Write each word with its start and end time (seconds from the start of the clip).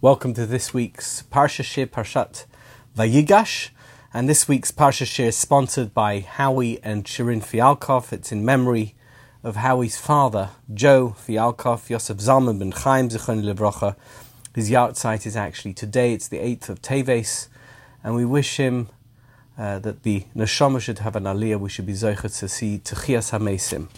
Welcome 0.00 0.32
to 0.34 0.46
this 0.46 0.72
week's 0.72 1.24
Parsha 1.24 1.64
Shiur 1.64 1.88
Parshat 1.88 2.44
Vayigash. 2.96 3.70
And 4.14 4.28
this 4.28 4.46
week's 4.46 4.70
Parsha 4.70 5.04
Shiur 5.04 5.26
is 5.26 5.36
sponsored 5.36 5.92
by 5.92 6.20
Howie 6.20 6.80
and 6.84 7.02
Shirin 7.02 7.42
Fialkov. 7.42 8.12
It's 8.12 8.30
in 8.30 8.44
memory 8.44 8.94
of 9.42 9.56
Howie's 9.56 9.98
father, 9.98 10.50
Joe 10.72 11.16
Fialkov, 11.18 11.90
Yosef 11.90 12.18
Zalman 12.18 12.60
ben 12.60 12.70
Chaim 12.70 13.08
Zichron 13.08 13.42
Levrocha. 13.42 13.96
His 14.54 14.70
yahrzeit 14.70 15.26
is 15.26 15.34
actually 15.34 15.74
today, 15.74 16.12
it's 16.12 16.28
the 16.28 16.38
8th 16.38 16.68
of 16.68 16.80
Teves, 16.80 17.48
and 18.04 18.14
we 18.14 18.24
wish 18.24 18.56
him 18.56 18.90
uh, 19.58 19.80
that 19.80 20.04
the 20.04 20.26
neshama 20.36 20.80
should 20.80 21.00
have 21.00 21.16
an 21.16 21.24
aliyah, 21.24 21.58
we 21.58 21.70
should 21.70 21.86
be 21.86 21.92
zoichet 21.92 22.38
to 22.38 22.48
see 22.48 22.78
Techias 22.78 23.36
HaMesim. 23.36 23.88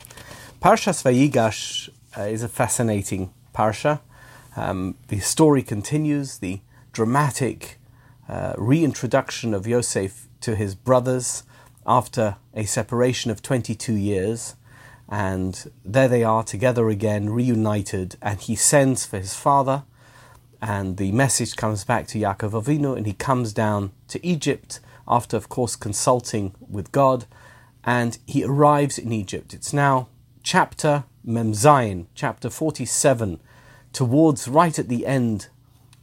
Parshas 0.62 1.02
Vayigash 1.04 1.90
uh, 2.16 2.22
is 2.22 2.42
a 2.42 2.48
fascinating 2.48 3.34
parsha. 3.54 4.00
Um, 4.56 4.96
the 5.08 5.20
story 5.20 5.62
continues, 5.62 6.38
the 6.38 6.60
dramatic 6.92 7.78
uh, 8.28 8.54
reintroduction 8.56 9.54
of 9.54 9.66
Yosef 9.66 10.28
to 10.40 10.56
his 10.56 10.74
brothers 10.74 11.44
after 11.86 12.36
a 12.54 12.64
separation 12.64 13.30
of 13.30 13.42
22 13.42 13.94
years. 13.94 14.56
And 15.08 15.70
there 15.84 16.08
they 16.08 16.22
are 16.22 16.44
together 16.44 16.88
again, 16.88 17.30
reunited, 17.30 18.16
and 18.22 18.40
he 18.40 18.54
sends 18.54 19.04
for 19.04 19.18
his 19.18 19.34
father. 19.34 19.82
And 20.62 20.98
the 20.98 21.10
message 21.10 21.56
comes 21.56 21.84
back 21.84 22.06
to 22.08 22.18
Yaakov 22.18 22.52
Avinu, 22.52 22.96
and 22.96 23.06
he 23.06 23.14
comes 23.14 23.52
down 23.52 23.92
to 24.08 24.24
Egypt 24.24 24.78
after, 25.08 25.36
of 25.36 25.48
course, 25.48 25.74
consulting 25.74 26.54
with 26.60 26.92
God. 26.92 27.26
And 27.82 28.18
he 28.26 28.44
arrives 28.44 28.98
in 28.98 29.12
Egypt. 29.12 29.52
It's 29.52 29.72
now 29.72 30.08
chapter 30.42 31.04
Memzayin, 31.26 32.06
chapter 32.14 32.50
47 32.50 33.40
towards 33.92 34.48
right 34.48 34.78
at 34.78 34.88
the 34.88 35.06
end 35.06 35.48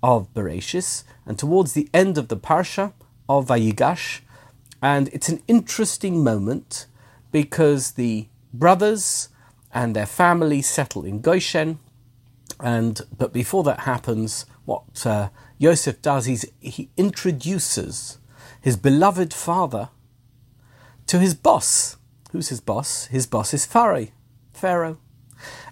of 0.04 0.34
Bereshis 0.34 1.04
and 1.26 1.38
towards 1.38 1.74
the 1.74 1.90
end 1.94 2.18
of 2.18 2.28
the 2.28 2.38
Parsha 2.38 2.94
of 3.28 3.48
Vayigash. 3.48 4.22
And 4.82 5.10
it's 5.10 5.30
an 5.30 5.42
interesting 5.48 6.24
moment 6.24 6.86
because 7.32 7.94
the 7.94 8.28
brothers 8.54 9.30
and 9.74 9.96
their 9.96 10.06
family 10.06 10.62
settle 10.62 11.04
in 11.04 11.22
Goshen. 11.22 11.80
And 12.60 13.02
but 13.18 13.34
before 13.34 13.64
that 13.64 13.82
happens, 13.82 14.46
what 14.66 15.06
uh, 15.06 15.30
Yosef 15.58 16.02
does 16.02 16.28
is 16.28 16.50
he 16.60 16.90
introduces 16.98 18.18
his 18.62 18.78
beloved 18.78 19.34
father 19.34 19.90
to 21.08 21.20
his 21.20 21.34
boss. 21.34 21.98
Who's 22.32 22.50
his 22.50 22.62
boss? 22.62 23.06
His 23.06 23.26
boss 23.26 23.54
is 23.54 23.66
Pharaoh. 23.66 24.08
Pharaoh. 24.54 24.98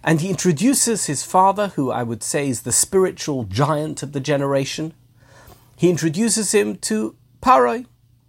And 0.07 0.21
he 0.21 0.29
introduces 0.29 1.07
his 1.07 1.23
father, 1.23 1.69
who 1.69 1.89
I 1.89 2.03
would 2.03 2.21
say 2.21 2.47
is 2.47 2.61
the 2.61 2.71
spiritual 2.71 3.45
giant 3.45 4.03
of 4.03 4.11
the 4.11 4.19
generation. 4.19 4.93
He 5.75 5.89
introduces 5.89 6.53
him 6.53 6.77
to 6.77 7.15
Paro, 7.41 7.87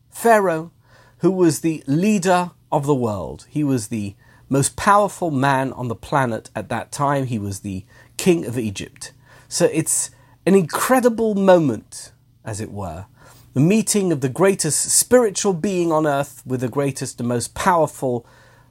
Pharaoh, 0.08 0.72
who 1.18 1.30
was 1.30 1.60
the 1.60 1.84
leader 1.86 2.52
of 2.72 2.86
the 2.86 2.94
world. 2.94 3.46
He 3.50 3.62
was 3.62 3.88
the 3.88 4.14
most 4.48 4.74
powerful 4.74 5.30
man 5.30 5.70
on 5.74 5.88
the 5.88 5.94
planet 5.94 6.48
at 6.56 6.70
that 6.70 6.92
time. 6.92 7.26
He 7.26 7.38
was 7.38 7.60
the 7.60 7.84
king 8.16 8.46
of 8.46 8.58
Egypt. 8.58 9.12
So 9.46 9.66
it's 9.66 10.10
an 10.46 10.54
incredible 10.54 11.34
moment, 11.34 12.12
as 12.42 12.58
it 12.58 12.72
were. 12.72 13.04
The 13.52 13.60
meeting 13.60 14.12
of 14.12 14.22
the 14.22 14.30
greatest 14.30 14.90
spiritual 14.92 15.52
being 15.52 15.92
on 15.92 16.06
earth 16.06 16.42
with 16.46 16.62
the 16.62 16.68
greatest 16.68 17.20
and 17.20 17.28
most 17.28 17.54
powerful, 17.54 18.24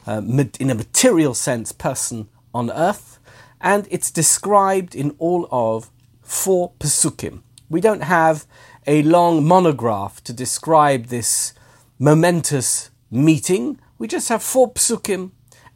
uh, 0.08 0.24
in 0.60 0.72
a 0.72 0.76
material 0.76 1.36
sense, 1.36 1.72
person 1.72 2.30
on 2.56 2.72
earth, 2.72 3.20
and 3.60 3.88
it's 3.92 4.10
described 4.10 4.96
in 4.96 5.14
all 5.20 5.48
of 5.52 5.92
four 6.22 6.72
pasukim. 6.80 7.44
We 7.70 7.82
don't 7.82 8.04
have 8.04 8.48
a 8.88 9.04
long 9.04 9.46
monograph 9.46 10.24
to 10.24 10.34
describe 10.34 11.08
this 11.08 11.54
momentous 12.00 12.92
meeting. 13.12 13.80
We 13.98 14.08
just 14.08 14.30
have 14.30 14.42
four 14.42 14.72
pasukim, 14.72 15.32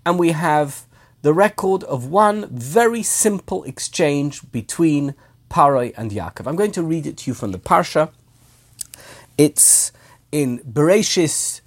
and 0.06 0.18
we 0.18 0.32
have 0.32 0.86
the 1.22 1.34
record 1.34 1.84
of 1.84 2.06
one 2.08 2.48
very 2.50 3.04
simple 3.04 3.64
exchange 3.66 4.50
between 4.52 5.16
Parai 5.50 5.94
and 5.98 6.12
Yaakov. 6.12 6.48
I'm 6.48 6.56
going 6.56 6.72
to 6.72 6.84
read 6.84 7.06
it 7.06 7.18
to 7.18 7.32
you 7.32 7.34
from 7.34 7.52
the 7.52 7.60
Parsha. 7.60 8.12
It's 9.38 9.92
in 10.32 10.60
Bereshis 10.60 11.62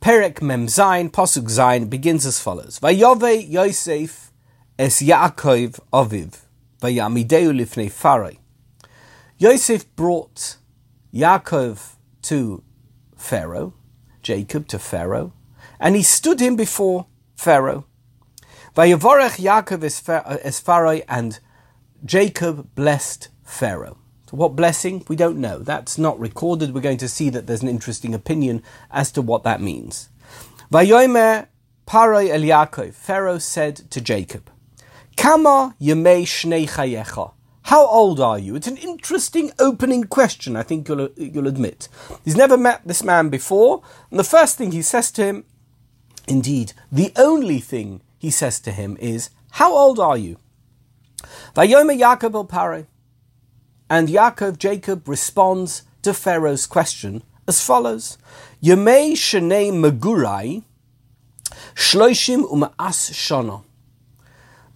Perek 0.00 0.40
Mem 0.40 0.66
Zayin, 0.66 1.10
Pasuk 1.10 1.44
Zayin, 1.44 1.90
begins 1.90 2.24
as 2.24 2.38
follows. 2.38 2.78
Vayove 2.80 3.50
Yosef 3.50 4.23
es 4.78 5.00
Yaakov 5.00 5.78
Aviv, 5.92 6.40
vayamideu 6.80 7.52
lifnei 7.52 7.90
Pharaoh. 7.90 8.36
Yosef 9.38 9.94
brought 9.94 10.56
Yaakov 11.12 11.94
to 12.22 12.62
Pharaoh, 13.16 13.74
Jacob 14.22 14.66
to 14.68 14.78
Pharaoh, 14.78 15.32
and 15.78 15.94
he 15.94 16.02
stood 16.02 16.40
him 16.40 16.56
before 16.56 17.06
Pharaoh. 17.36 17.86
Vayavorech 18.76 19.38
Yaakov 19.38 19.84
es 19.84 20.60
Pharaoh, 20.60 21.00
and 21.08 21.38
Jacob 22.04 22.74
blessed 22.74 23.28
Pharaoh. 23.44 23.98
What 24.30 24.56
blessing? 24.56 25.04
We 25.06 25.14
don't 25.14 25.38
know. 25.38 25.60
That's 25.60 25.96
not 25.96 26.18
recorded. 26.18 26.74
We're 26.74 26.80
going 26.80 26.98
to 26.98 27.08
see 27.08 27.30
that 27.30 27.46
there's 27.46 27.62
an 27.62 27.68
interesting 27.68 28.14
opinion 28.14 28.64
as 28.90 29.12
to 29.12 29.22
what 29.22 29.44
that 29.44 29.60
means. 29.60 30.08
Vayomer 30.72 31.46
Paroi 31.86 32.30
el 32.30 32.40
Yaakov. 32.40 32.94
Pharaoh 32.94 33.38
said 33.38 33.88
to 33.92 34.00
Jacob, 34.00 34.50
Kama 35.16 35.74
yemei 35.80 36.24
shnei 36.24 36.68
chayecha. 36.68 37.32
How 37.62 37.86
old 37.86 38.20
are 38.20 38.38
you? 38.38 38.56
It's 38.56 38.66
an 38.66 38.76
interesting 38.76 39.50
opening 39.58 40.04
question, 40.04 40.54
I 40.54 40.62
think 40.62 40.86
you'll, 40.86 41.08
you'll 41.16 41.46
admit. 41.46 41.88
He's 42.22 42.36
never 42.36 42.58
met 42.58 42.82
this 42.86 43.02
man 43.02 43.30
before, 43.30 43.82
and 44.10 44.20
the 44.20 44.24
first 44.24 44.58
thing 44.58 44.72
he 44.72 44.82
says 44.82 45.10
to 45.12 45.24
him, 45.24 45.44
indeed, 46.28 46.74
the 46.92 47.10
only 47.16 47.60
thing 47.60 48.02
he 48.18 48.30
says 48.30 48.60
to 48.60 48.70
him 48.70 48.98
is, 49.00 49.30
How 49.52 49.72
old 49.72 49.98
are 49.98 50.18
you? 50.18 50.36
Vayome 51.54 51.98
Yaakov 51.98 52.34
el 52.34 52.44
Pare. 52.44 52.86
And 53.88 54.08
Yaakov, 54.08 54.58
Jacob, 54.58 55.08
responds 55.08 55.84
to 56.02 56.12
Pharaoh's 56.12 56.66
question 56.66 57.22
as 57.46 57.60
follows 57.64 58.18
Yemei 58.62 59.12
shenei 59.12 59.70
magurai 59.72 60.62
shloishim 61.74 62.44
u'ma'as 62.50 63.10
shana 63.12 63.62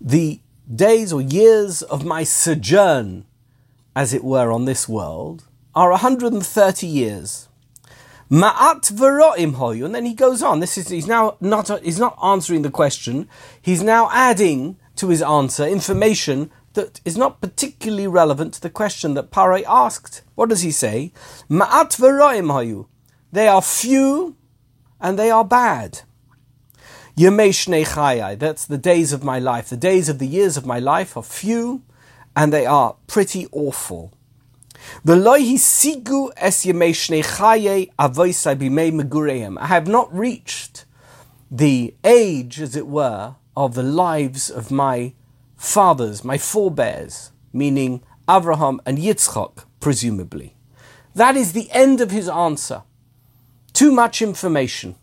the 0.01 0.41
days 0.73 1.13
or 1.13 1.21
years 1.21 1.83
of 1.83 2.05
my 2.05 2.25
sojourn, 2.25 3.25
as 3.97 4.15
it 4.15 4.23
were, 4.23 4.53
on 4.53 4.65
this 4.65 4.89
world 4.89 5.45
are 5.75 5.91
130 5.91 6.87
years. 6.87 7.49
Ma'at 8.31 8.93
veroim 8.93 9.55
hoyu, 9.55 9.87
and 9.87 9.95
then 9.95 10.05
he 10.05 10.13
goes 10.13 10.43
on. 10.43 10.61
This 10.61 10.77
is 10.77 10.89
he's 10.89 11.07
now 11.07 11.37
not 11.41 11.71
he's 11.83 11.99
not 11.99 12.19
answering 12.23 12.63
the 12.63 12.71
question. 12.71 13.27
He's 13.63 13.83
now 13.83 14.11
adding 14.13 14.77
to 14.97 15.09
his 15.09 15.23
answer 15.23 15.67
information 15.67 16.51
that 16.75 17.01
is 17.07 17.17
not 17.17 17.41
particularly 17.41 18.07
relevant 18.07 18.53
to 18.55 18.61
the 18.61 18.69
question 18.69 19.15
that 19.15 19.31
Pare 19.31 19.67
asked. 19.67 20.23
What 20.35 20.51
does 20.51 20.61
he 20.61 20.71
say? 20.71 21.13
Ma'at 21.49 21.97
veroim 21.97 22.53
hoyu. 22.53 22.87
They 23.33 23.49
are 23.49 23.63
few 23.63 24.37
and 25.01 25.19
they 25.19 25.31
are 25.31 25.45
bad. 25.45 26.03
Yemei 27.19 28.39
that's 28.39 28.65
the 28.65 28.79
days 28.79 29.13
of 29.13 29.25
my 29.25 29.41
life. 29.41 29.69
The 29.69 29.77
days 29.77 30.09
of 30.09 30.21
the 30.21 30.27
years 30.27 30.57
of 30.57 30.65
my 30.65 30.79
life 30.79 31.17
are 31.17 31.23
few 31.25 31.83
and 32.37 32.53
they 32.53 32.65
are 32.65 32.95
pretty 33.09 33.49
awful. 33.51 34.13
The 35.05 35.17
Lohi 35.17 35.55
Sigu 35.55 36.31
es 36.37 36.65
Yameshnechaye 36.65 37.91
Avoisabime 37.99 38.93
Megureyam. 38.93 39.59
I 39.59 39.67
have 39.67 39.89
not 39.89 40.17
reached 40.17 40.85
the 41.51 41.93
age, 42.05 42.61
as 42.61 42.77
it 42.77 42.87
were, 42.87 43.35
of 43.57 43.75
the 43.75 43.83
lives 43.83 44.49
of 44.49 44.71
my 44.71 45.15
fathers, 45.57 46.23
my 46.23 46.39
forebears, 46.39 47.33
meaning 47.53 48.01
Abraham 48.31 48.81
and 48.87 48.97
Yitzchak, 48.97 49.65
presumably. 49.81 50.55
That 51.17 51.37
is 51.37 51.53
the 51.53 51.69
end 51.73 52.01
of 52.01 52.13
his 52.13 52.29
answer. 52.29 52.85
Too 53.73 53.91
much 53.91 54.23
information. 54.23 54.95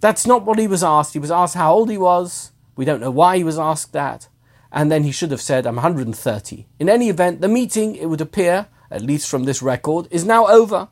That's 0.00 0.26
not 0.26 0.44
what 0.44 0.58
he 0.58 0.68
was 0.68 0.84
asked. 0.84 1.12
He 1.12 1.18
was 1.18 1.30
asked 1.30 1.54
how 1.54 1.74
old 1.74 1.90
he 1.90 1.98
was. 1.98 2.52
We 2.76 2.84
don't 2.84 3.00
know 3.00 3.10
why 3.10 3.36
he 3.36 3.44
was 3.44 3.58
asked 3.58 3.92
that. 3.92 4.28
And 4.70 4.92
then 4.92 5.02
he 5.02 5.12
should 5.12 5.30
have 5.30 5.40
said, 5.40 5.66
I'm 5.66 5.76
130. 5.76 6.66
In 6.78 6.88
any 6.88 7.08
event, 7.08 7.40
the 7.40 7.48
meeting, 7.48 7.96
it 7.96 8.06
would 8.06 8.20
appear, 8.20 8.66
at 8.90 9.02
least 9.02 9.28
from 9.28 9.44
this 9.44 9.62
record, 9.62 10.06
is 10.10 10.24
now 10.24 10.46
over. 10.46 10.88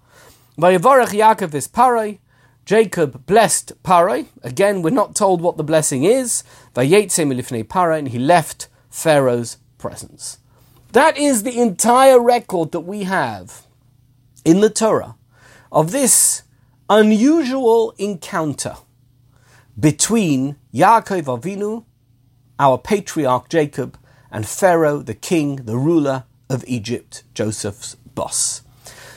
Vayavarach 0.59 1.09
Yaakov 1.09 1.55
is. 1.55 2.19
Jacob 2.65 3.27
blessed 3.27 3.81
Parai. 3.85 4.27
Again, 4.43 4.83
we're 4.83 4.91
not 4.91 5.15
told 5.15 5.41
what 5.41 5.57
the 5.57 5.63
blessing 5.63 6.03
is. 6.03 6.43
Vayetze 6.75 7.25
milifnei 7.25 7.63
Parai, 7.63 8.01
and 8.01 8.09
he 8.09 8.19
left 8.19 8.69
Pharaoh's 8.91 9.59
presence. 9.79 10.39
That 10.93 11.17
is 11.17 11.45
the 11.45 11.61
entire 11.61 12.19
record 12.19 12.73
that 12.73 12.81
we 12.81 13.05
have 13.05 13.67
in 14.45 14.61
the 14.63 14.71
Torah 14.71 15.15
of 15.71 15.93
this 15.93 16.43
unusual 16.89 17.95
encounter 17.99 18.77
between 19.79 20.57
Yaakov 20.73 21.25
Avinu, 21.25 21.85
our 22.59 22.79
patriarch 22.79 23.49
Jacob, 23.49 23.99
and 24.31 24.47
Pharaoh, 24.47 25.03
the 25.03 25.15
king, 25.15 25.57
the 25.57 25.77
ruler 25.77 26.25
of 26.49 26.65
Egypt, 26.67 27.25
Joseph's 27.35 27.95
boss. 28.15 28.63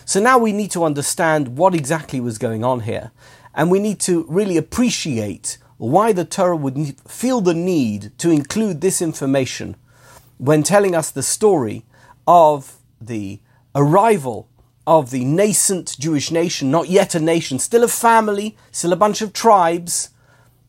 So 0.06 0.20
now 0.20 0.38
we 0.38 0.52
need 0.52 0.72
to 0.72 0.84
understand 0.84 1.58
what 1.58 1.76
exactly 1.76 2.20
was 2.20 2.38
going 2.38 2.64
on 2.64 2.82
here, 2.82 3.12
and 3.54 3.72
we 3.72 3.80
need 3.80 4.00
to 4.02 4.26
really 4.28 4.58
appreciate 4.58 5.58
why 5.78 6.12
the 6.12 6.26
Torah 6.26 6.58
would 6.58 7.00
feel 7.08 7.42
the 7.42 7.54
need 7.54 8.18
to 8.18 8.30
include 8.30 8.82
this 8.82 9.02
information 9.02 9.76
when 10.38 10.64
telling 10.64 10.96
us 10.96 11.10
the 11.10 11.24
story 11.24 11.86
of 12.28 12.78
the 13.00 13.40
arrival 13.76 14.50
of 14.86 15.12
the 15.12 15.24
nascent 15.24 15.96
Jewish 16.00 16.32
nation, 16.32 16.72
not 16.72 16.90
yet 16.90 17.16
a 17.16 17.20
nation, 17.20 17.60
still 17.60 17.84
a 17.84 17.88
family, 17.88 18.58
still 18.72 18.92
a 18.92 18.98
bunch 18.98 19.22
of 19.22 19.32
tribes. 19.32 20.10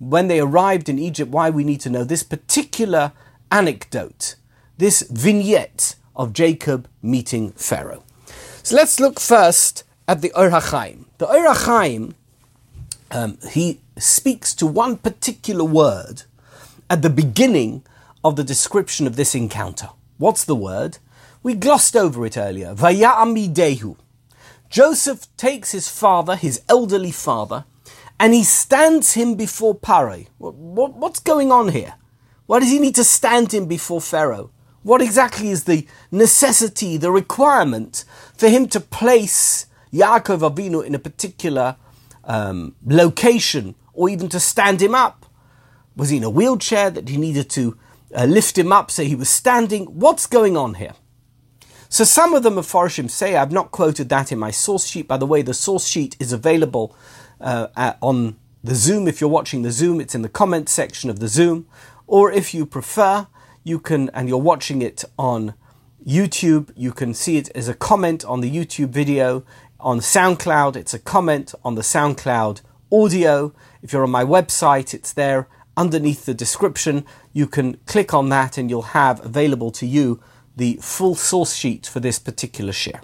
When 0.01 0.27
they 0.27 0.41
arrived 0.41 0.89
in 0.89 0.99
Egypt, 0.99 1.31
why 1.31 1.51
we 1.51 1.63
need 1.63 1.81
to 1.83 1.91
know 1.91 2.03
this 2.03 2.25
particular 2.25 3.13
anecdote, 3.53 4.35
this 4.79 5.03
vignette 5.03 5.95
of 6.17 6.33
Jacob 6.33 6.89
meeting 7.03 7.53
Pharaoh. 7.53 8.03
So 8.63 8.75
let's 8.75 8.99
look 8.99 9.21
first 9.21 9.85
at 10.09 10.23
the 10.23 10.33
Or. 10.35 11.05
The 11.19 11.29
Or 11.29 12.15
um, 13.13 13.39
he 13.51 13.81
speaks 13.99 14.55
to 14.55 14.67
one 14.67 14.97
particular 14.97 15.65
word 15.65 16.23
at 16.89 17.03
the 17.03 17.11
beginning 17.11 17.83
of 18.25 18.37
the 18.37 18.45
description 18.45 19.07
of 19.07 19.17
this 19.17 19.35
encounter. 19.35 19.91
What's 20.19 20.45
the 20.45 20.57
word? 20.57 20.99
We 21.43 21.55
glossed 21.55 21.95
over 21.95 22.25
it 22.25 22.37
earlier. 22.37 22.75
Vayamidehu. 22.75 23.97
Joseph 24.69 25.27
takes 25.37 25.73
his 25.73 25.89
father, 25.89 26.37
his 26.37 26.63
elderly 26.69 27.11
father, 27.11 27.65
and 28.21 28.35
he 28.35 28.45
stands 28.45 29.15
him 29.15 29.35
before 29.35 29.75
Paro. 29.75 30.27
What, 30.37 30.55
what, 30.55 30.93
what's 30.93 31.21
going 31.21 31.51
on 31.51 31.71
here? 31.71 31.95
Why 32.45 32.61
does 32.61 32.69
he 32.69 32.79
need 32.79 32.95
to 32.97 33.05
stand 33.05 33.55
him 33.55 33.65
before 33.65 34.01
Pharaoh? 34.01 34.51
What 34.83 35.01
exactly 35.01 35.49
is 35.49 35.65
the 35.65 35.87
necessity, 36.11 36.99
the 36.99 37.11
requirement 37.11 38.05
for 38.37 38.51
him 38.51 38.69
to 38.69 38.81
place 38.81 39.67
Yaakov 39.91 40.49
Avinu 40.49 40.85
in 40.85 40.95
a 40.95 40.99
particular 40.99 41.77
um, 42.25 42.77
location 42.85 43.75
or 43.95 44.11
even 44.11 44.29
to 44.29 44.39
stand 44.39 44.83
him 44.83 44.95
up? 44.95 45.25
Was 45.97 46.11
he 46.11 46.19
in 46.19 46.25
a 46.25 46.31
wheelchair 46.31 46.91
that 46.91 47.09
he 47.09 47.17
needed 47.17 47.49
to 47.51 47.79
uh, 48.15 48.25
lift 48.27 48.59
him 48.59 48.71
up 48.71 48.91
so 48.91 49.03
he 49.03 49.15
was 49.15 49.31
standing? 49.31 49.87
What's 49.87 50.27
going 50.27 50.59
on 50.59 50.75
here? 50.75 50.93
So 51.89 52.05
some 52.05 52.35
of 52.35 52.43
the 52.43 52.51
Mefarshim 52.51 53.11
say, 53.11 53.37
I've 53.37 53.51
not 53.51 53.71
quoted 53.71 54.11
that 54.11 54.31
in 54.31 54.39
my 54.39 54.51
source 54.51 54.87
sheet. 54.87 55.09
By 55.09 55.17
the 55.17 55.27
way, 55.27 55.43
the 55.43 55.55
source 55.55 55.87
sheet 55.87 56.17
is 56.21 56.33
available 56.33 56.95
uh, 57.41 57.95
on 58.01 58.37
the 58.63 58.75
Zoom. 58.75 59.09
If 59.09 59.21
you're 59.21 59.31
watching 59.31 59.63
the 59.63 59.71
Zoom, 59.71 60.01
it's 60.01 60.15
in 60.15 60.23
the 60.23 60.29
comment 60.29 60.69
section 60.69 61.11
of 61.11 61.21
the 61.21 61.29
Zoom. 61.29 61.67
Or 62.07 62.31
if 62.31 62.53
you 62.55 62.67
prefer, 62.67 63.27
you 63.65 63.79
can, 63.79 64.11
and 64.11 64.29
you're 64.29 64.39
watching 64.39 64.83
it 64.83 65.05
on 65.19 65.55
YouTube, 66.07 66.73
you 66.77 66.93
can 66.93 67.15
see 67.15 67.37
it 67.37 67.51
as 67.55 67.69
a 67.69 67.75
comment 67.75 68.25
on 68.25 68.41
the 68.41 68.51
YouTube 68.51 68.91
video. 68.91 69.45
On 69.79 70.01
SoundCloud, 70.01 70.77
it's 70.77 70.95
a 70.95 70.99
comment 70.99 71.55
on 71.65 71.75
the 71.75 71.83
SoundCloud 71.83 72.63
audio. 72.93 73.55
If 73.83 73.93
you're 73.93 74.03
on 74.03 74.11
my 74.11 74.25
website, 74.25 74.93
it's 74.93 75.13
there 75.13 75.49
underneath 75.77 76.27
the 76.27 76.35
description. 76.35 77.07
You 77.33 77.47
can 77.47 77.79
click 77.87 78.13
on 78.13 78.29
that 78.31 78.59
and 78.59 78.69
you'll 78.69 78.83
have 78.83 79.25
available 79.25 79.71
to 79.73 79.87
you 79.87 80.21
the 80.57 80.79
full 80.83 81.15
source 81.15 81.55
sheet 81.55 81.87
for 81.87 82.01
this 82.01 82.19
particular 82.19 82.73
share. 82.73 83.01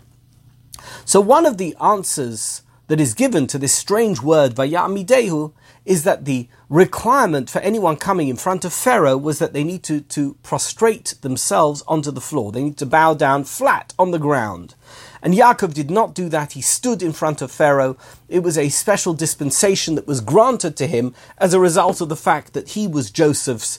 So 1.04 1.20
one 1.20 1.46
of 1.46 1.56
the 1.56 1.74
answers 1.80 2.62
that 2.88 3.00
is 3.00 3.14
given 3.14 3.46
to 3.48 3.58
this 3.58 3.72
strange 3.72 4.22
word 4.22 4.54
vayamidehu 4.54 5.52
is 5.84 6.04
that 6.04 6.24
the 6.24 6.48
requirement 6.68 7.48
for 7.48 7.60
anyone 7.60 7.96
coming 7.96 8.28
in 8.28 8.36
front 8.36 8.64
of 8.64 8.72
Pharaoh 8.72 9.16
was 9.16 9.38
that 9.38 9.52
they 9.52 9.64
need 9.64 9.82
to, 9.84 10.00
to 10.00 10.34
prostrate 10.42 11.14
themselves 11.22 11.82
onto 11.86 12.10
the 12.10 12.20
floor. 12.20 12.50
They 12.50 12.62
need 12.62 12.76
to 12.78 12.86
bow 12.86 13.14
down 13.14 13.44
flat 13.44 13.94
on 13.98 14.10
the 14.10 14.18
ground. 14.18 14.74
And 15.22 15.34
Yaakov 15.34 15.74
did 15.74 15.90
not 15.90 16.14
do 16.14 16.28
that. 16.28 16.52
He 16.52 16.60
stood 16.60 17.02
in 17.02 17.12
front 17.12 17.40
of 17.40 17.52
Pharaoh. 17.52 17.96
It 18.28 18.40
was 18.40 18.58
a 18.58 18.68
special 18.68 19.14
dispensation 19.14 19.94
that 19.94 20.06
was 20.06 20.20
granted 20.20 20.76
to 20.76 20.86
him 20.86 21.14
as 21.38 21.54
a 21.54 21.60
result 21.60 22.00
of 22.00 22.08
the 22.08 22.16
fact 22.16 22.52
that 22.52 22.70
he 22.70 22.86
was 22.88 23.10
Joseph's 23.10 23.78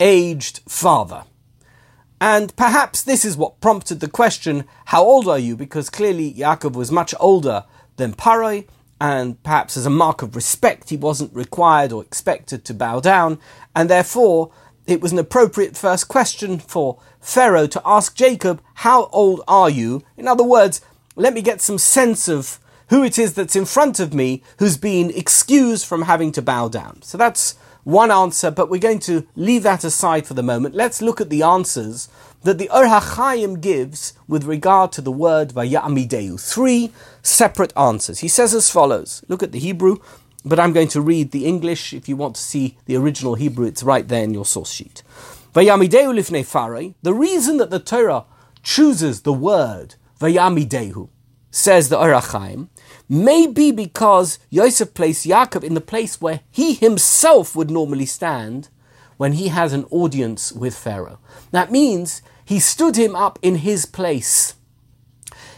aged 0.00 0.60
father. 0.68 1.24
And 2.20 2.54
perhaps 2.56 3.02
this 3.02 3.24
is 3.24 3.36
what 3.36 3.60
prompted 3.60 4.00
the 4.00 4.08
question, 4.08 4.64
how 4.86 5.04
old 5.04 5.28
are 5.28 5.38
you? 5.38 5.56
Because 5.56 5.88
clearly 5.88 6.34
Yaakov 6.34 6.72
was 6.72 6.90
much 6.90 7.14
older 7.20 7.64
than 7.98 8.14
Paroi, 8.14 8.66
and 9.00 9.40
perhaps 9.42 9.76
as 9.76 9.86
a 9.86 9.90
mark 9.90 10.22
of 10.22 10.34
respect, 10.34 10.90
he 10.90 10.96
wasn't 10.96 11.34
required 11.34 11.92
or 11.92 12.02
expected 12.02 12.64
to 12.64 12.74
bow 12.74 13.00
down, 13.00 13.38
and 13.76 13.88
therefore 13.88 14.50
it 14.86 15.00
was 15.00 15.12
an 15.12 15.18
appropriate 15.18 15.76
first 15.76 16.08
question 16.08 16.58
for 16.58 16.98
Pharaoh 17.20 17.66
to 17.66 17.82
ask 17.84 18.14
Jacob, 18.14 18.62
How 18.74 19.06
old 19.12 19.42
are 19.46 19.68
you? 19.70 20.02
In 20.16 20.26
other 20.26 20.42
words, 20.42 20.80
let 21.14 21.34
me 21.34 21.42
get 21.42 21.60
some 21.60 21.78
sense 21.78 22.28
of 22.28 22.58
who 22.88 23.04
it 23.04 23.18
is 23.18 23.34
that's 23.34 23.54
in 23.54 23.66
front 23.66 24.00
of 24.00 24.14
me 24.14 24.42
who's 24.58 24.78
been 24.78 25.10
excused 25.10 25.86
from 25.86 26.02
having 26.02 26.32
to 26.32 26.42
bow 26.42 26.68
down. 26.68 27.02
So 27.02 27.18
that's 27.18 27.56
one 27.88 28.10
answer, 28.10 28.50
but 28.50 28.68
we're 28.68 28.78
going 28.78 28.98
to 28.98 29.26
leave 29.34 29.62
that 29.62 29.82
aside 29.82 30.26
for 30.26 30.34
the 30.34 30.42
moment. 30.42 30.74
Let's 30.74 31.00
look 31.00 31.22
at 31.22 31.30
the 31.30 31.42
answers 31.42 32.10
that 32.42 32.58
the 32.58 32.68
Or 32.68 32.84
HaChaim 32.84 33.62
gives 33.62 34.12
with 34.28 34.44
regard 34.44 34.92
to 34.92 35.00
the 35.00 35.10
word 35.10 35.54
Vayamideu. 35.54 36.38
Three 36.38 36.92
separate 37.22 37.72
answers. 37.78 38.18
He 38.18 38.28
says 38.28 38.54
as 38.54 38.68
follows. 38.68 39.24
Look 39.26 39.42
at 39.42 39.52
the 39.52 39.58
Hebrew, 39.58 39.96
but 40.44 40.60
I'm 40.60 40.74
going 40.74 40.88
to 40.88 41.00
read 41.00 41.30
the 41.30 41.46
English. 41.46 41.94
If 41.94 42.10
you 42.10 42.16
want 42.16 42.36
to 42.36 42.42
see 42.42 42.76
the 42.84 42.96
original 42.96 43.36
Hebrew, 43.36 43.64
it's 43.64 43.82
right 43.82 44.06
there 44.06 44.22
in 44.22 44.34
your 44.34 44.44
source 44.44 44.70
sheet. 44.70 45.02
Vayamideu 45.54 46.12
lifnei 46.12 46.44
farai. 46.44 46.94
The 47.00 47.14
reason 47.14 47.56
that 47.56 47.70
the 47.70 47.80
Torah 47.80 48.26
chooses 48.62 49.22
the 49.22 49.32
word 49.32 49.94
Vayamideu, 50.20 51.08
says 51.50 51.88
the 51.88 51.98
Or 51.98 52.12
Maybe 53.08 53.72
because 53.72 54.38
Yosef 54.50 54.92
placed 54.92 55.26
Yaakov 55.26 55.64
in 55.64 55.74
the 55.74 55.80
place 55.80 56.20
where 56.20 56.40
he 56.50 56.74
himself 56.74 57.56
would 57.56 57.70
normally 57.70 58.06
stand 58.06 58.68
when 59.16 59.32
he 59.32 59.48
has 59.48 59.72
an 59.72 59.86
audience 59.90 60.52
with 60.52 60.76
Pharaoh. 60.76 61.18
That 61.50 61.72
means 61.72 62.22
he 62.44 62.60
stood 62.60 62.96
him 62.96 63.16
up 63.16 63.38
in 63.42 63.56
his 63.56 63.86
place. 63.86 64.54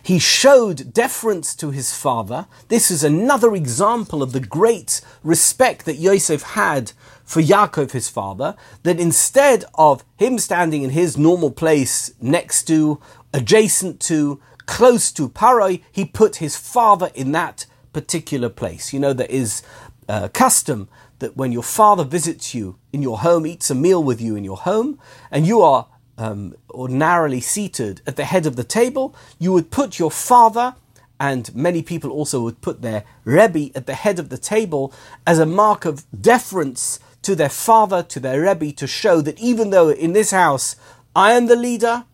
He 0.02 0.19
showed 0.19 0.94
deference 0.94 1.55
to 1.56 1.70
his 1.70 1.93
father. 1.93 2.47
This 2.69 2.91
is 2.91 3.05
another 3.05 3.55
example 3.55 4.23
of 4.23 4.32
the 4.32 4.41
great 4.41 5.00
respect 5.23 5.85
that 5.85 5.96
Yosef 5.96 6.43
had 6.43 6.93
for 7.23 7.43
Yaakov, 7.43 7.93
his 7.93 8.08
father, 8.08 8.56
that 8.82 8.99
instead 8.99 9.64
of 9.75 10.05
him 10.17 10.38
standing 10.38 10.82
in 10.82 10.91
his 10.91 11.19
normal 11.19 11.50
place 11.50 12.12
next 12.20 12.64
to, 12.64 13.00
adjacent 13.32 14.00
to, 14.00 14.41
close 14.70 15.11
to 15.11 15.28
Paroi, 15.28 15.82
he 15.91 16.05
put 16.05 16.36
his 16.36 16.56
father 16.56 17.10
in 17.12 17.32
that 17.32 17.67
particular 17.93 18.48
place. 18.48 18.93
You 18.93 19.00
know, 19.00 19.12
there 19.12 19.27
is 19.29 19.62
a 20.08 20.29
custom 20.29 20.89
that 21.19 21.36
when 21.36 21.50
your 21.50 21.65
father 21.65 22.05
visits 22.05 22.55
you 22.55 22.79
in 22.93 23.03
your 23.03 23.19
home, 23.19 23.46
eats 23.46 23.69
a 23.69 23.74
meal 23.74 24.03
with 24.03 24.20
you 24.20 24.36
in 24.36 24.44
your 24.44 24.58
home, 24.58 24.98
and 25.29 25.44
you 25.44 25.60
are 25.60 25.89
um, 26.17 26.55
ordinarily 26.70 27.41
seated 27.41 28.00
at 28.06 28.15
the 28.15 28.24
head 28.24 28.46
of 28.46 28.55
the 28.55 28.62
table, 28.62 29.15
you 29.41 29.53
would 29.53 29.72
put 29.72 29.98
your 29.98 30.10
father, 30.10 30.77
and 31.19 31.53
many 31.53 31.82
people 31.82 32.12
also 32.12 32.41
would 32.41 32.60
put 32.60 32.81
their 32.81 33.03
Rebbe 33.24 33.77
at 33.77 33.86
the 33.86 33.94
head 33.94 34.20
of 34.20 34.29
the 34.29 34.39
table 34.39 34.94
as 35.27 35.41
a 35.41 35.46
mark 35.46 35.84
of 35.84 36.05
deference 36.22 37.00
to 37.22 37.34
their 37.34 37.48
father, 37.48 38.05
to 38.05 38.20
their 38.20 38.43
Rebbe, 38.43 38.70
to 38.74 38.86
show 38.86 39.20
that 39.20 39.41
even 39.41 39.70
though 39.70 39.89
in 39.91 40.12
this 40.12 40.31
house 40.31 40.77
I 41.17 41.32
am 41.32 41.46
the 41.46 41.56
leader, 41.56 42.05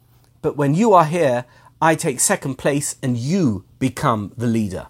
but 0.40 0.56
when 0.56 0.74
you 0.74 0.94
are 0.94 1.04
here, 1.04 1.44
I 1.80 1.94
take 1.94 2.20
second 2.20 2.56
place 2.56 2.96
and 3.02 3.16
you 3.16 3.64
become 3.78 4.32
the 4.36 4.46
leader. 4.46 4.86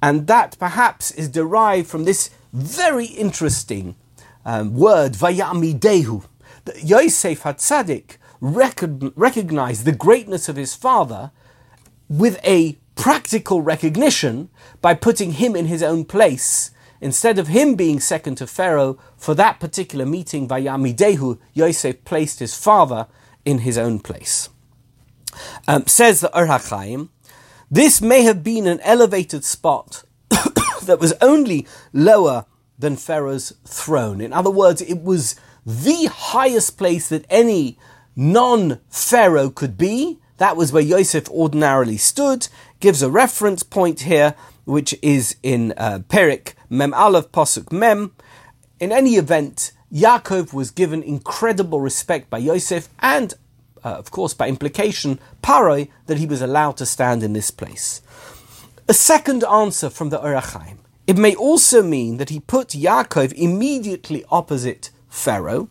And 0.00 0.26
that 0.26 0.56
perhaps 0.58 1.10
is 1.10 1.28
derived 1.28 1.88
from 1.88 2.04
this 2.04 2.30
very 2.52 3.06
interesting 3.06 3.96
um, 4.44 4.74
word, 4.74 5.12
Vayamidehu. 5.12 6.24
That 6.64 6.84
Yosef 6.84 7.42
Hatzadik 7.42 8.16
recognized 8.40 9.84
the 9.84 9.92
greatness 9.92 10.48
of 10.48 10.56
his 10.56 10.74
father 10.74 11.30
with 12.08 12.38
a 12.44 12.78
practical 12.94 13.62
recognition 13.62 14.48
by 14.80 14.94
putting 14.94 15.32
him 15.32 15.56
in 15.56 15.66
his 15.66 15.82
own 15.82 16.04
place. 16.04 16.70
Instead 17.00 17.38
of 17.38 17.48
him 17.48 17.74
being 17.74 17.98
second 17.98 18.36
to 18.36 18.46
Pharaoh 18.46 18.98
for 19.16 19.34
that 19.34 19.58
particular 19.58 20.06
meeting, 20.06 20.46
Vayamidehu, 20.46 21.38
Yosef 21.52 22.04
placed 22.04 22.38
his 22.38 22.54
father 22.54 23.08
in 23.44 23.58
his 23.58 23.76
own 23.76 23.98
place. 23.98 24.48
Um, 25.66 25.86
says 25.86 26.20
the 26.20 26.36
Or 26.36 26.46
HaChaim, 26.46 27.08
this 27.70 28.02
may 28.02 28.22
have 28.22 28.44
been 28.44 28.66
an 28.66 28.80
elevated 28.80 29.44
spot 29.44 30.04
that 30.28 30.98
was 31.00 31.14
only 31.20 31.66
lower 31.92 32.46
than 32.78 32.96
Pharaoh's 32.96 33.54
throne. 33.64 34.20
In 34.20 34.32
other 34.32 34.50
words, 34.50 34.82
it 34.82 35.02
was 35.02 35.36
the 35.64 36.06
highest 36.12 36.76
place 36.76 37.08
that 37.08 37.24
any 37.30 37.78
non 38.14 38.80
Pharaoh 38.90 39.50
could 39.50 39.78
be. 39.78 40.18
That 40.38 40.56
was 40.56 40.72
where 40.72 40.82
Yosef 40.82 41.30
ordinarily 41.30 41.96
stood. 41.96 42.48
Gives 42.80 43.02
a 43.02 43.10
reference 43.10 43.62
point 43.62 44.00
here, 44.00 44.34
which 44.64 44.94
is 45.00 45.36
in 45.42 45.72
uh, 45.76 46.00
Perik 46.08 46.54
Mem 46.68 46.92
Aleph 46.94 47.30
Posuk 47.30 47.70
Mem. 47.70 48.12
In 48.80 48.90
any 48.90 49.14
event, 49.14 49.72
Yaakov 49.92 50.52
was 50.52 50.70
given 50.70 51.02
incredible 51.02 51.80
respect 51.80 52.28
by 52.28 52.38
Yosef 52.38 52.88
and 52.98 53.34
uh, 53.84 53.90
of 53.90 54.10
course, 54.10 54.34
by 54.34 54.48
implication, 54.48 55.18
Paroi, 55.42 55.88
that 56.06 56.18
he 56.18 56.26
was 56.26 56.42
allowed 56.42 56.76
to 56.78 56.86
stand 56.86 57.22
in 57.22 57.32
this 57.32 57.50
place. 57.50 58.00
A 58.88 58.94
second 58.94 59.44
answer 59.44 59.90
from 59.90 60.10
the 60.10 60.20
Ohr 60.20 60.40
HaChaim. 60.40 60.78
It 61.06 61.18
may 61.18 61.34
also 61.34 61.82
mean 61.82 62.16
that 62.18 62.30
he 62.30 62.40
put 62.40 62.68
Yaakov 62.68 63.32
immediately 63.32 64.24
opposite 64.30 64.90
Pharaoh, 65.08 65.68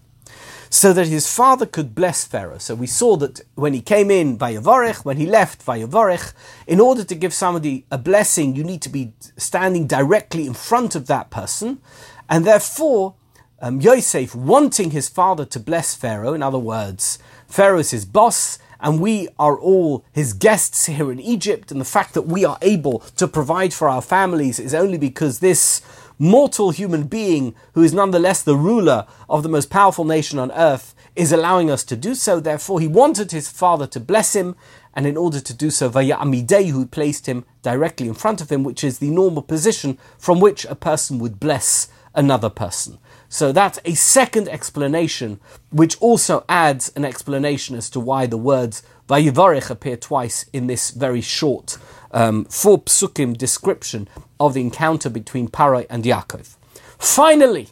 so 0.70 0.94
that 0.94 1.08
his 1.08 1.32
father 1.32 1.66
could 1.66 1.94
bless 1.94 2.24
Pharaoh. 2.24 2.58
So 2.58 2.76
we 2.76 2.88
saw 2.88 3.18
that 3.18 3.42
when 3.56 3.74
he 3.74 3.82
came 3.82 4.10
in, 4.10 4.38
Vayavorech, 4.38 5.04
when 5.04 5.18
he 5.18 5.26
left, 5.26 5.66
Vayavorech, 5.66 6.34
in 6.66 6.80
order 6.80 7.04
to 7.04 7.14
give 7.14 7.34
somebody 7.34 7.86
a 7.92 7.98
blessing, 7.98 8.56
you 8.56 8.64
need 8.64 8.82
to 8.84 8.90
be 8.90 9.12
standing 9.36 9.86
directly 9.86 10.48
in 10.48 10.54
front 10.54 10.96
of 10.96 11.08
that 11.08 11.30
person. 11.30 11.82
And 12.30 12.46
therefore, 12.46 13.16
um, 13.62 13.82
Yosef 13.82 14.34
wanting 14.34 14.92
his 14.92 15.10
father 15.10 15.44
to 15.44 15.60
bless 15.60 15.94
Pharaoh, 15.94 16.34
in 16.34 16.42
other 16.42 16.58
words, 16.58 17.20
Pharaoh 17.52 17.80
is 17.80 17.92
his 17.92 18.06
boss, 18.06 18.58
and 18.80 19.02
we 19.02 19.28
are 19.38 19.60
all 19.60 20.06
his 20.14 20.32
guests 20.32 20.86
here 20.86 21.12
in 21.12 21.20
Egypt, 21.20 21.70
and 21.70 21.82
the 21.82 21.86
fact 21.86 22.14
that 22.14 22.22
we 22.22 22.46
are 22.46 22.58
able 22.62 23.00
to 23.18 23.28
provide 23.28 23.74
for 23.74 23.90
our 23.90 24.02
families 24.02 24.58
is 24.58 24.74
only 24.74 24.98
because 24.98 25.40
this 25.40 25.82
mortal 26.18 26.72
human 26.72 27.04
being, 27.04 27.54
who 27.74 27.84
is 27.84 27.94
nonetheless 27.94 28.42
the 28.42 28.56
ruler 28.56 29.06
of 29.30 29.44
the 29.44 29.50
most 29.50 29.70
powerful 29.70 30.06
nation 30.06 30.40
on 30.40 30.50
earth, 30.54 30.96
is 31.14 31.34
allowing 31.34 31.70
us 31.70 31.84
to 31.84 31.98
do 31.98 32.16
so. 32.16 32.40
Therefore, 32.40 32.80
he 32.80 32.88
wanted 32.88 33.34
his 33.34 33.50
father 33.50 33.86
to 33.88 34.00
bless 34.00 34.34
him, 34.34 34.56
and 34.94 35.06
in 35.06 35.18
order 35.18 35.42
to 35.42 35.54
do 35.54 35.70
so, 35.70 35.90
who 35.90 36.86
placed 36.86 37.26
him 37.26 37.44
directly 37.62 38.08
in 38.08 38.14
front 38.14 38.40
of 38.40 38.50
him, 38.50 38.64
which 38.64 38.82
is 38.82 39.00
the 39.00 39.10
normal 39.10 39.42
position 39.42 39.98
from 40.18 40.40
which 40.40 40.64
a 40.66 40.76
person 40.76 41.20
would 41.20 41.38
bless 41.38 41.90
another 42.16 42.50
person. 42.50 42.98
So 43.32 43.54
that's 43.54 43.80
a 43.86 43.94
second 43.94 44.50
explanation, 44.50 45.40
which 45.70 45.96
also 46.02 46.44
adds 46.50 46.92
an 46.98 47.06
explanation 47.06 47.78
as 47.78 47.90
to 47.92 48.00
why 48.02 48.26
the 48.26 48.36
words 48.36 48.84
Vayivarech 49.08 49.70
appear 49.70 49.96
twice 49.96 50.46
in 50.52 50.68
this 50.68 50.92
very 50.92 51.22
short 51.22 51.78
um, 52.12 52.44
four 52.44 52.82
psukim 52.82 53.38
description 53.38 54.10
of 54.38 54.54
the 54.54 54.60
encounter 54.60 55.10
between 55.10 55.48
Parai 55.48 55.88
and 55.90 56.04
Yaakov. 56.04 56.56
Finally, 57.00 57.70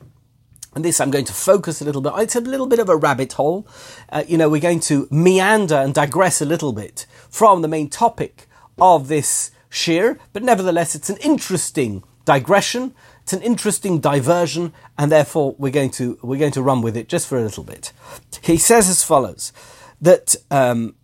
and 0.76 0.86
this 0.86 1.02
I'm 1.02 1.12
going 1.12 1.26
to 1.26 1.34
focus 1.34 1.82
a 1.82 1.86
little 1.86 2.02
bit. 2.02 2.14
It's 2.16 2.38
a 2.38 2.42
little 2.42 2.68
bit 2.68 2.80
of 2.80 2.88
a 2.88 2.96
rabbit 2.96 3.34
hole. 3.34 3.68
Uh, 4.08 4.24
you 4.26 4.38
know, 4.38 4.48
we're 4.48 4.62
going 4.62 4.80
to 4.82 5.10
meander 5.12 5.76
and 5.76 5.94
digress 5.94 6.42
a 6.42 6.46
little 6.46 6.72
bit 6.72 7.06
from 7.30 7.62
the 7.62 7.68
main 7.68 7.90
topic 7.90 8.48
of 8.80 9.10
this 9.10 9.52
shiur, 9.70 10.20
but 10.32 10.42
nevertheless, 10.42 10.96
it's 10.96 11.10
an 11.10 11.18
interesting 11.18 12.02
digression. 12.24 12.94
It's 13.30 13.34
an 13.36 13.44
interesting 13.44 14.00
diversion, 14.00 14.74
and 14.98 15.12
therefore 15.12 15.54
we're 15.60 15.72
going 15.72 15.92
to 15.92 16.18
we're 16.24 16.40
going 16.40 16.52
to 16.54 16.64
run 16.64 16.82
with 16.82 16.98
it 16.98 17.08
just 17.08 17.28
for 17.28 17.38
a 17.38 17.44
little 17.44 17.64
bit. 17.64 17.94
He 18.42 18.58
says 18.58 18.90
as 18.90 19.04
follows 19.04 19.54
that 20.02 20.36
um, 20.50 20.96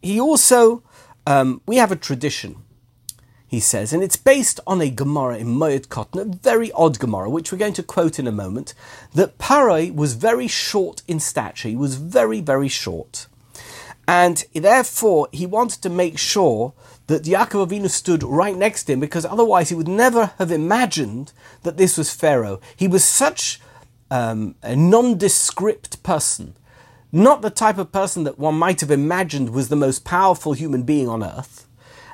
he 0.00 0.18
also 0.18 0.82
um, 1.26 1.60
we 1.66 1.76
have 1.76 1.92
a 1.92 1.96
tradition, 1.96 2.62
he 3.46 3.60
says, 3.60 3.92
and 3.92 4.02
it's 4.02 4.16
based 4.16 4.58
on 4.66 4.80
a 4.80 4.88
Gemara 4.88 5.36
in 5.36 5.48
Moed 5.48 5.88
Katan, 5.88 6.18
a 6.22 6.24
very 6.24 6.72
odd 6.72 6.98
Gemara, 6.98 7.28
which 7.28 7.52
we're 7.52 7.58
going 7.58 7.74
to 7.74 7.82
quote 7.82 8.18
in 8.18 8.26
a 8.26 8.32
moment, 8.32 8.72
that 9.12 9.36
Parai 9.36 9.94
was 9.94 10.14
very 10.14 10.48
short 10.48 11.02
in 11.06 11.20
stature. 11.20 11.68
He 11.68 11.76
was 11.76 11.96
very, 11.96 12.40
very 12.40 12.68
short. 12.68 13.26
And 14.06 14.42
therefore, 14.54 15.28
he 15.30 15.44
wanted 15.44 15.82
to 15.82 15.90
make 15.90 16.16
sure 16.16 16.72
that 17.08 17.24
Yaakov 17.24 17.68
Avinu 17.68 17.90
stood 17.90 18.22
right 18.22 18.56
next 18.56 18.84
to 18.84 18.92
him 18.92 19.00
because 19.00 19.26
otherwise 19.26 19.68
he 19.68 19.74
would 19.74 19.88
never 19.88 20.32
have 20.38 20.50
imagined 20.50 21.32
that 21.62 21.76
this 21.76 21.98
was 21.98 22.14
Pharaoh. 22.14 22.60
He 22.76 22.88
was 22.88 23.04
such 23.04 23.60
um, 24.10 24.54
a 24.62 24.74
nondescript 24.74 26.02
person 26.02 26.54
not 27.12 27.42
the 27.42 27.50
type 27.50 27.78
of 27.78 27.92
person 27.92 28.24
that 28.24 28.38
one 28.38 28.58
might 28.58 28.80
have 28.80 28.90
imagined 28.90 29.50
was 29.50 29.68
the 29.68 29.76
most 29.76 30.04
powerful 30.04 30.52
human 30.52 30.82
being 30.82 31.08
on 31.08 31.22
earth. 31.22 31.66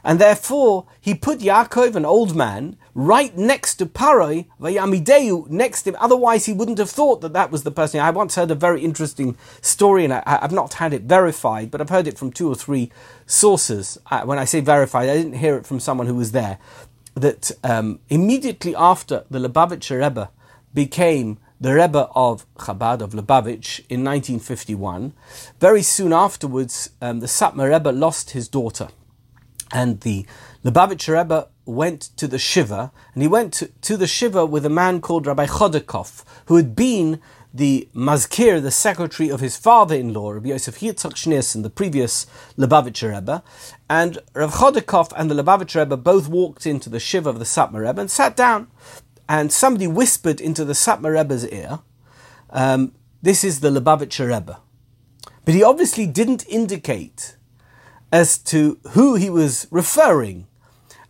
And 0.04 0.18
therefore, 0.18 0.84
he 1.00 1.14
put 1.14 1.38
Yaakov, 1.38 1.96
an 1.96 2.04
old 2.04 2.36
man, 2.36 2.76
right 2.94 3.36
next 3.36 3.76
to 3.76 3.86
Paroi, 3.86 4.46
Vayamideu, 4.60 5.48
next 5.48 5.82
to 5.82 5.90
him. 5.90 5.96
Otherwise, 5.98 6.44
he 6.44 6.52
wouldn't 6.52 6.78
have 6.78 6.90
thought 6.90 7.22
that 7.22 7.32
that 7.32 7.50
was 7.50 7.62
the 7.62 7.70
person. 7.70 8.00
I 8.00 8.10
once 8.10 8.34
heard 8.34 8.50
a 8.50 8.54
very 8.54 8.84
interesting 8.84 9.36
story, 9.62 10.04
and 10.04 10.12
I, 10.12 10.22
have 10.26 10.52
not 10.52 10.74
had 10.74 10.92
it 10.92 11.02
verified, 11.02 11.70
but 11.70 11.80
I've 11.80 11.88
heard 11.88 12.06
it 12.06 12.18
from 12.18 12.32
two 12.32 12.48
or 12.48 12.54
three 12.54 12.92
sources. 13.24 13.98
when 14.24 14.38
I 14.38 14.44
say 14.44 14.60
verified, 14.60 15.08
I 15.08 15.16
didn't 15.16 15.38
hear 15.38 15.56
it 15.56 15.66
from 15.66 15.80
someone 15.80 16.06
who 16.06 16.16
was 16.16 16.32
there. 16.32 16.58
That 17.14 17.50
um, 17.64 18.00
immediately 18.10 18.74
after 18.76 19.24
the 19.30 19.38
Lubavitcher 19.38 20.02
Rebbe 20.02 20.30
became 20.74 21.38
the 21.60 21.72
Rebbe 21.74 22.10
of 22.14 22.44
Chabad, 22.56 23.00
of 23.00 23.12
Lubavitch, 23.12 23.78
in 23.88 24.04
1951. 24.04 25.14
Very 25.60 25.82
soon 25.82 26.12
afterwards, 26.12 26.90
um, 27.00 27.20
the 27.20 27.26
Satmar 27.26 27.72
Rebbe 27.72 27.90
lost 27.90 28.32
his 28.32 28.48
daughter. 28.48 28.88
And 29.72 30.00
the 30.00 30.26
Lubavitcher 30.64 31.16
Rebbe 31.18 31.48
went 31.66 32.02
to 32.16 32.28
the 32.28 32.38
Shiva, 32.38 32.92
and 33.14 33.22
he 33.22 33.28
went 33.28 33.54
to, 33.54 33.66
to 33.82 33.96
the 33.96 34.06
Shiva 34.06 34.44
with 34.44 34.66
a 34.66 34.70
man 34.70 35.00
called 35.00 35.26
Rabbi 35.26 35.46
Chodakov, 35.46 36.24
who 36.46 36.56
had 36.56 36.76
been 36.76 37.20
the 37.52 37.88
Mazkir, 37.94 38.60
the 38.60 38.72
secretary 38.72 39.28
of 39.28 39.40
his 39.40 39.56
father-in-law, 39.56 40.30
Rabbi 40.32 40.48
Yosef 40.48 40.80
Yitzchak 40.80 41.14
Schneerson, 41.14 41.62
the 41.62 41.70
previous 41.70 42.26
Lubavitcher 42.58 43.14
Rebbe. 43.14 43.44
And 43.88 44.18
Rav 44.34 44.54
Chodakov 44.54 45.12
and 45.16 45.30
the 45.30 45.40
Lubavitcher 45.40 45.80
Rebbe 45.80 45.96
both 45.96 46.28
walked 46.28 46.66
into 46.66 46.90
the 46.90 46.98
Shiva 46.98 47.30
of 47.30 47.38
the 47.38 47.44
Satmar 47.44 47.86
Rebbe 47.86 48.00
and 48.00 48.10
sat 48.10 48.36
down 48.36 48.66
and 49.28 49.52
somebody 49.52 49.86
whispered 49.86 50.40
into 50.40 50.64
the 50.64 50.72
Satmar 50.72 51.14
Rebbe's 51.14 51.46
ear, 51.46 51.78
um, 52.50 52.92
this 53.22 53.44
is 53.44 53.60
the 53.60 53.70
Lubavitcher 53.70 54.26
Rebbe. 54.34 54.58
But 55.44 55.54
he 55.54 55.62
obviously 55.62 56.06
didn't 56.06 56.46
indicate 56.48 57.36
as 58.14 58.38
to 58.38 58.78
who 58.90 59.16
he 59.16 59.28
was 59.28 59.66
referring, 59.72 60.46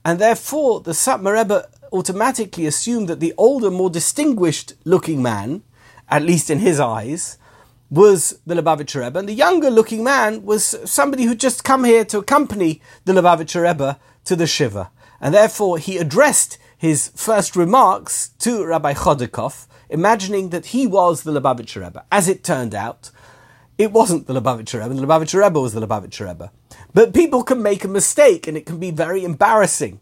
and 0.06 0.18
therefore 0.18 0.80
the 0.80 0.92
Satmar 0.92 1.34
Rebbe 1.34 1.68
automatically 1.92 2.64
assumed 2.64 3.08
that 3.08 3.20
the 3.20 3.34
older, 3.36 3.70
more 3.70 3.90
distinguished 3.90 4.72
looking 4.86 5.22
man, 5.22 5.62
at 6.08 6.22
least 6.22 6.48
in 6.48 6.60
his 6.60 6.80
eyes, 6.80 7.36
was 7.90 8.40
the 8.46 8.54
Lubavitcher 8.54 9.04
Rebbe, 9.04 9.18
and 9.18 9.28
the 9.28 9.34
younger 9.34 9.68
looking 9.70 10.02
man 10.02 10.46
was 10.46 10.76
somebody 10.86 11.24
who'd 11.24 11.38
just 11.38 11.62
come 11.62 11.84
here 11.84 12.06
to 12.06 12.20
accompany 12.20 12.80
the 13.04 13.12
Lubavitcher 13.12 13.62
Rebbe 13.62 14.00
to 14.24 14.34
the 14.34 14.46
Shiva. 14.46 14.90
And 15.20 15.34
therefore 15.34 15.76
he 15.76 15.98
addressed 15.98 16.56
his 16.78 17.10
first 17.14 17.54
remarks 17.54 18.28
to 18.38 18.64
Rabbi 18.64 18.94
Chodakov, 18.94 19.66
imagining 19.90 20.48
that 20.48 20.66
he 20.66 20.86
was 20.86 21.22
the 21.22 21.38
Lubavitcher 21.38 21.84
Rebbe. 21.84 22.02
As 22.10 22.28
it 22.28 22.42
turned 22.42 22.74
out, 22.74 23.10
it 23.78 23.92
wasn't 23.92 24.26
the 24.26 24.34
Lubavitcher 24.34 24.82
Rebbe, 24.82 24.94
the 24.94 25.06
Lubavitcher 25.06 25.42
Rebbe 25.42 25.60
was 25.60 25.72
the 25.72 25.84
Lubavitcher 25.84 26.28
Rebbe. 26.28 26.50
But 26.92 27.14
people 27.14 27.42
can 27.42 27.62
make 27.62 27.84
a 27.84 27.88
mistake 27.88 28.46
and 28.46 28.56
it 28.56 28.66
can 28.66 28.78
be 28.78 28.90
very 28.90 29.24
embarrassing. 29.24 30.00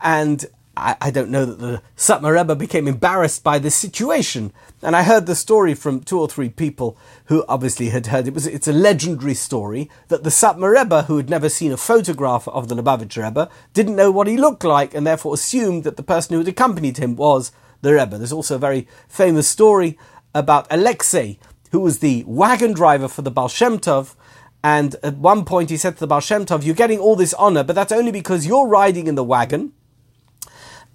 And 0.00 0.46
I, 0.76 0.96
I 1.00 1.10
don't 1.10 1.30
know 1.30 1.44
that 1.44 1.58
the 1.58 1.82
Satmar 1.96 2.34
Rebbe 2.34 2.56
became 2.56 2.88
embarrassed 2.88 3.44
by 3.44 3.58
this 3.58 3.74
situation. 3.74 4.52
And 4.82 4.96
I 4.96 5.02
heard 5.02 5.26
the 5.26 5.34
story 5.34 5.74
from 5.74 6.00
two 6.00 6.18
or 6.18 6.28
three 6.28 6.48
people 6.48 6.96
who 7.26 7.44
obviously 7.46 7.90
had 7.90 8.06
heard 8.06 8.26
it 8.26 8.34
was 8.34 8.46
it's 8.46 8.68
a 8.68 8.72
legendary 8.72 9.34
story 9.34 9.90
that 10.08 10.24
the 10.24 10.30
Satmar 10.30 10.74
Rebbe, 10.74 11.02
who 11.02 11.18
had 11.18 11.28
never 11.28 11.50
seen 11.50 11.72
a 11.72 11.76
photograph 11.76 12.48
of 12.48 12.68
the 12.68 12.74
Lubavitcher 12.74 13.24
Rebbe, 13.24 13.50
didn't 13.74 13.96
know 13.96 14.10
what 14.10 14.26
he 14.26 14.38
looked 14.38 14.64
like 14.64 14.94
and 14.94 15.06
therefore 15.06 15.34
assumed 15.34 15.84
that 15.84 15.96
the 15.98 16.02
person 16.02 16.32
who 16.32 16.38
had 16.38 16.48
accompanied 16.48 16.96
him 16.96 17.16
was 17.16 17.52
the 17.82 17.92
Rebbe. 17.92 18.16
There's 18.16 18.32
also 18.32 18.54
a 18.54 18.58
very 18.58 18.88
famous 19.08 19.46
story 19.46 19.98
about 20.34 20.66
Alexei, 20.70 21.38
who 21.70 21.80
was 21.80 21.98
the 21.98 22.24
wagon 22.26 22.72
driver 22.72 23.08
for 23.08 23.22
the 23.22 23.30
Baal 23.30 23.48
Shem 23.48 23.78
Tov, 23.78 24.14
and 24.62 24.96
at 25.02 25.16
one 25.16 25.44
point 25.44 25.70
he 25.70 25.76
said 25.76 25.94
to 25.94 26.00
the 26.00 26.06
Baal 26.06 26.20
Shem 26.20 26.44
Tov, 26.44 26.64
You're 26.64 26.74
getting 26.74 26.98
all 26.98 27.16
this 27.16 27.34
honor, 27.34 27.64
but 27.64 27.74
that's 27.74 27.92
only 27.92 28.12
because 28.12 28.46
you're 28.46 28.66
riding 28.66 29.06
in 29.06 29.14
the 29.14 29.24
wagon 29.24 29.72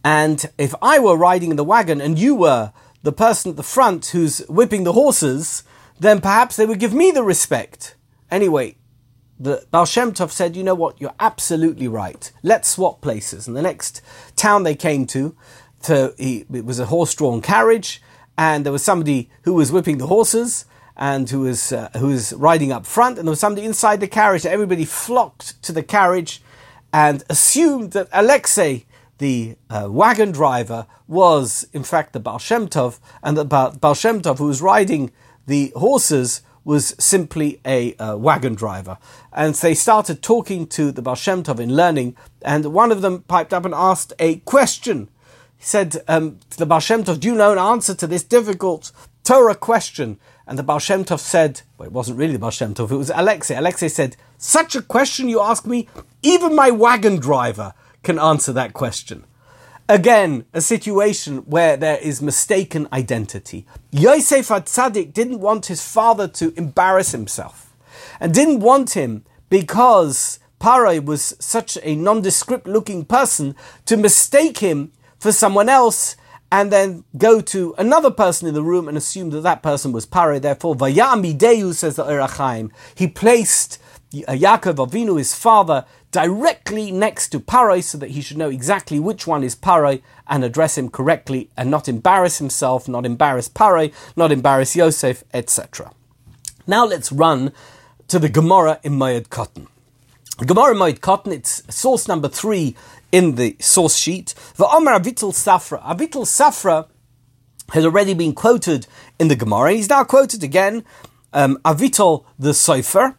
and 0.06 0.46
if 0.60 0.76
I 0.84 1.00
were 1.00 1.18
riding 1.18 1.50
in 1.50 1.58
the 1.58 1.64
wagon 1.64 2.00
and 2.00 2.20
you 2.20 2.36
were 2.36 2.72
the 3.02 3.12
person 3.12 3.50
at 3.50 3.58
the 3.58 3.64
front 3.64 4.06
who's 4.08 4.38
whipping 4.48 4.84
the 4.84 4.94
horses, 4.94 5.64
then 6.00 6.22
perhaps 6.22 6.56
they 6.56 6.68
would 6.68 6.80
give 6.80 6.94
me 6.94 7.10
the 7.10 7.24
respect. 7.24 7.96
Anyway, 8.30 8.76
the 9.40 9.66
Baal 9.72 9.88
Shem 9.88 10.14
Tov 10.14 10.30
said, 10.30 10.56
you 10.56 10.64
know 10.64 10.76
what, 10.76 11.02
you're 11.02 11.16
absolutely 11.20 11.88
right. 11.88 12.32
Let's 12.44 12.70
swap 12.70 13.02
places. 13.02 13.48
And 13.48 13.58
the 13.58 13.64
next 13.64 14.04
town 14.36 14.62
they 14.62 14.76
came 14.76 15.08
to, 15.08 15.36
to 15.84 16.14
he, 16.20 16.46
it 16.54 16.66
was 16.66 16.78
a 16.78 16.86
horse-drawn 16.86 17.42
carriage, 17.42 18.00
and 18.38 18.66
there 18.66 18.74
was 18.74 18.84
somebody 18.84 19.30
who 19.44 19.54
was 19.54 19.72
whipping 19.72 19.98
the 19.98 20.08
horses, 20.08 20.66
and 20.98 21.30
who 21.30 21.42
was 21.42 21.72
uh, 21.72 21.90
who 21.98 22.08
was 22.08 22.34
riding 22.34 22.72
up 22.72 22.86
front, 22.86 23.18
and 23.18 23.28
there 23.28 23.32
was 23.32 23.40
somebody 23.40 23.66
inside 23.66 24.00
the 24.00 24.08
carriage. 24.08 24.46
Everybody 24.46 24.86
flocked 24.86 25.62
to 25.64 25.72
the 25.72 25.84
carriage 25.84 26.42
and 26.94 27.24
assumed 27.30 27.92
that 27.92 28.08
Alexei 28.14 28.86
the 29.18 29.56
uh, 29.70 29.88
wagon 29.90 30.32
driver 30.32 30.88
was, 31.08 31.68
in 31.74 31.84
fact, 31.84 32.14
the 32.14 32.20
Baal 32.20 32.40
Shem 32.40 32.68
Tov, 32.68 33.00
and 33.24 33.38
the 33.38 33.46
Baal 33.46 33.94
Shem 33.94 34.22
Tov, 34.22 34.38
who 34.40 34.48
was 34.48 34.62
riding 34.62 35.12
the 35.48 35.72
horses, 35.76 36.42
was 36.64 36.96
simply 37.00 37.62
a 37.66 37.96
uh, 37.96 38.18
wagon 38.18 38.56
driver. 38.56 38.98
And 39.32 39.54
they 39.56 39.76
started 39.76 40.22
talking 40.22 40.68
to 40.68 40.92
the 40.92 41.02
Baal 41.02 41.16
Shem 41.16 41.44
Tov 41.44 41.60
in 41.60 41.76
learning, 41.76 42.16
and 42.42 42.66
one 42.74 42.92
of 42.92 43.02
them 43.02 43.22
piped 43.24 43.54
up 43.54 43.66
and 43.66 43.74
asked 43.74 44.14
a 44.20 44.38
question. 44.38 45.10
Said 45.66 45.98
um, 46.08 46.38
to 46.52 46.60
the 46.60 46.68
Baal 46.68 46.80
Shem 46.80 47.04
Tov, 47.04 47.20
Do 47.20 47.28
you 47.28 47.34
know 47.34 47.52
an 47.52 47.58
answer 47.58 47.96
to 47.96 48.06
this 48.06 48.24
difficult 48.24 48.92
Torah 49.24 49.56
question. 49.56 50.20
And 50.46 50.60
the 50.60 50.64
Baal 50.64 50.78
Shem 50.78 51.04
Tov 51.04 51.20
said, 51.20 51.64
well, 51.80 51.88
it 51.88 51.92
wasn't 51.92 52.20
really 52.20 52.34
the 52.34 52.40
Baal 52.40 52.52
Shem 52.52 52.76
Tov, 52.76 52.92
it 52.92 52.98
was 52.98 53.10
Alexei. 53.10 53.56
Alexei 53.56 53.88
said, 53.88 54.16
Such 54.38 54.76
a 54.76 54.84
question 54.84 55.28
you 55.28 55.42
ask 55.42 55.66
me, 55.66 55.90
even 56.22 56.56
my 56.56 56.70
wagon 56.70 57.18
driver 57.18 57.74
can 58.04 58.20
answer 58.20 58.54
that 58.54 58.74
question. 58.74 59.26
Again, 59.90 60.46
a 60.54 60.62
situation 60.62 61.38
where 61.40 61.78
there 61.78 61.98
is 61.98 62.22
mistaken 62.22 62.88
identity. 62.94 63.66
Yosef 63.90 64.50
Atzadik 64.50 65.14
didn't 65.14 65.40
want 65.40 65.66
his 65.66 65.82
father 65.82 66.28
to 66.28 66.54
embarrass 66.56 67.12
himself 67.12 67.76
and 68.20 68.32
didn't 68.32 68.60
want 68.60 68.92
him 68.92 69.26
because 69.50 70.38
Parai 70.62 71.04
was 71.04 71.36
such 71.40 71.80
a 71.82 71.96
nondescript 71.96 72.68
looking 72.68 73.06
person 73.06 73.56
to 73.86 73.98
mistake 73.98 74.60
him 74.60 74.92
for 75.26 75.32
someone 75.32 75.70
else 75.70 76.16
and 76.52 76.72
then 76.72 77.04
go 77.18 77.42
to 77.42 77.74
another 77.80 78.12
person 78.12 78.48
in 78.48 78.54
the 78.54 78.62
room 78.62 78.88
and 78.88 78.96
assume 78.96 79.32
that 79.32 79.42
that 79.42 79.64
person 79.64 79.92
was 79.92 80.06
Parai. 80.06 80.40
Therefore, 80.40 80.76
Vayamideyu 80.76 81.74
says 81.74 81.96
the 81.96 82.06
Or 82.06 82.20
HaChaim, 82.28 82.70
he 82.94 83.08
placed 83.08 83.82
Yaakov 84.12 84.76
Avinu, 84.76 85.18
his 85.18 85.34
father, 85.34 85.84
directly 86.12 86.92
next 86.92 87.30
to 87.30 87.40
Parai 87.40 87.82
so 87.82 87.98
that 87.98 88.12
he 88.12 88.22
should 88.22 88.38
know 88.38 88.52
exactly 88.52 89.00
which 89.00 89.26
one 89.26 89.44
is 89.44 89.56
Parai 89.56 90.04
and 90.28 90.44
address 90.44 90.78
him 90.78 90.90
correctly 90.90 91.50
and 91.58 91.72
not 91.72 91.90
embarrass 91.90 92.38
himself, 92.38 92.88
not 92.88 93.04
embarrass 93.04 93.50
Parai, 93.50 93.92
not 94.16 94.32
embarrass 94.32 94.76
Yosef, 94.76 95.24
etc. 95.34 95.92
Now 96.68 96.86
let's 96.86 97.12
run 97.12 97.52
to 98.10 98.20
the 98.20 98.30
Gemara 98.30 98.80
in 98.84 98.94
Moed 98.94 99.30
Katan. 99.30 99.66
Gemara 100.38 100.76
Moed 100.76 101.00
Katan, 101.00 101.32
it's 101.32 101.64
source 101.74 102.08
number 102.08 102.28
three 102.28 102.76
in 103.12 103.36
the 103.36 103.56
source 103.60 103.96
sheet. 103.96 104.34
The 104.56 104.68
Omar 104.68 105.00
Avital 105.00 105.34
Safra. 105.34 105.82
Avital 105.84 106.26
Safra 106.26 106.88
has 107.72 107.86
already 107.86 108.14
been 108.14 108.34
quoted 108.34 108.88
in 109.20 109.28
the 109.28 109.36
Gemara. 109.36 109.74
He's 109.74 109.90
now 109.90 110.04
quoted 110.04 110.44
again. 110.44 110.84
Um, 111.34 111.58
Avital 111.66 112.26
the 112.38 112.52
Sofer. 112.52 113.16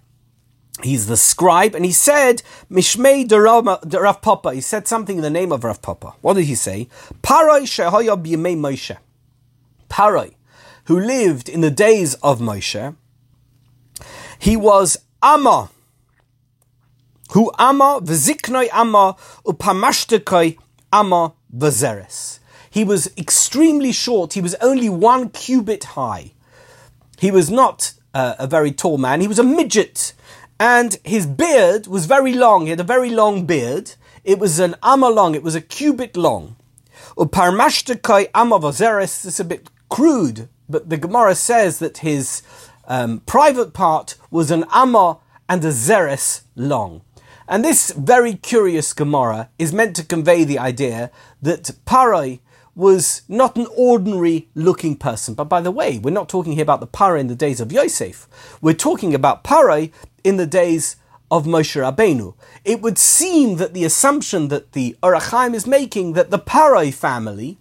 He's 0.83 1.07
the 1.07 1.17
scribe, 1.17 1.75
and 1.75 1.87
he 1.87 1.93
said, 1.93 2.43
Mishmei 2.71 3.27
de 3.27 3.41
Rav 3.41 4.21
Papa. 4.21 4.53
He 4.53 4.61
said 4.61 4.87
something 4.87 5.17
in 5.17 5.23
the 5.23 5.31
name 5.31 5.51
of 5.51 5.65
Rav 5.65 5.81
Papa. 5.81 6.15
What 6.21 6.35
did 6.35 6.45
he 6.45 6.55
say? 6.55 6.89
Paroi 7.23 7.63
shehoya 7.63 8.23
b'yemei 8.23 8.57
Moshe. 8.59 8.99
Paroi, 9.89 10.35
who 10.85 11.01
lived 11.01 11.49
in 11.49 11.63
the 11.63 11.71
days 11.71 12.13
of 12.17 12.41
Moshe, 12.41 12.95
he 14.39 14.55
was 14.55 14.99
Amma 15.23 15.71
Hu 17.31 17.51
ama 17.59 18.01
v'ziknoi 18.03 18.69
ama 18.73 19.17
upamashtekoi 19.45 20.59
ama 20.93 21.33
v'zeres. 21.55 22.39
He 22.71 22.85
was 22.85 23.11
extremely 23.17 23.93
short. 23.93 24.35
He 24.35 24.41
was 24.41 24.55
only 24.57 24.89
one 24.89 25.31
cubit 25.31 25.85
high. 25.85 26.33
He 27.19 27.31
was 27.31 27.51
not 27.51 27.95
uh, 28.15 28.35
a 28.39 28.47
very 28.47 28.71
tall 28.71 28.99
man. 28.99 29.21
He 29.21 29.29
was 29.29 29.39
a 29.39 29.43
midget. 29.43 30.13
And 30.61 30.99
his 31.05 31.27
beard 31.27 31.87
was 31.87 32.07
very 32.07 32.33
long. 32.33 32.65
He 32.65 32.71
had 32.71 32.81
a 32.81 32.85
very 32.85 33.11
long 33.11 33.45
beard. 33.45 33.95
It 34.25 34.39
was 34.39 34.59
an 34.59 34.75
amma 34.83 35.09
long. 35.09 35.35
It 35.35 35.43
was 35.43 35.55
a 35.55 35.61
cubit 35.61 36.17
long. 36.17 36.57
Uparmashtekoi 37.17 38.29
ama 38.35 38.59
v'zeres. 38.59 39.27
It's 39.27 39.41
a 39.41 39.45
bit 39.45 39.69
crude, 39.89 40.49
but 40.69 40.91
the 40.91 40.97
Gemara 40.97 41.35
says 41.35 41.79
that 41.79 41.99
his 41.99 42.43
um, 42.87 43.21
private 43.21 43.73
part 43.73 44.17
was 44.31 44.51
an 44.51 44.65
amma 44.73 45.19
and 45.49 45.65
a 45.65 45.73
zeres 45.73 46.43
long. 46.55 47.03
And 47.49 47.65
this 47.65 47.93
very 47.93 48.35
curious 48.35 48.93
Gemara 48.93 49.51
is 49.59 49.73
meant 49.73 49.95
to 49.97 50.05
convey 50.05 50.45
the 50.45 50.59
idea 50.59 51.11
that 51.43 51.71
Parai 51.87 52.41
was 52.75 53.23
not 53.29 53.57
an 53.57 53.67
ordinary 53.77 54.49
looking 54.55 54.97
person. 54.97 55.35
But 55.35 55.45
by 55.45 55.61
the 55.61 55.71
way, 55.71 55.99
we're 55.99 56.11
not 56.11 56.29
talking 56.29 56.53
here 56.53 56.63
about 56.63 56.81
the 56.81 56.87
Parai 56.87 57.21
in 57.21 57.29
the 57.29 57.35
days 57.35 57.61
of 57.61 57.73
Yosef. 57.73 58.29
We're 58.61 58.75
talking 58.75 59.15
about 59.15 59.45
Parai 59.45 59.93
in 60.25 60.37
the 60.37 60.47
days 60.47 60.97
of 61.31 61.47
Moshe 61.47 61.81
Rabbeinu. 61.81 62.35
It 62.65 62.83
would 62.83 62.99
seem 62.99 63.57
that 63.57 63.75
the 63.75 63.85
assumption 63.85 64.49
that 64.49 64.73
the 64.73 64.97
Or 65.03 65.15
HaChaim 65.15 65.55
is 65.55 65.67
making 65.67 66.13
that 66.13 66.31
the 66.31 66.39
Parai 66.39 66.93
family, 66.93 67.59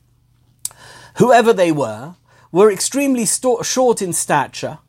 whoever 1.17 1.54
they 1.54 1.71
were, 1.71 2.15
were 2.52 2.71
extremely 2.71 3.26
sto- 3.26 3.62
short 3.62 4.02
in 4.02 4.13
stature, 4.13 4.80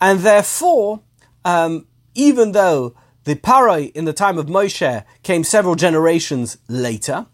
and 0.00 0.20
therefore, 0.20 1.00
um, 1.44 1.86
even 2.14 2.52
though 2.52 2.94
the 3.24 3.34
Parai 3.36 3.92
in 3.92 4.04
the 4.04 4.12
time 4.12 4.38
of 4.38 4.46
Moshe 4.46 5.04
came 5.22 5.44
several 5.44 5.74
generations 5.74 6.58
later. 6.68 7.26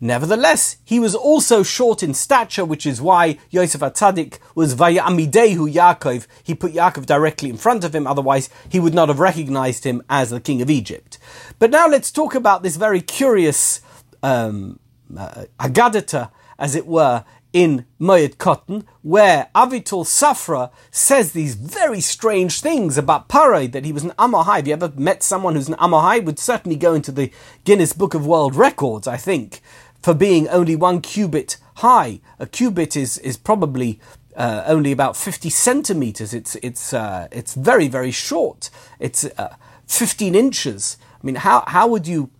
Nevertheless, 0.00 0.76
he 0.84 0.98
was 0.98 1.14
also 1.14 1.62
short 1.62 2.02
in 2.02 2.12
stature, 2.12 2.64
which 2.64 2.84
is 2.84 3.00
why 3.00 3.38
Yosef 3.50 3.80
Atzadik 3.80 4.38
was 4.54 4.74
Vayamidehu 4.74 5.72
Yaakov. 5.72 6.26
He 6.42 6.54
put 6.54 6.74
Yaakov 6.74 7.06
directly 7.06 7.48
in 7.48 7.56
front 7.56 7.84
of 7.84 7.94
him, 7.94 8.06
otherwise 8.06 8.50
he 8.68 8.80
would 8.80 8.92
not 8.92 9.08
have 9.08 9.20
recognized 9.20 9.84
him 9.84 10.02
as 10.10 10.30
the 10.30 10.40
king 10.40 10.60
of 10.60 10.68
Egypt. 10.68 11.18
But 11.58 11.70
now 11.70 11.88
let's 11.88 12.10
talk 12.10 12.34
about 12.34 12.62
this 12.62 12.76
very 12.76 13.00
curious 13.00 13.80
um, 14.22 14.78
uh, 15.16 15.44
Agadata, 15.60 16.30
as 16.58 16.74
it 16.74 16.86
were, 16.86 17.24
in 17.54 17.86
Moed 18.00 18.36
Katan, 18.36 18.84
where 19.02 19.48
Avital 19.54 20.04
Safra 20.04 20.70
says 20.90 21.32
these 21.32 21.54
very 21.54 22.00
strange 22.00 22.60
things 22.60 22.98
about 22.98 23.28
Parai, 23.28 23.70
that 23.70 23.84
he 23.84 23.92
was 23.92 24.02
an 24.02 24.10
Amahai. 24.18 24.56
Have 24.56 24.66
you 24.66 24.72
ever 24.74 24.92
met 24.96 25.22
someone 25.22 25.54
who's 25.54 25.68
an 25.68 25.76
Amahai? 25.76 26.22
Would 26.22 26.40
certainly 26.40 26.76
go 26.76 26.94
into 26.94 27.12
the 27.12 27.30
Guinness 27.62 27.92
Book 27.92 28.12
of 28.12 28.26
World 28.26 28.56
Records, 28.56 29.06
I 29.06 29.16
think, 29.16 29.60
for 30.02 30.14
being 30.14 30.48
only 30.48 30.74
one 30.74 31.00
cubit 31.00 31.56
high. 31.76 32.20
A 32.40 32.46
cubit 32.46 32.96
is, 32.96 33.18
is 33.18 33.36
probably 33.36 34.00
uh, 34.34 34.64
only 34.66 34.90
about 34.90 35.16
50 35.16 35.48
centimeters. 35.48 36.34
It's, 36.34 36.56
it's, 36.56 36.92
uh, 36.92 37.28
it's 37.30 37.54
very, 37.54 37.86
very 37.86 38.10
short. 38.10 38.68
It's 38.98 39.26
uh, 39.38 39.54
15 39.86 40.34
inches. 40.34 40.96
I 41.22 41.24
mean, 41.24 41.36
how, 41.36 41.62
how, 41.68 41.86
would 41.86 42.08
you, 42.08 42.30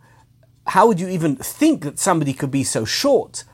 how 0.66 0.88
would 0.88 0.98
you 0.98 1.08
even 1.08 1.36
think 1.36 1.84
that 1.84 2.00
somebody 2.00 2.32
could 2.32 2.50
be 2.50 2.64
so 2.64 2.84
short? 2.84 3.44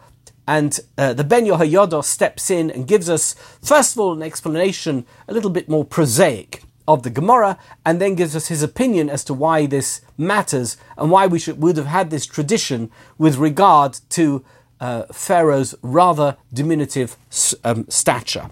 And 0.51 0.81
uh, 0.99 1.13
the 1.13 1.23
Ben 1.23 1.45
Yehoyada 1.45 2.03
steps 2.03 2.51
in 2.51 2.73
and 2.73 2.85
gives 2.85 3.09
us, 3.09 3.37
first 3.63 3.95
of 3.95 4.01
all, 4.01 4.13
an 4.15 4.21
explanation 4.21 5.07
a 5.29 5.33
little 5.33 5.49
bit 5.49 5.69
more 5.69 5.85
prosaic 5.85 6.65
of 6.89 7.05
the 7.05 7.11
Gemara, 7.11 7.57
and 7.87 8.01
then 8.01 8.17
gives 8.17 8.35
us 8.35 8.49
his 8.49 8.61
opinion 8.61 9.09
as 9.09 9.23
to 9.27 9.33
why 9.33 9.67
this 9.67 10.01
matters 10.19 10.77
and 10.99 11.13
why 11.13 11.29
we 11.29 11.39
should, 11.39 11.63
would 11.63 11.77
have 11.77 11.87
had 11.87 12.11
this 12.11 12.27
tradition 12.27 12.91
with 13.17 13.37
regard 13.37 14.01
to 14.09 14.45
uh, 14.81 15.05
Pharaoh's 15.13 15.77
rather 15.83 16.37
diminutive 16.53 17.17
um, 17.63 17.87
stature. 17.89 18.51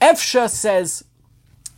Efsha 0.00 0.48
says, 0.48 1.02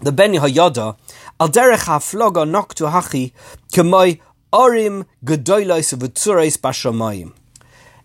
the 0.02 0.12
Ben 0.12 0.34
Yehoyada, 0.34 0.98
al 1.40 1.48
derech 1.48 1.86
ha'floga 1.86 2.44
noktu 2.44 2.90
hachi 2.92 3.32
kemoi 3.72 4.20
orim 4.52 5.06
gedoylois 5.24 5.96
v'tzureis 5.96 6.58
bashamayim 6.58 7.32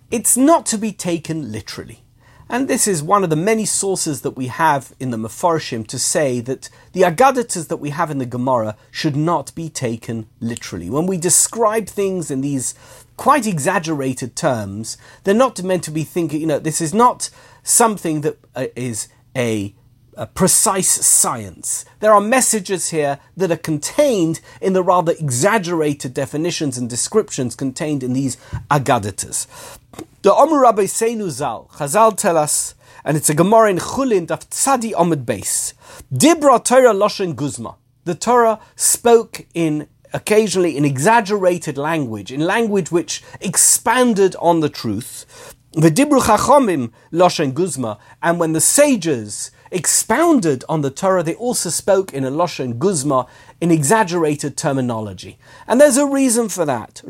it's 0.09 0.37
not 0.37 0.65
to 0.67 0.77
be 0.77 0.91
taken 0.91 1.51
literally. 1.51 2.03
And 2.49 2.69
this 2.69 2.87
is 2.87 3.03
one 3.03 3.25
of 3.25 3.29
the 3.29 3.35
many 3.35 3.65
sources 3.65 4.21
that 4.21 4.31
we 4.31 4.47
have 4.47 4.93
in 5.01 5.11
the 5.11 5.17
Mefarshim 5.17 5.85
to 5.87 5.99
say 5.99 6.39
that 6.39 6.69
the 6.93 7.01
Agadatas 7.01 7.67
that 7.67 7.77
we 7.77 7.89
have 7.89 8.09
in 8.09 8.19
the 8.19 8.25
Gemara 8.25 8.77
should 8.89 9.17
not 9.17 9.53
be 9.53 9.69
taken 9.69 10.27
literally. 10.39 10.89
When 10.89 11.07
we 11.07 11.17
describe 11.17 11.87
things 11.87 12.31
in 12.31 12.39
these 12.39 12.73
quite 13.17 13.45
exaggerated 13.45 14.37
terms, 14.37 14.97
they're 15.25 15.33
not 15.33 15.61
meant 15.61 15.83
to 15.85 15.91
be 15.91 16.05
thinking, 16.05 16.39
you 16.39 16.47
know, 16.47 16.59
this 16.59 16.79
is 16.79 16.93
not 16.93 17.29
something 17.63 18.21
that 18.21 18.37
uh, 18.55 18.67
is 18.77 19.09
a 19.35 19.75
a 20.17 20.25
precise 20.25 21.05
science. 21.05 21.85
There 21.99 22.11
are 22.11 22.19
messages 22.19 22.89
here 22.89 23.19
that 23.37 23.51
are 23.51 23.57
contained 23.57 24.41
in 24.59 24.73
the 24.73 24.83
rather 24.83 25.13
exaggerated 25.13 26.13
definitions 26.13 26.77
and 26.77 26.89
descriptions 26.89 27.55
contained 27.55 28.03
in 28.03 28.13
these 28.13 28.35
agadatas. 28.71 29.47
The 30.23 30.33
Omer 30.33 30.61
Rabbi 30.61 30.83
Seinu 30.83 31.29
Zal, 31.29 31.69
Chazal 31.73 32.17
tell 32.17 32.35
us, 32.35 32.73
and 33.05 33.15
it's 33.15 33.29
a 33.29 33.35
Gemara 33.35 33.69
in 33.69 33.77
Chulin, 33.77 34.25
Daf 34.25 34.47
Tzadi 34.49 34.91
Omid 34.93 35.23
Beis. 35.23 35.73
Dibra 36.11 36.63
Torah 36.63 36.93
Loshen 36.93 37.35
Guzma. 37.35 37.75
The 38.05 38.15
Torah 38.15 38.59
spoke 38.75 39.45
in 39.53 39.87
occasionally 40.13 40.75
in 40.75 40.83
exaggerated 40.83 41.77
language, 41.77 42.31
in 42.31 42.41
language 42.41 42.91
which 42.91 43.23
expanded 43.39 44.35
on 44.39 44.61
the 44.61 44.69
truth. 44.69 45.53
The 45.73 45.91
Dibru 45.91 46.21
Chachomim 46.21 46.91
Loshen 47.13 47.53
Guzma, 47.53 47.99
and 48.23 48.39
when 48.39 48.53
the 48.53 48.61
sages 48.61 49.51
expounded 49.71 50.63
on 50.69 50.81
the 50.81 50.91
Torah, 50.91 51.23
they 51.23 51.35
also 51.35 51.69
spoke 51.69 52.13
in 52.13 52.23
a 52.23 52.31
Loshen 52.31 52.77
Guzma, 52.79 53.27
in 53.59 53.71
exaggerated 53.71 54.55
terminology. 54.57 55.37
And 55.67 55.81
there's 55.81 55.97
a 55.97 56.05
reason 56.05 56.49
for 56.49 56.65
that. 56.65 57.01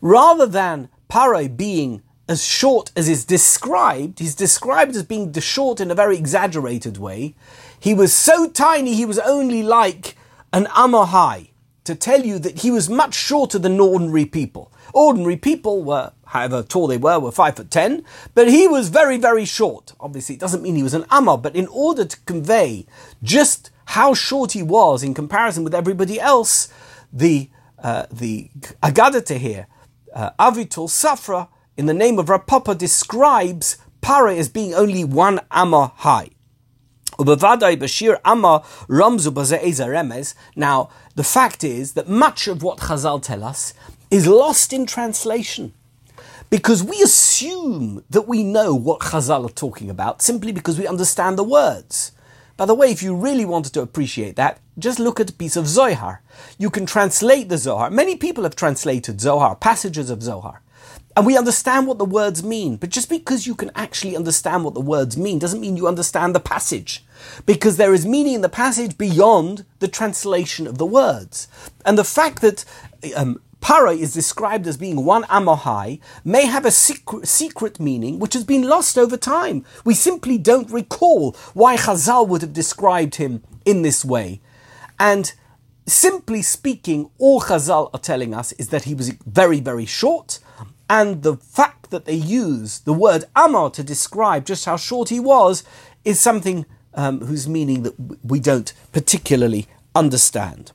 Rather 0.00 0.46
than 0.46 0.88
Parai 1.08 1.56
being 1.56 2.02
as 2.28 2.44
short 2.44 2.90
as 2.96 3.08
is 3.08 3.24
described, 3.24 4.18
he's 4.18 4.34
described 4.34 4.96
as 4.96 5.02
being 5.04 5.32
short 5.40 5.80
in 5.80 5.90
a 5.90 5.94
very 5.94 6.16
exaggerated 6.18 6.98
way. 6.98 7.34
He 7.78 7.94
was 7.94 8.12
so 8.12 8.48
tiny, 8.48 8.94
he 8.94 9.06
was 9.06 9.18
only 9.20 9.62
like 9.62 10.16
an 10.52 10.66
Amahai, 10.66 11.50
to 11.84 11.94
tell 11.94 12.24
you 12.24 12.38
that 12.40 12.60
he 12.60 12.70
was 12.70 12.90
much 12.90 13.14
shorter 13.14 13.58
than 13.58 13.78
ordinary 13.78 14.26
people. 14.26 14.72
Ordinary 14.96 15.36
people 15.36 15.84
were 15.84 16.12
however 16.24 16.62
tall 16.62 16.86
they 16.86 16.96
were, 16.96 17.20
were 17.20 17.30
five 17.30 17.56
foot 17.56 17.70
ten, 17.70 18.02
but 18.34 18.48
he 18.48 18.66
was 18.66 18.88
very, 18.88 19.18
very 19.18 19.44
short. 19.44 19.92
Obviously, 20.00 20.36
it 20.36 20.40
doesn't 20.40 20.62
mean 20.62 20.74
he 20.74 20.82
was 20.82 20.94
an 20.94 21.04
Amma, 21.10 21.36
but 21.36 21.54
in 21.54 21.66
order 21.66 22.06
to 22.06 22.18
convey 22.20 22.86
just 23.22 23.70
how 23.96 24.14
short 24.14 24.52
he 24.52 24.62
was 24.62 25.02
in 25.02 25.12
comparison 25.12 25.64
with 25.64 25.74
everybody 25.74 26.18
else, 26.18 26.72
the 27.12 27.50
uh, 27.78 28.06
the 28.10 28.48
Agadata 28.82 29.36
here, 29.36 29.66
uh, 30.14 30.30
Avitul 30.40 30.88
Safra, 30.88 31.48
in 31.76 31.84
the 31.84 31.92
name 31.92 32.18
of 32.18 32.30
Rav 32.30 32.46
Papa, 32.46 32.74
describes 32.74 33.76
Para 34.00 34.34
as 34.34 34.48
being 34.48 34.72
only 34.72 35.04
one 35.04 35.40
Amma 35.50 35.92
high. 35.96 36.30
Now, 37.18 37.34
the 41.14 41.24
fact 41.24 41.64
is 41.64 41.92
that 41.92 42.08
much 42.08 42.48
of 42.48 42.62
what 42.62 42.78
Chazal 42.78 43.22
tell 43.22 43.44
us 43.44 43.74
is 44.10 44.26
lost 44.26 44.72
in 44.72 44.86
translation. 44.86 45.72
Because 46.48 46.82
we 46.82 47.02
assume 47.02 48.04
that 48.08 48.28
we 48.28 48.44
know 48.44 48.74
what 48.74 49.00
Chazal 49.00 49.46
are 49.46 49.52
talking 49.52 49.90
about 49.90 50.22
simply 50.22 50.52
because 50.52 50.78
we 50.78 50.86
understand 50.86 51.36
the 51.36 51.44
words. 51.44 52.12
By 52.56 52.66
the 52.66 52.74
way, 52.74 52.90
if 52.90 53.02
you 53.02 53.14
really 53.14 53.44
wanted 53.44 53.74
to 53.74 53.82
appreciate 53.82 54.36
that, 54.36 54.60
just 54.78 54.98
look 54.98 55.20
at 55.20 55.30
a 55.30 55.34
piece 55.34 55.56
of 55.56 55.66
Zohar. 55.66 56.22
You 56.56 56.70
can 56.70 56.86
translate 56.86 57.48
the 57.48 57.58
Zohar. 57.58 57.90
Many 57.90 58.16
people 58.16 58.44
have 58.44 58.56
translated 58.56 59.20
Zohar, 59.20 59.56
passages 59.56 60.08
of 60.08 60.22
Zohar. 60.22 60.62
And 61.16 61.24
we 61.24 61.36
understand 61.36 61.86
what 61.86 61.98
the 61.98 62.04
words 62.04 62.42
mean. 62.44 62.76
But 62.76 62.90
just 62.90 63.08
because 63.08 63.46
you 63.46 63.54
can 63.54 63.70
actually 63.74 64.16
understand 64.16 64.64
what 64.64 64.74
the 64.74 64.80
words 64.80 65.16
mean 65.16 65.38
doesn't 65.38 65.62
mean 65.62 65.76
you 65.76 65.88
understand 65.88 66.34
the 66.34 66.40
passage. 66.40 67.04
Because 67.46 67.78
there 67.78 67.94
is 67.94 68.06
meaning 68.06 68.34
in 68.34 68.40
the 68.42 68.50
passage 68.50 68.98
beyond 68.98 69.64
the 69.78 69.88
translation 69.88 70.66
of 70.66 70.76
the 70.76 70.86
words. 70.86 71.48
And 71.86 71.96
the 71.96 72.04
fact 72.04 72.42
that 72.42 72.66
um, 73.16 73.40
para 73.66 73.90
is 73.90 74.14
described 74.14 74.64
as 74.68 74.76
being 74.76 75.04
one 75.04 75.24
amohai 75.24 75.98
may 76.24 76.46
have 76.46 76.64
a 76.64 76.70
secret, 76.70 77.26
secret, 77.26 77.80
meaning 77.80 78.20
which 78.20 78.34
has 78.34 78.44
been 78.44 78.62
lost 78.62 78.96
over 78.96 79.16
time. 79.16 79.64
We 79.84 79.92
simply 79.92 80.38
don't 80.38 80.70
recall 80.70 81.32
why 81.52 81.76
Chazal 81.76 82.28
would 82.28 82.42
have 82.42 82.52
described 82.52 83.16
him 83.16 83.42
in 83.64 83.82
this 83.82 84.04
way. 84.04 84.40
And 85.00 85.32
simply 85.84 86.42
speaking, 86.42 87.10
all 87.18 87.40
Chazal 87.40 87.90
are 87.92 87.98
telling 87.98 88.34
us 88.34 88.52
is 88.52 88.68
that 88.68 88.84
he 88.84 88.94
was 88.94 89.10
very, 89.26 89.58
very 89.58 89.84
short 89.84 90.38
and 90.88 91.24
the 91.24 91.36
fact 91.36 91.90
that 91.90 92.04
they 92.04 92.14
use 92.14 92.78
the 92.78 92.92
word 92.92 93.24
Amar 93.34 93.70
to 93.70 93.82
describe 93.82 94.46
just 94.46 94.64
how 94.66 94.76
short 94.76 95.08
he 95.08 95.18
was 95.18 95.64
is 96.04 96.20
something 96.20 96.66
um, 96.94 97.18
whose 97.18 97.48
meaning 97.48 97.82
that 97.82 97.96
we 98.22 98.38
don't 98.38 98.72
particularly 98.92 99.66
understand. 99.92 100.70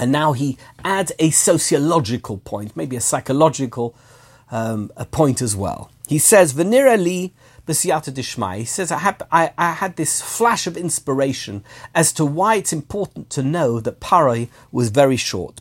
And 0.00 0.10
now 0.10 0.32
he 0.32 0.56
adds 0.82 1.12
a 1.18 1.28
sociological 1.28 2.38
point, 2.38 2.74
maybe 2.74 2.96
a 2.96 3.02
psychological 3.02 3.94
um, 4.50 4.90
a 4.96 5.04
point 5.04 5.42
as 5.42 5.54
well. 5.54 5.90
He 6.08 6.18
says, 6.18 6.54
Venira 6.54 6.96
li 6.96 7.34
b'siyata 7.66 8.12
dishmai. 8.12 8.60
He 8.60 8.64
says, 8.64 8.90
I, 8.90 8.98
have, 8.98 9.22
I, 9.30 9.52
I, 9.58 9.72
had 9.72 9.96
this 9.96 10.22
flash 10.22 10.66
of 10.66 10.78
inspiration 10.78 11.62
as 11.94 12.14
to 12.14 12.24
why 12.24 12.54
it's 12.54 12.72
important 12.72 13.28
to 13.30 13.42
know 13.42 13.78
that 13.78 14.00
Parai 14.00 14.48
was 14.72 14.88
very 14.88 15.18
short 15.18 15.60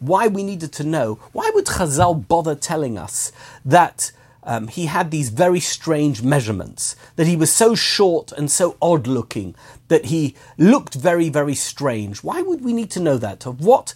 why 0.00 0.28
we 0.28 0.44
needed 0.44 0.72
to 0.72 0.84
know. 0.84 1.18
Why 1.32 1.50
would 1.54 1.66
Chazal 1.66 2.28
bother 2.28 2.54
telling 2.54 2.96
us 2.96 3.32
that 3.64 4.12
um, 4.48 4.66
he 4.68 4.86
had 4.86 5.10
these 5.10 5.28
very 5.28 5.60
strange 5.60 6.22
measurements, 6.22 6.96
that 7.16 7.26
he 7.26 7.36
was 7.36 7.52
so 7.52 7.74
short 7.74 8.32
and 8.32 8.50
so 8.50 8.78
odd 8.80 9.06
looking, 9.06 9.54
that 9.88 10.06
he 10.06 10.34
looked 10.56 10.94
very, 10.94 11.28
very 11.28 11.54
strange? 11.54 12.24
Why 12.24 12.40
would 12.40 12.64
we 12.64 12.72
need 12.72 12.90
to 12.92 13.00
know 13.00 13.18
that? 13.18 13.44
Of 13.46 13.60
what, 13.62 13.92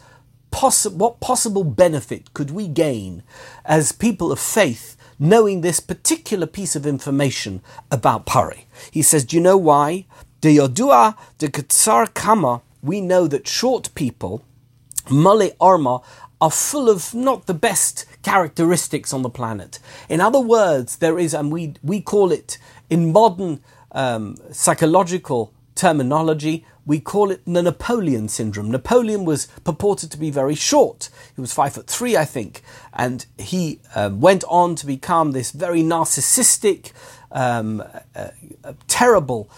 possi- 0.53 0.93
what 0.93 1.21
possible 1.21 1.65
benefit 1.65 2.35
could 2.35 2.51
we 2.51 2.69
gain 2.69 3.23
as 3.65 3.93
people 3.93 4.31
of 4.31 4.39
faith? 4.39 4.97
Knowing 5.19 5.61
this 5.63 5.81
particular 5.81 6.47
piece 6.47 6.77
of 6.77 6.85
information 6.85 7.63
about 7.91 8.27
Pari. 8.27 8.67
He 8.91 9.03
says, 9.03 9.25
Do 9.25 9.37
you 9.37 9.43
know 9.43 9.57
why? 9.57 10.05
De 10.41 10.57
Yodua 10.57 11.17
de 11.39 11.49
Katsar 11.49 12.13
Kama, 12.13 12.61
we 12.83 13.01
know 13.01 13.27
that 13.29 13.47
short 13.47 13.95
people, 13.95 14.45
Male 15.11 15.53
Arma 15.61 16.01
are 16.41 16.51
full 16.51 16.91
of 16.91 17.15
not 17.15 17.47
the 17.47 17.55
best 17.55 18.05
characteristics 18.23 19.13
on 19.13 19.23
the 19.23 19.31
planet. 19.31 19.79
In 20.09 20.21
other 20.21 20.41
words, 20.41 20.97
there 20.97 21.19
is, 21.19 21.35
and 21.35 21.53
we, 21.53 21.75
we 21.83 22.01
call 22.01 22.33
it 22.33 22.59
in 22.89 23.13
modern 23.13 23.61
um, 23.93 24.37
psychological 24.51 25.53
terminology, 25.75 26.65
we 26.85 26.99
call 26.99 27.31
it 27.31 27.45
the 27.47 27.63
Napoleon 27.63 28.29
syndrome. 28.29 28.71
Napoleon 28.71 29.25
was 29.25 29.47
purported 29.65 30.11
to 30.11 30.19
be 30.19 30.31
very 30.31 30.55
short. 30.55 31.11
He 31.35 31.41
was 31.41 31.53
five 31.53 31.75
foot 31.75 31.87
three, 31.87 32.17
I 32.17 32.25
think, 32.25 32.63
and 32.93 33.25
he 33.39 33.81
uh, 33.95 34.11
went 34.13 34.45
on 34.49 34.75
to 34.77 34.87
become 34.87 35.33
this 35.33 35.53
very 35.53 35.83
narcissistic, 35.83 36.93
um, 37.31 37.83
uh, 38.15 38.29
uh, 38.65 38.73
terrible 38.89 39.49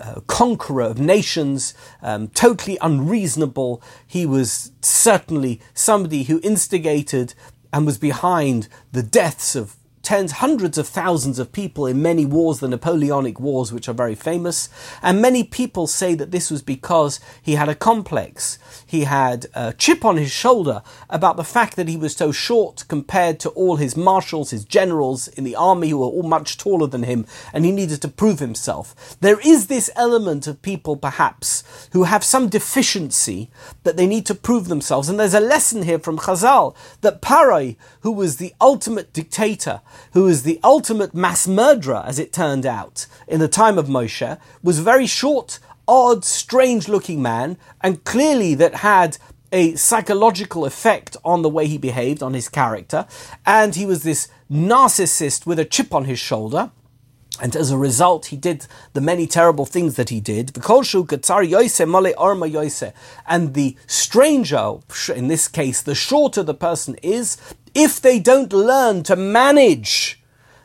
uh, 0.00 0.20
conqueror 0.26 0.82
of 0.82 0.98
nations, 0.98 1.74
um, 2.02 2.28
totally 2.28 2.78
unreasonable. 2.80 3.82
He 4.06 4.24
was 4.26 4.72
certainly 4.80 5.60
somebody 5.74 6.24
who 6.24 6.40
instigated 6.42 7.34
and 7.76 7.84
was 7.84 7.98
behind 7.98 8.68
the 8.92 9.02
deaths 9.02 9.54
of 9.54 9.76
tens, 10.06 10.32
hundreds 10.32 10.78
of 10.78 10.86
thousands 10.86 11.40
of 11.40 11.50
people 11.50 11.84
in 11.84 12.00
many 12.00 12.24
wars, 12.24 12.60
the 12.60 12.68
Napoleonic 12.68 13.40
Wars, 13.40 13.72
which 13.72 13.88
are 13.88 13.92
very 13.92 14.14
famous. 14.14 14.68
And 15.02 15.20
many 15.20 15.42
people 15.42 15.88
say 15.88 16.14
that 16.14 16.30
this 16.30 16.48
was 16.48 16.62
because 16.62 17.18
he 17.42 17.56
had 17.56 17.68
a 17.68 17.74
complex. 17.74 18.58
He 18.86 19.02
had 19.02 19.46
a 19.52 19.72
chip 19.72 20.04
on 20.04 20.16
his 20.16 20.30
shoulder 20.30 20.82
about 21.10 21.36
the 21.36 21.42
fact 21.42 21.74
that 21.74 21.88
he 21.88 21.96
was 21.96 22.14
so 22.14 22.30
short 22.30 22.84
compared 22.86 23.40
to 23.40 23.48
all 23.50 23.76
his 23.76 23.96
marshals, 23.96 24.50
his 24.50 24.64
generals 24.64 25.26
in 25.26 25.42
the 25.42 25.56
army 25.56 25.88
who 25.88 25.98
were 25.98 26.06
all 26.06 26.22
much 26.22 26.56
taller 26.56 26.86
than 26.86 27.02
him, 27.02 27.26
and 27.52 27.64
he 27.64 27.72
needed 27.72 28.00
to 28.02 28.08
prove 28.08 28.38
himself. 28.38 29.18
There 29.20 29.40
is 29.40 29.66
this 29.66 29.90
element 29.96 30.46
of 30.46 30.62
people, 30.62 30.96
perhaps, 30.96 31.64
who 31.90 32.04
have 32.04 32.22
some 32.22 32.48
deficiency 32.48 33.50
that 33.82 33.96
they 33.96 34.06
need 34.06 34.24
to 34.26 34.36
prove 34.36 34.68
themselves. 34.68 35.08
And 35.08 35.18
there's 35.18 35.34
a 35.34 35.40
lesson 35.40 35.82
here 35.82 35.98
from 35.98 36.18
Chazal 36.18 36.76
that 37.00 37.20
Parai, 37.20 37.76
who 38.02 38.12
was 38.12 38.36
the 38.36 38.54
ultimate 38.60 39.12
dictator, 39.12 39.80
who 40.12 40.24
was 40.24 40.42
the 40.42 40.60
ultimate 40.62 41.14
mass 41.14 41.46
murderer, 41.46 42.02
as 42.06 42.18
it 42.18 42.32
turned 42.32 42.66
out, 42.66 43.06
in 43.26 43.40
the 43.40 43.48
time 43.48 43.78
of 43.78 43.86
Moshe, 43.86 44.38
was 44.62 44.78
a 44.78 44.82
very 44.82 45.06
short, 45.06 45.58
odd, 45.88 46.24
strange 46.24 46.88
looking 46.88 47.22
man, 47.22 47.56
and 47.80 48.04
clearly 48.04 48.54
that 48.54 48.76
had 48.76 49.18
a 49.52 49.74
psychological 49.76 50.64
effect 50.64 51.16
on 51.24 51.42
the 51.42 51.48
way 51.48 51.66
he 51.66 51.78
behaved, 51.78 52.22
on 52.22 52.34
his 52.34 52.48
character. 52.48 53.06
And 53.44 53.74
he 53.74 53.86
was 53.86 54.02
this 54.02 54.28
narcissist 54.50 55.46
with 55.46 55.58
a 55.58 55.64
chip 55.64 55.94
on 55.94 56.04
his 56.04 56.18
shoulder. 56.18 56.70
And 57.40 57.54
as 57.54 57.70
a 57.70 57.76
result, 57.76 58.26
he 58.26 58.36
did 58.36 58.66
the 58.94 59.00
many 59.00 59.26
terrible 59.26 59.66
things 59.66 59.96
that 59.96 60.08
he 60.08 60.20
did. 60.20 60.52
And 60.54 60.64
the 63.54 63.76
stranger, 63.86 64.74
in 65.14 65.28
this 65.28 65.48
case, 65.48 65.82
the 65.82 65.94
shorter 65.94 66.42
the 66.42 66.54
person 66.54 66.96
is, 67.02 67.36
if 67.76 68.00
they 68.00 68.18
don't 68.18 68.54
learn 68.54 69.02
to 69.02 69.14
manage 69.14 70.22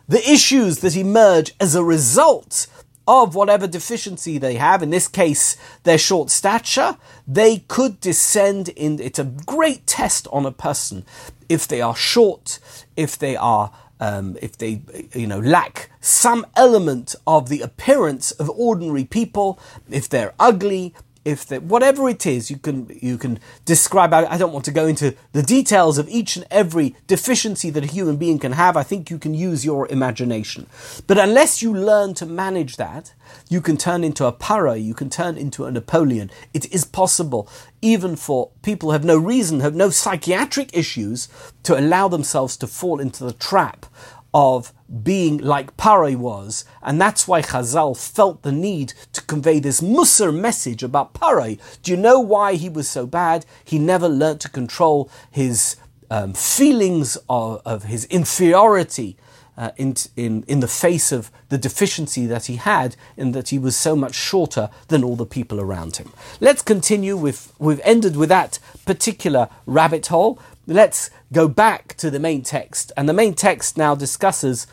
the 0.07 0.31
issues 0.31 0.79
that 0.79 0.95
emerge 0.95 1.53
as 1.59 1.75
a 1.75 1.83
result 1.83 2.67
of 3.05 3.35
whatever 3.35 3.67
deficiency 3.67 4.37
they 4.37 4.55
have, 4.55 4.81
in 4.81 4.91
this 4.91 5.09
case, 5.09 5.57
their 5.83 5.97
short 5.97 6.29
stature, 6.29 6.95
they 7.27 7.59
could 7.67 7.99
descend 7.99 8.69
in. 8.69 8.97
It's 9.01 9.19
a 9.19 9.25
great 9.25 9.85
test 9.85 10.25
on 10.31 10.45
a 10.45 10.53
person 10.53 11.03
if 11.49 11.67
they 11.67 11.81
are 11.81 11.95
short, 11.95 12.59
if 12.95 13.17
they 13.17 13.35
are 13.35 13.71
um, 13.99 14.37
if 14.41 14.57
they 14.57 14.81
you 15.13 15.27
know 15.27 15.39
lack 15.39 15.91
some 15.99 16.45
element 16.55 17.13
of 17.27 17.49
the 17.49 17.61
appearance 17.61 18.31
of 18.31 18.49
ordinary 18.51 19.03
people, 19.03 19.59
if 19.89 20.07
they're 20.07 20.33
ugly, 20.39 20.95
if 21.23 21.45
the, 21.45 21.61
whatever 21.61 22.09
it 22.09 22.25
is 22.25 22.49
you 22.49 22.57
can 22.57 22.87
you 22.99 23.17
can 23.17 23.39
describe 23.65 24.13
I, 24.13 24.25
I 24.25 24.37
don't 24.37 24.53
want 24.53 24.65
to 24.65 24.71
go 24.71 24.87
into 24.87 25.15
the 25.33 25.43
details 25.43 25.97
of 25.97 26.09
each 26.09 26.35
and 26.35 26.45
every 26.49 26.95
deficiency 27.07 27.69
that 27.69 27.83
a 27.83 27.87
human 27.87 28.17
being 28.17 28.39
can 28.39 28.53
have. 28.53 28.75
I 28.75 28.83
think 28.83 29.09
you 29.09 29.19
can 29.19 29.33
use 29.33 29.63
your 29.63 29.87
imagination. 29.89 30.67
But 31.05 31.17
unless 31.17 31.61
you 31.61 31.73
learn 31.73 32.13
to 32.15 32.25
manage 32.25 32.77
that 32.77 33.13
you 33.49 33.61
can 33.61 33.77
turn 33.77 34.03
into 34.03 34.25
a 34.25 34.31
para 34.31 34.77
you 34.77 34.93
can 34.93 35.09
turn 35.09 35.37
into 35.37 35.65
a 35.65 35.71
napoleon. 35.71 36.31
It 36.53 36.71
is 36.73 36.85
possible 36.85 37.47
even 37.81 38.15
for 38.15 38.49
people 38.63 38.89
who 38.89 38.93
have 38.93 39.05
no 39.05 39.17
reason 39.17 39.59
have 39.59 39.75
no 39.75 39.89
psychiatric 39.89 40.75
issues 40.75 41.27
to 41.63 41.79
allow 41.79 42.07
themselves 42.07 42.57
to 42.57 42.67
fall 42.67 42.99
into 42.99 43.23
the 43.23 43.33
trap 43.33 43.85
of 44.33 44.73
being 45.03 45.37
like 45.37 45.77
Parai 45.77 46.15
was, 46.15 46.65
and 46.81 46.99
that's 46.99 47.27
why 47.27 47.41
Chazal 47.41 47.97
felt 47.97 48.43
the 48.43 48.51
need 48.51 48.93
to 49.13 49.21
convey 49.21 49.59
this 49.59 49.81
Musar 49.81 50.33
message 50.37 50.83
about 50.83 51.13
Parai. 51.13 51.59
Do 51.81 51.91
you 51.91 51.97
know 51.97 52.19
why 52.19 52.55
he 52.55 52.69
was 52.69 52.89
so 52.89 53.05
bad? 53.05 53.45
He 53.63 53.79
never 53.79 54.07
learnt 54.07 54.41
to 54.41 54.49
control 54.49 55.09
his 55.29 55.75
um, 56.09 56.33
feelings 56.33 57.17
of, 57.29 57.61
of, 57.65 57.83
his 57.85 58.03
inferiority 58.05 59.15
uh, 59.57 59.71
in, 59.77 59.95
in, 60.17 60.43
in 60.43 60.59
the 60.59 60.67
face 60.67 61.11
of 61.11 61.31
the 61.49 61.57
deficiency 61.57 62.25
that 62.25 62.47
he 62.47 62.57
had, 62.57 62.95
in 63.15 63.31
that 63.31 63.49
he 63.49 63.59
was 63.59 63.77
so 63.77 63.95
much 63.95 64.15
shorter 64.15 64.69
than 64.89 65.03
all 65.03 65.15
the 65.15 65.25
people 65.25 65.59
around 65.59 65.97
him. 65.97 66.11
Let's 66.39 66.61
continue 66.61 67.15
with, 67.15 67.53
we've 67.59 67.81
ended 67.83 68.17
with 68.17 68.29
that 68.29 68.59
particular 68.85 69.49
rabbit 69.65 70.07
hole. 70.07 70.39
Let's 70.71 71.09
go 71.31 71.47
back 71.47 71.95
to 71.95 72.09
the 72.09 72.19
main 72.19 72.41
text. 72.41 72.91
And 72.97 73.07
the 73.07 73.13
main 73.13 73.33
text 73.33 73.77
now 73.77 73.95
discusses, 73.95 74.67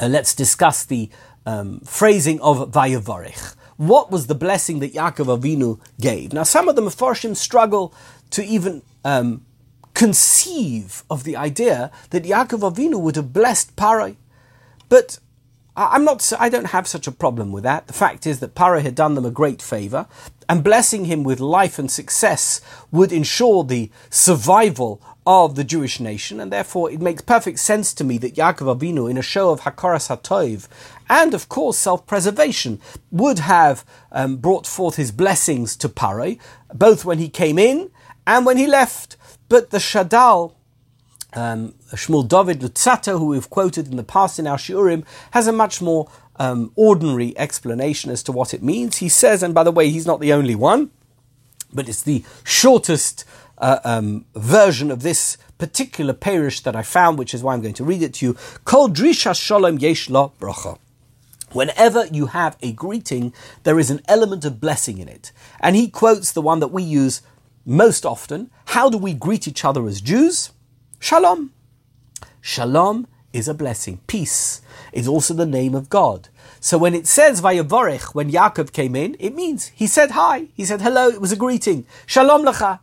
uh, 0.00 0.08
let's 0.08 0.34
discuss 0.34 0.84
the 0.84 1.10
um, 1.46 1.80
phrasing 1.80 2.40
of 2.40 2.72
Vayavarech. 2.72 3.54
What 3.76 4.10
was 4.10 4.26
the 4.26 4.34
blessing 4.34 4.78
that 4.80 4.94
Yaakov 4.94 5.38
Avinu 5.38 5.80
gave? 6.00 6.32
Now, 6.32 6.44
some 6.44 6.68
of 6.68 6.76
the 6.76 6.82
Mefarshim 6.82 7.34
struggle 7.36 7.92
to 8.30 8.44
even 8.44 8.82
um, 9.04 9.44
conceive 9.94 11.02
of 11.10 11.24
the 11.24 11.36
idea 11.36 11.90
that 12.10 12.24
Yaakov 12.24 12.72
Avinu 12.72 13.00
would 13.00 13.16
have 13.16 13.32
blessed 13.32 13.74
Parai. 13.76 14.16
But 14.88 15.18
I'm 15.76 16.04
not. 16.04 16.32
I 16.38 16.48
don't 16.48 16.66
have 16.66 16.86
such 16.86 17.06
a 17.08 17.12
problem 17.12 17.50
with 17.50 17.64
that. 17.64 17.88
The 17.88 17.92
fact 17.92 18.26
is 18.26 18.38
that 18.40 18.54
Parai 18.54 18.82
had 18.82 18.94
done 18.94 19.14
them 19.14 19.24
a 19.24 19.30
great 19.30 19.60
favor, 19.60 20.06
and 20.48 20.64
blessing 20.64 21.06
him 21.06 21.22
with 21.24 21.40
life 21.40 21.78
and 21.78 21.90
success 21.90 22.60
would 22.90 23.12
ensure 23.12 23.64
the 23.64 23.90
survival 24.10 25.00
of 25.26 25.54
the 25.54 25.64
Jewish 25.64 26.00
nation, 26.00 26.38
and 26.38 26.52
therefore 26.52 26.90
it 26.90 27.00
makes 27.00 27.22
perfect 27.22 27.58
sense 27.58 27.94
to 27.94 28.04
me 28.04 28.18
that 28.18 28.34
Yaakov 28.34 28.78
Avinu, 28.78 29.10
in 29.10 29.16
a 29.16 29.22
show 29.22 29.50
of 29.50 29.62
Hakaras 29.62 30.08
Hatoiv, 30.08 30.68
and 31.08 31.32
of 31.32 31.48
course 31.48 31.78
self-preservation, 31.78 32.80
would 33.10 33.38
have 33.38 33.84
um, 34.12 34.36
brought 34.36 34.66
forth 34.66 34.96
his 34.96 35.12
blessings 35.12 35.76
to 35.76 35.88
Parai, 35.88 36.38
both 36.74 37.04
when 37.04 37.18
he 37.18 37.28
came 37.28 37.58
in 37.58 37.90
and 38.26 38.44
when 38.44 38.58
he 38.58 38.66
left. 38.66 39.16
But 39.48 39.70
the 39.70 39.78
Shadal 39.78 40.54
um, 41.34 41.74
Shmuel 41.92 42.28
David 42.28 42.60
Luzzatto, 42.60 43.18
who 43.18 43.26
we've 43.26 43.50
quoted 43.50 43.88
in 43.88 43.96
the 43.96 44.04
past 44.04 44.38
in 44.38 44.46
our 44.46 44.56
Shiurim, 44.56 45.04
has 45.32 45.46
a 45.46 45.52
much 45.52 45.80
more 45.82 46.08
um, 46.36 46.72
ordinary 46.74 47.36
explanation 47.38 48.10
as 48.10 48.22
to 48.24 48.32
what 48.32 48.54
it 48.54 48.62
means. 48.62 48.98
He 48.98 49.08
says, 49.08 49.42
and 49.42 49.54
by 49.54 49.62
the 49.62 49.72
way, 49.72 49.90
he's 49.90 50.06
not 50.06 50.20
the 50.20 50.32
only 50.32 50.54
one, 50.54 50.90
but 51.72 51.88
it's 51.88 52.02
the 52.02 52.24
shortest 52.44 53.24
uh, 53.58 53.78
um, 53.84 54.26
version 54.34 54.90
of 54.90 55.02
this 55.02 55.36
particular 55.58 56.12
parish 56.12 56.60
that 56.60 56.76
I 56.76 56.82
found, 56.82 57.18
which 57.18 57.34
is 57.34 57.42
why 57.42 57.54
I'm 57.54 57.62
going 57.62 57.74
to 57.74 57.84
read 57.84 58.02
it 58.02 58.14
to 58.14 58.26
you. 58.26 58.36
Kol 58.64 58.88
drisha 58.88 59.34
shalom 59.40 59.78
yesh 59.78 60.08
bracha. 60.08 60.78
Whenever 61.52 62.06
you 62.06 62.26
have 62.26 62.56
a 62.62 62.72
greeting, 62.72 63.32
there 63.62 63.78
is 63.78 63.88
an 63.88 64.00
element 64.08 64.44
of 64.44 64.60
blessing 64.60 64.98
in 64.98 65.08
it. 65.08 65.30
And 65.60 65.76
he 65.76 65.88
quotes 65.88 66.32
the 66.32 66.42
one 66.42 66.58
that 66.58 66.72
we 66.72 66.82
use 66.82 67.22
most 67.64 68.04
often. 68.04 68.50
How 68.66 68.90
do 68.90 68.98
we 68.98 69.14
greet 69.14 69.46
each 69.46 69.64
other 69.64 69.86
as 69.86 70.00
Jews? 70.00 70.50
Shalom. 70.98 71.52
Shalom 72.40 73.06
is 73.34 73.48
a 73.48 73.52
blessing. 73.52 74.00
Peace 74.06 74.62
is 74.92 75.06
also 75.06 75.34
the 75.34 75.44
name 75.44 75.74
of 75.74 75.90
God. 75.90 76.28
So 76.60 76.78
when 76.78 76.94
it 76.94 77.06
says 77.06 77.42
Vayavorech, 77.42 78.14
when 78.14 78.30
Yaakov 78.30 78.72
came 78.72 78.96
in, 78.96 79.16
it 79.18 79.34
means 79.34 79.66
he 79.74 79.86
said 79.86 80.12
hi. 80.12 80.46
He 80.54 80.64
said 80.64 80.80
hello. 80.80 81.08
It 81.08 81.20
was 81.20 81.32
a 81.32 81.36
greeting. 81.36 81.84
Shalom 82.06 82.46
lecha. 82.46 82.78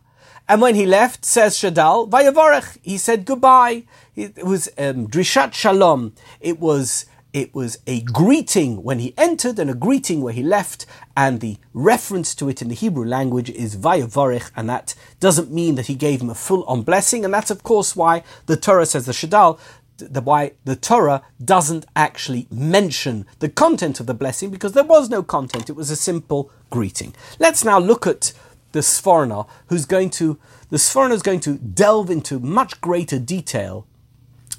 And 0.48 0.60
when 0.60 0.74
he 0.74 0.86
left, 0.86 1.24
says 1.24 1.56
Shadal, 1.56 2.10
Vayavorech, 2.10 2.78
he 2.82 2.98
said 2.98 3.24
goodbye. 3.24 3.84
It 4.14 4.44
was 4.44 4.68
um, 4.76 5.08
Drishat 5.08 5.54
Shalom. 5.54 6.12
It 6.40 6.60
was 6.60 7.06
it 7.32 7.54
was 7.54 7.78
a 7.86 8.02
greeting 8.02 8.82
when 8.82 8.98
he 8.98 9.14
entered 9.16 9.58
and 9.58 9.70
a 9.70 9.74
greeting 9.74 10.20
where 10.20 10.34
he 10.34 10.42
left, 10.42 10.84
and 11.16 11.40
the 11.40 11.56
reference 11.72 12.34
to 12.34 12.50
it 12.50 12.60
in 12.60 12.68
the 12.68 12.74
Hebrew 12.74 13.06
language 13.06 13.48
is 13.48 13.74
vayavarich, 13.74 14.50
and 14.54 14.68
that 14.68 14.94
doesn't 15.18 15.50
mean 15.50 15.76
that 15.76 15.86
he 15.86 15.94
gave 15.94 16.20
him 16.20 16.28
a 16.28 16.34
full-on 16.34 16.82
blessing, 16.82 17.24
and 17.24 17.32
that's 17.32 17.50
of 17.50 17.62
course 17.62 17.96
why 17.96 18.22
the 18.46 18.56
Torah 18.56 18.84
says 18.84 19.06
the 19.06 19.12
Shadal, 19.12 19.58
the 19.98 20.20
why 20.20 20.52
the 20.64 20.76
Torah 20.76 21.22
doesn't 21.42 21.86
actually 21.94 22.46
mention 22.50 23.26
the 23.38 23.48
content 23.48 24.00
of 24.00 24.06
the 24.06 24.14
blessing 24.14 24.50
because 24.50 24.72
there 24.72 24.84
was 24.84 25.10
no 25.10 25.22
content; 25.22 25.70
it 25.70 25.76
was 25.76 25.90
a 25.90 25.96
simple 25.96 26.50
greeting. 26.70 27.14
Let's 27.38 27.64
now 27.64 27.78
look 27.78 28.06
at 28.06 28.32
the 28.72 28.80
Sforno, 28.80 29.48
who's 29.66 29.84
going 29.84 30.10
to 30.10 30.38
the 30.70 30.78
Sforno 30.78 31.12
is 31.12 31.22
going 31.22 31.40
to 31.40 31.58
delve 31.58 32.10
into 32.10 32.40
much 32.40 32.80
greater 32.80 33.18
detail 33.18 33.86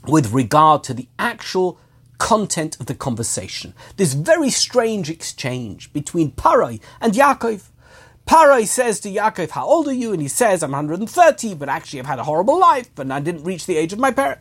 with 0.06 0.32
regard 0.32 0.84
to 0.84 0.94
the 0.94 1.08
actual 1.18 1.80
content 2.18 2.80
of 2.80 2.86
the 2.86 2.96
conversation. 2.96 3.74
This 3.98 4.14
very 4.14 4.50
strange 4.50 5.10
exchange 5.10 5.92
between 5.92 6.32
Parai 6.32 6.80
and 7.02 7.14
Yaakov. 7.14 7.70
Parai 8.26 8.66
says 8.66 9.00
to 9.02 9.10
Yaakov, 9.10 9.52
How 9.52 9.66
old 9.66 9.88
are 9.88 9.94
you? 9.94 10.14
And 10.14 10.22
he 10.22 10.28
says, 10.28 10.64
I'm 10.64 10.72
130, 10.72 11.56
but 11.56 11.68
actually 11.68 12.00
I've 12.00 12.06
had 12.06 12.20
a 12.20 12.24
horrible 12.24 12.60
life 12.60 12.98
and 12.98 13.12
I 13.12 13.20
didn't 13.20 13.44
reach 13.44 13.66
the 13.66 13.76
age 13.76 13.92
of 13.92 14.00
my 14.00 14.12
parent. 14.12 14.40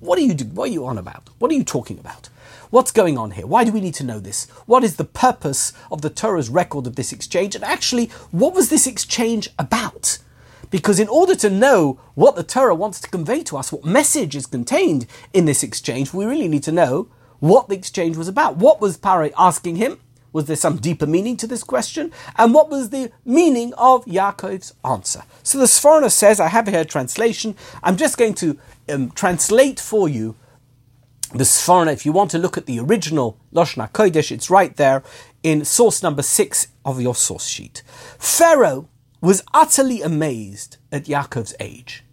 What 0.00 0.18
are 0.18 0.22
you 0.22 0.34
do? 0.34 0.44
What 0.44 0.68
are 0.68 0.72
you 0.72 0.86
on 0.86 0.98
about? 0.98 1.30
What 1.38 1.50
are 1.50 1.54
you 1.54 1.64
talking 1.64 1.98
about? 1.98 2.28
What's 2.70 2.90
going 2.90 3.18
on 3.18 3.32
here? 3.32 3.46
Why 3.46 3.64
do 3.64 3.72
we 3.72 3.80
need 3.80 3.94
to 3.94 4.04
know 4.04 4.18
this? 4.18 4.48
What 4.66 4.84
is 4.84 4.96
the 4.96 5.04
purpose 5.04 5.72
of 5.90 6.02
the 6.02 6.10
Torah's 6.10 6.48
record 6.48 6.86
of 6.86 6.96
this 6.96 7.12
exchange? 7.12 7.54
And 7.54 7.64
actually, 7.64 8.06
what 8.30 8.54
was 8.54 8.70
this 8.70 8.86
exchange 8.86 9.48
about? 9.58 10.18
Because 10.70 10.98
in 10.98 11.08
order 11.08 11.34
to 11.34 11.50
know 11.50 12.00
what 12.14 12.34
the 12.34 12.42
Torah 12.42 12.74
wants 12.74 12.98
to 13.00 13.10
convey 13.10 13.42
to 13.44 13.58
us, 13.58 13.72
what 13.72 13.84
message 13.84 14.34
is 14.34 14.46
contained 14.46 15.06
in 15.32 15.44
this 15.44 15.62
exchange, 15.62 16.14
we 16.14 16.24
really 16.24 16.48
need 16.48 16.62
to 16.62 16.72
know 16.72 17.08
what 17.40 17.68
the 17.68 17.74
exchange 17.74 18.16
was 18.16 18.28
about. 18.28 18.56
What 18.56 18.80
was 18.80 18.96
Parai 18.96 19.32
asking 19.36 19.76
him? 19.76 20.00
Was 20.32 20.46
there 20.46 20.56
some 20.56 20.76
deeper 20.76 21.06
meaning 21.06 21.36
to 21.38 21.46
this 21.46 21.62
question? 21.62 22.12
And 22.36 22.54
what 22.54 22.70
was 22.70 22.90
the 22.90 23.12
meaning 23.24 23.74
of 23.74 24.04
Yaakov's 24.06 24.74
answer? 24.84 25.22
So 25.42 25.58
the 25.58 25.64
Sforno 25.64 26.10
says, 26.10 26.40
I 26.40 26.48
have 26.48 26.68
here 26.68 26.80
a 26.80 26.84
translation. 26.84 27.54
I'm 27.82 27.96
just 27.96 28.16
going 28.16 28.34
to 28.34 28.58
um, 28.88 29.10
translate 29.10 29.78
for 29.78 30.08
you 30.08 30.36
the 31.34 31.44
Sforno. 31.44 31.92
If 31.92 32.06
you 32.06 32.12
want 32.12 32.30
to 32.32 32.38
look 32.38 32.56
at 32.56 32.66
the 32.66 32.80
original 32.80 33.38
Loshna 33.52 33.90
Kodesh, 33.92 34.30
it's 34.30 34.50
right 34.50 34.74
there 34.76 35.02
in 35.42 35.64
source 35.64 36.02
number 36.02 36.22
six 36.22 36.68
of 36.84 37.00
your 37.00 37.14
source 37.14 37.46
sheet. 37.46 37.82
Pharaoh 38.18 38.88
was 39.20 39.42
utterly 39.52 40.02
amazed 40.02 40.78
at 40.90 41.04
Yaakov's 41.04 41.54
age. 41.60 42.04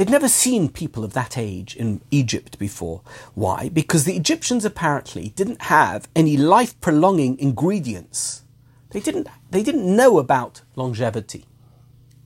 They'd 0.00 0.08
never 0.08 0.28
seen 0.28 0.70
people 0.70 1.04
of 1.04 1.12
that 1.12 1.36
age 1.36 1.76
in 1.76 2.00
Egypt 2.10 2.58
before. 2.58 3.02
Why? 3.34 3.68
Because 3.68 4.04
the 4.04 4.16
Egyptians 4.16 4.64
apparently 4.64 5.34
didn't 5.36 5.64
have 5.64 6.08
any 6.16 6.38
life 6.38 6.80
prolonging 6.80 7.38
ingredients. 7.38 8.44
They 8.92 9.00
didn't, 9.00 9.28
they 9.50 9.62
didn't 9.62 9.94
know 9.94 10.18
about 10.18 10.62
longevity 10.74 11.44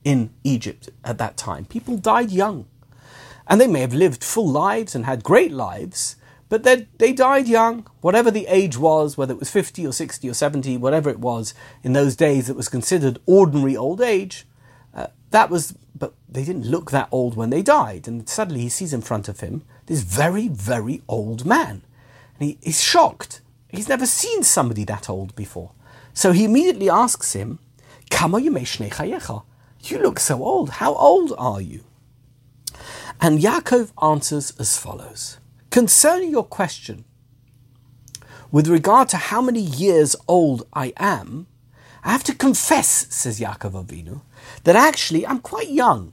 in 0.05 0.29
Egypt 0.45 0.87
at 1.03 1.17
that 1.17 1.35
time. 1.35 1.65
People 1.65 1.97
died 1.97 2.31
young. 2.31 2.65
And 3.45 3.59
they 3.59 3.67
may 3.67 3.81
have 3.81 3.93
lived 3.93 4.23
full 4.23 4.47
lives 4.47 4.95
and 4.95 5.03
had 5.03 5.21
great 5.21 5.51
lives, 5.51 6.15
but 6.47 6.63
they, 6.63 6.87
they 6.97 7.11
died 7.11 7.49
young, 7.49 7.85
whatever 7.99 8.31
the 8.31 8.47
age 8.47 8.77
was, 8.77 9.17
whether 9.17 9.33
it 9.33 9.39
was 9.41 9.51
50 9.51 9.85
or 9.85 9.91
60 9.91 10.29
or 10.29 10.33
70, 10.33 10.77
whatever 10.77 11.09
it 11.09 11.19
was, 11.19 11.53
in 11.83 11.91
those 11.91 12.15
days 12.15 12.49
it 12.49 12.55
was 12.55 12.69
considered 12.69 13.19
ordinary 13.25 13.75
old 13.75 13.99
age. 13.99 14.47
Uh, 14.95 15.07
that 15.31 15.49
was, 15.49 15.75
but 15.97 16.13
they 16.29 16.45
didn't 16.45 16.65
look 16.65 16.91
that 16.91 17.09
old 17.11 17.35
when 17.35 17.49
they 17.49 17.61
died. 17.61 18.07
And 18.07 18.27
suddenly 18.27 18.61
he 18.61 18.69
sees 18.69 18.93
in 18.93 19.01
front 19.01 19.27
of 19.27 19.41
him 19.41 19.63
this 19.87 20.01
very, 20.01 20.47
very 20.47 21.01
old 21.07 21.45
man. 21.45 21.81
And 22.39 22.49
he, 22.49 22.57
is 22.61 22.81
shocked. 22.81 23.41
He's 23.67 23.89
never 23.89 24.05
seen 24.05 24.43
somebody 24.43 24.83
that 24.85 25.09
old 25.09 25.35
before. 25.35 25.71
So 26.13 26.31
he 26.31 26.45
immediately 26.45 26.89
asks 26.89 27.33
him, 27.33 27.59
You 28.11 29.99
look 29.99 30.19
so 30.19 30.43
old. 30.43 30.69
How 30.69 30.93
old 30.95 31.33
are 31.37 31.61
you? 31.61 31.83
And 33.21 33.39
Yaakov 33.39 33.91
answers 34.01 34.53
as 34.59 34.77
follows. 34.77 35.37
Concerning 35.69 36.31
your 36.31 36.43
question, 36.43 37.03
with 38.51 38.67
regard 38.67 39.09
to 39.09 39.17
how 39.17 39.41
many 39.41 39.59
years 39.59 40.15
old 40.27 40.65
I 40.73 40.93
am, 40.97 41.47
I 42.03 42.11
have 42.11 42.23
to 42.25 42.35
confess, 42.35 43.07
says 43.09 43.39
Yaakov 43.39 43.85
Avinu, 43.85 44.21
that 44.65 44.75
actually 44.75 45.25
I'm 45.25 45.39
quite 45.39 45.69
young. 45.69 46.11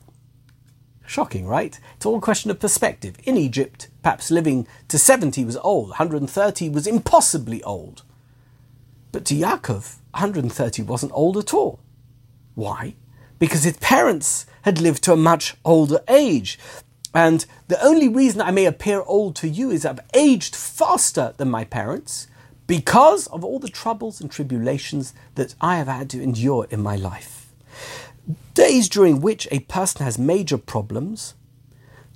Shocking, 1.05 1.47
right? 1.47 1.79
It's 1.97 2.07
all 2.07 2.19
a 2.19 2.21
question 2.21 2.51
of 2.51 2.61
perspective. 2.61 3.17
In 3.25 3.37
Egypt, 3.37 3.89
perhaps 4.03 4.31
living 4.31 4.67
to 4.89 4.99
70 4.99 5.45
was 5.45 5.57
old, 5.59 5.89
130 5.91 6.69
was 6.69 6.87
impossibly 6.87 7.63
old. 7.65 8.05
But 9.11 9.25
to 9.27 9.35
Yaakov, 9.35 9.97
130 10.13 10.83
wasn't 10.83 11.13
old 11.15 11.37
at 11.37 11.53
all. 11.53 11.81
Why? 12.55 12.95
Because 13.39 13.65
his 13.65 13.77
parents 13.79 14.47
had 14.63 14.81
lived 14.81 15.03
to 15.05 15.13
a 15.13 15.17
much 15.17 15.55
older 15.65 16.01
age. 16.09 16.59
And 17.15 17.45
the 17.69 17.83
only 17.85 18.09
reason 18.09 18.41
I 18.41 18.51
may 18.51 18.67
appear 18.67 19.03
old 19.03 19.35
to 19.37 19.49
you 19.49 19.71
is 19.71 19.85
I've 19.85 20.01
aged 20.15 20.55
faster 20.55 21.35
than 21.37 21.51
my 21.51 21.65
parents 21.65 22.29
because 22.67 23.27
of 23.29 23.45
all 23.45 23.59
the 23.59 23.69
troubles 23.69 24.21
and 24.21 24.31
tribulations 24.31 25.13
that 25.35 25.55
I 25.61 25.77
have 25.79 25.89
had 25.89 26.09
to 26.11 26.23
endure 26.23 26.67
in 26.71 26.83
my 26.83 26.97
life. 26.97 27.43
Days 28.55 28.89
during 28.89 29.21
which 29.21 29.49
a 29.51 29.61
person 29.61 30.05
has 30.05 30.19
major 30.19 30.59
problems 30.59 31.35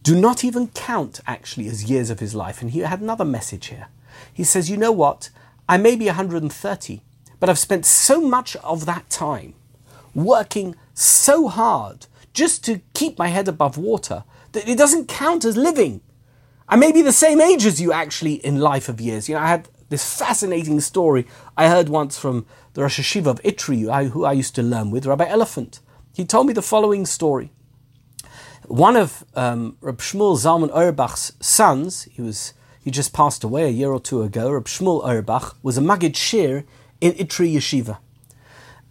do 0.02 0.14
not 0.14 0.44
even 0.44 0.68
count 0.68 1.20
actually 1.26 1.66
as 1.66 1.90
years 1.90 2.10
of 2.10 2.20
his 2.20 2.34
life. 2.34 2.62
And 2.62 2.70
he 2.70 2.80
had 2.80 3.00
another 3.00 3.24
message 3.24 3.66
here. 3.66 3.88
He 4.32 4.44
says, 4.44 4.70
You 4.70 4.76
know 4.76 4.92
what? 4.92 5.30
I 5.68 5.78
may 5.78 5.96
be 5.96 6.06
130, 6.06 7.00
but 7.40 7.50
I've 7.50 7.58
spent 7.58 7.84
so 7.84 8.20
much 8.20 8.54
of 8.56 8.86
that 8.86 9.10
time 9.10 9.54
working 10.14 10.76
so 10.94 11.48
hard 11.48 12.06
just 12.32 12.64
to 12.66 12.80
keep 12.94 13.18
my 13.18 13.28
head 13.28 13.48
above 13.48 13.76
water 13.76 14.22
that 14.52 14.68
it 14.68 14.78
doesn't 14.78 15.08
count 15.08 15.44
as 15.44 15.56
living. 15.56 16.00
I 16.68 16.76
may 16.76 16.92
be 16.92 17.02
the 17.02 17.12
same 17.12 17.40
age 17.40 17.66
as 17.66 17.80
you 17.80 17.92
actually 17.92 18.34
in 18.34 18.60
life 18.60 18.88
of 18.88 19.00
years. 19.00 19.28
You 19.28 19.34
know, 19.34 19.40
I 19.40 19.48
had 19.48 19.68
this 19.88 20.18
fascinating 20.18 20.80
story 20.80 21.26
I 21.56 21.68
heard 21.68 21.88
once 21.88 22.18
from 22.18 22.46
the 22.74 22.82
Rosh 22.82 23.00
HaYeshiva 23.00 23.26
of 23.26 23.42
Itri, 23.42 24.10
who 24.10 24.24
I 24.24 24.32
used 24.32 24.54
to 24.54 24.62
learn 24.62 24.90
with, 24.90 25.06
Rabbi 25.06 25.26
Elefant. 25.26 25.80
He 26.16 26.24
told 26.24 26.46
me 26.46 26.54
the 26.54 26.62
following 26.62 27.04
story. 27.04 27.52
One 28.64 28.96
of 28.96 29.22
um, 29.34 29.76
Shmuel 29.82 30.38
Zalman 30.38 30.70
Auerbach's 30.70 31.34
sons, 31.40 32.04
he 32.04 32.22
was 32.22 32.54
he 32.82 32.90
just 32.90 33.12
passed 33.12 33.44
away 33.44 33.64
a 33.64 33.68
year 33.68 33.90
or 33.90 34.00
two 34.00 34.22
ago. 34.22 34.50
Reb 34.50 34.64
Shmuel 34.64 35.04
Auerbach 35.04 35.58
was 35.62 35.76
a 35.76 35.82
Magid 35.82 36.14
Shiur 36.14 36.64
in 37.02 37.12
Itri 37.12 37.52
Yeshiva. 37.52 37.98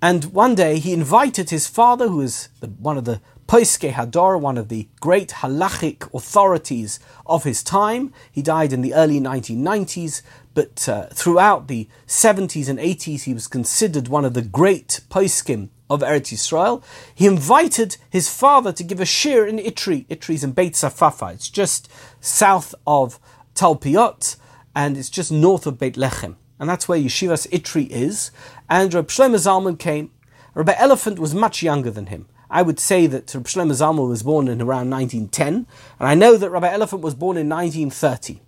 And 0.04 0.26
one 0.26 0.54
day 0.54 0.78
he 0.78 0.94
invited 0.94 1.50
his 1.50 1.66
father, 1.66 2.10
who 2.10 2.18
was 2.18 2.50
the, 2.60 2.68
one 2.68 2.96
of 2.96 3.06
the 3.06 3.22
Poiske 3.48 3.92
Hador, 3.94 4.40
one 4.40 4.60
of 4.60 4.70
the 4.70 4.88
great 5.00 5.30
halachic 5.42 6.14
authorities 6.14 7.00
of 7.26 7.44
his 7.44 7.64
time. 7.64 8.14
He 8.32 8.44
died 8.44 8.72
in 8.72 8.82
the 8.82 8.94
early 8.94 9.20
1990s, 9.20 10.22
but 10.54 10.88
uh, 10.88 11.08
throughout 11.08 11.70
the 11.70 11.90
70s 12.06 12.70
and 12.70 12.78
80s 12.78 13.24
he 13.24 13.34
was 13.34 13.48
considered 13.48 14.10
one 14.10 14.26
of 14.26 14.36
the 14.36 14.44
great 14.44 15.02
Poiskim 15.10 15.70
of 15.90 16.02
Eretz 16.02 16.34
Yisrael. 16.34 16.84
He 17.14 17.28
invited 17.28 17.98
his 18.10 18.30
father 18.30 18.72
to 18.74 18.84
give 18.84 19.00
a 19.00 19.04
shiur 19.04 19.48
in 19.48 19.58
Itri. 19.58 20.08
Itri 20.08 20.36
is 20.36 20.44
in 20.44 20.52
Beit 20.52 20.74
Safafa. 20.74 21.34
It's 21.34 21.50
just 21.50 21.90
south 22.20 22.74
of 22.88 23.20
Talpiot, 23.54 24.36
and 24.76 24.98
it's 24.98 25.10
just 25.10 25.32
north 25.32 25.66
of 25.68 25.78
Beit 25.78 25.96
Lechem 25.96 26.36
and 26.60 26.70
that's 26.70 26.88
where 26.88 27.00
Yeshivas 27.00 27.48
Itri 27.50 27.88
is. 27.90 28.32
And 28.70 28.94
Reb 28.94 29.08
Shlomo 29.08 29.36
Zalman 29.36 29.78
came. 29.78 30.12
Rabbi 30.54 30.74
Elefant 30.74 31.20
was 31.20 31.36
much 31.36 31.62
younger 31.62 31.92
than 31.92 32.08
him. 32.08 32.28
I 32.50 32.62
would 32.62 32.80
say 32.80 33.08
that 33.08 33.34
Reb 33.34 33.46
Shlomo 33.46 33.72
Zalman 33.72 34.08
was 34.08 34.24
born 34.24 34.48
in 34.48 34.62
around 34.62 34.90
1910, 34.90 35.68
and 36.00 36.08
I 36.08 36.16
know 36.16 36.38
that 36.38 36.50
Rabbi 36.50 36.70
Elefant 36.70 37.02
was 37.02 37.16
born 37.16 37.38
in 37.38 37.50
1930. 37.50 38.42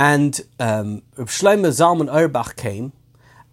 And 0.00 0.40
um, 0.58 1.02
Reb 1.16 1.28
Shlomo 1.28 1.68
Zalman 1.68 2.12
Auerbach 2.12 2.56
came, 2.56 2.92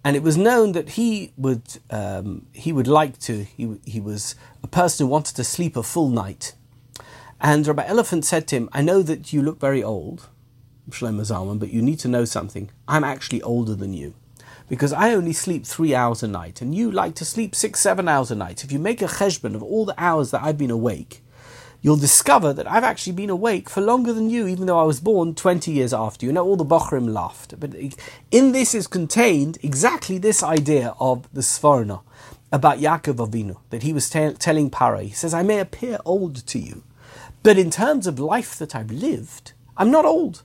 and 0.04 0.16
it 0.16 0.24
was 0.24 0.38
known 0.38 0.72
that 0.72 0.90
he 0.92 1.32
would 1.38 1.80
um, 1.90 2.48
he 2.54 2.72
would 2.74 2.88
like 2.88 3.20
to. 3.20 3.44
He 3.44 3.78
he 3.86 4.00
was 4.00 4.36
a 4.64 4.68
person 4.68 5.06
who 5.06 5.12
wanted 5.12 5.36
to 5.36 5.44
sleep 5.44 5.76
a 5.76 5.84
full 5.84 6.10
night. 6.10 6.54
And 7.40 7.66
Rabbi 7.66 7.86
Elefant 7.86 8.26
said 8.26 8.48
to 8.48 8.56
him, 8.56 8.70
"I 8.74 8.82
know 8.82 9.02
that 9.04 9.34
you 9.34 9.42
look 9.42 9.60
very 9.60 9.84
old." 9.84 10.28
Shlomo 10.90 11.22
Zalman, 11.22 11.60
but 11.60 11.72
you 11.72 11.82
need 11.82 12.00
to 12.00 12.08
know 12.08 12.26
something. 12.26 12.70
I'm 12.88 13.04
actually 13.04 13.42
older 13.44 13.76
than 13.76 13.94
you. 13.94 14.14
Because 14.68 14.94
I 14.94 15.14
only 15.14 15.34
sleep 15.34 15.66
three 15.66 15.94
hours 15.94 16.24
a 16.24 16.28
night, 16.28 16.62
and 16.62 16.74
you 16.74 16.92
like 16.92 17.16
to 17.16 17.26
sleep 17.26 17.56
six, 17.56 17.80
seven 17.80 18.08
hours 18.08 18.32
a 18.32 18.36
night. 18.36 18.64
If 18.64 18.72
you 18.72 18.80
make 18.80 19.02
a 19.02 19.08
cheshbon 19.08 19.56
of 19.56 19.64
all 19.64 19.86
the 19.86 19.96
hours 19.98 20.32
that 20.32 20.44
I've 20.44 20.58
been 20.58 20.72
awake, 20.72 21.21
you'll 21.82 21.98
discover 21.98 22.54
that 22.54 22.70
I've 22.70 22.84
actually 22.84 23.14
been 23.14 23.30
awake 23.30 23.70
for 23.70 23.82
longer 23.82 24.14
than 24.14 24.30
you, 24.30 24.48
even 24.48 24.68
though 24.68 24.80
I 24.80 24.84
was 24.84 25.00
born 25.00 25.34
20 25.34 25.72
years 25.72 25.94
after 25.94 26.26
you. 26.26 26.32
Now, 26.32 26.44
all 26.44 26.56
the 26.56 26.66
Bochrim 26.66 27.12
laughed. 27.12 27.60
But 27.60 27.74
in 28.30 28.52
this 28.52 28.76
is 28.76 28.88
contained 28.88 29.58
exactly 29.64 30.18
this 30.18 30.44
idea 30.44 30.94
of 31.00 31.28
the 31.34 31.42
Sforno 31.42 32.02
about 32.52 32.80
Yaakov 32.80 33.16
Avinu, 33.16 33.58
that 33.70 33.84
he 33.84 33.94
was 33.94 34.10
t- 34.10 34.34
telling 34.34 34.70
Paro. 34.70 35.02
He 35.02 35.12
says, 35.12 35.34
I 35.34 35.42
may 35.42 35.60
appear 35.60 35.98
old 36.06 36.46
to 36.48 36.60
you, 36.60 36.84
but 37.44 37.58
in 37.58 37.72
terms 37.72 38.08
of 38.08 38.20
life 38.20 38.58
that 38.58 38.76
I've 38.76 38.92
lived, 38.92 39.54
I'm 39.78 39.90
not 39.90 40.06
old 40.06 40.44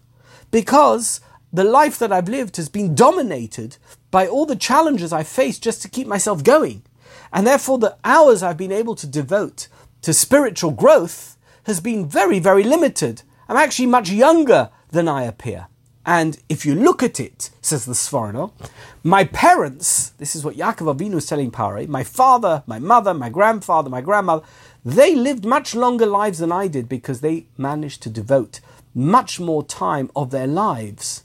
because 0.50 1.20
the 1.52 1.64
life 1.64 1.98
that 1.98 2.12
I've 2.12 2.28
lived 2.28 2.56
has 2.56 2.68
been 2.68 2.94
dominated 2.94 3.76
by 4.10 4.26
all 4.26 4.46
the 4.46 4.56
challenges 4.56 5.12
I 5.12 5.22
faced 5.22 5.62
just 5.62 5.82
to 5.82 5.88
keep 5.88 6.06
myself 6.06 6.44
going. 6.44 6.82
And 7.32 7.46
therefore, 7.46 7.78
the 7.78 7.96
hours 8.04 8.42
I've 8.42 8.56
been 8.56 8.72
able 8.72 8.94
to 8.96 9.06
devote 9.06 9.68
to 10.06 10.14
spiritual 10.14 10.70
growth 10.70 11.36
has 11.64 11.80
been 11.80 12.06
very, 12.06 12.38
very 12.38 12.62
limited. 12.62 13.22
I'm 13.48 13.56
actually 13.56 13.86
much 13.86 14.08
younger 14.08 14.70
than 14.90 15.08
I 15.08 15.24
appear. 15.24 15.66
And 16.06 16.38
if 16.48 16.64
you 16.64 16.76
look 16.76 17.02
at 17.02 17.18
it, 17.18 17.50
says 17.60 17.86
the 17.86 17.92
Sforno, 17.92 18.52
my 19.02 19.24
parents, 19.24 20.10
this 20.18 20.36
is 20.36 20.44
what 20.44 20.54
Yaakov 20.54 20.94
Avinu 20.94 21.16
is 21.16 21.26
telling 21.26 21.50
Pare, 21.50 21.88
my 21.88 22.04
father, 22.04 22.62
my 22.68 22.78
mother, 22.78 23.14
my 23.14 23.28
grandfather, 23.28 23.90
my 23.90 24.00
grandmother, 24.00 24.46
they 24.84 25.16
lived 25.16 25.44
much 25.44 25.74
longer 25.74 26.06
lives 26.06 26.38
than 26.38 26.52
I 26.52 26.68
did 26.68 26.88
because 26.88 27.20
they 27.20 27.48
managed 27.58 28.00
to 28.04 28.08
devote 28.08 28.60
much 28.94 29.40
more 29.40 29.64
time 29.64 30.08
of 30.14 30.30
their 30.30 30.46
lives 30.46 31.24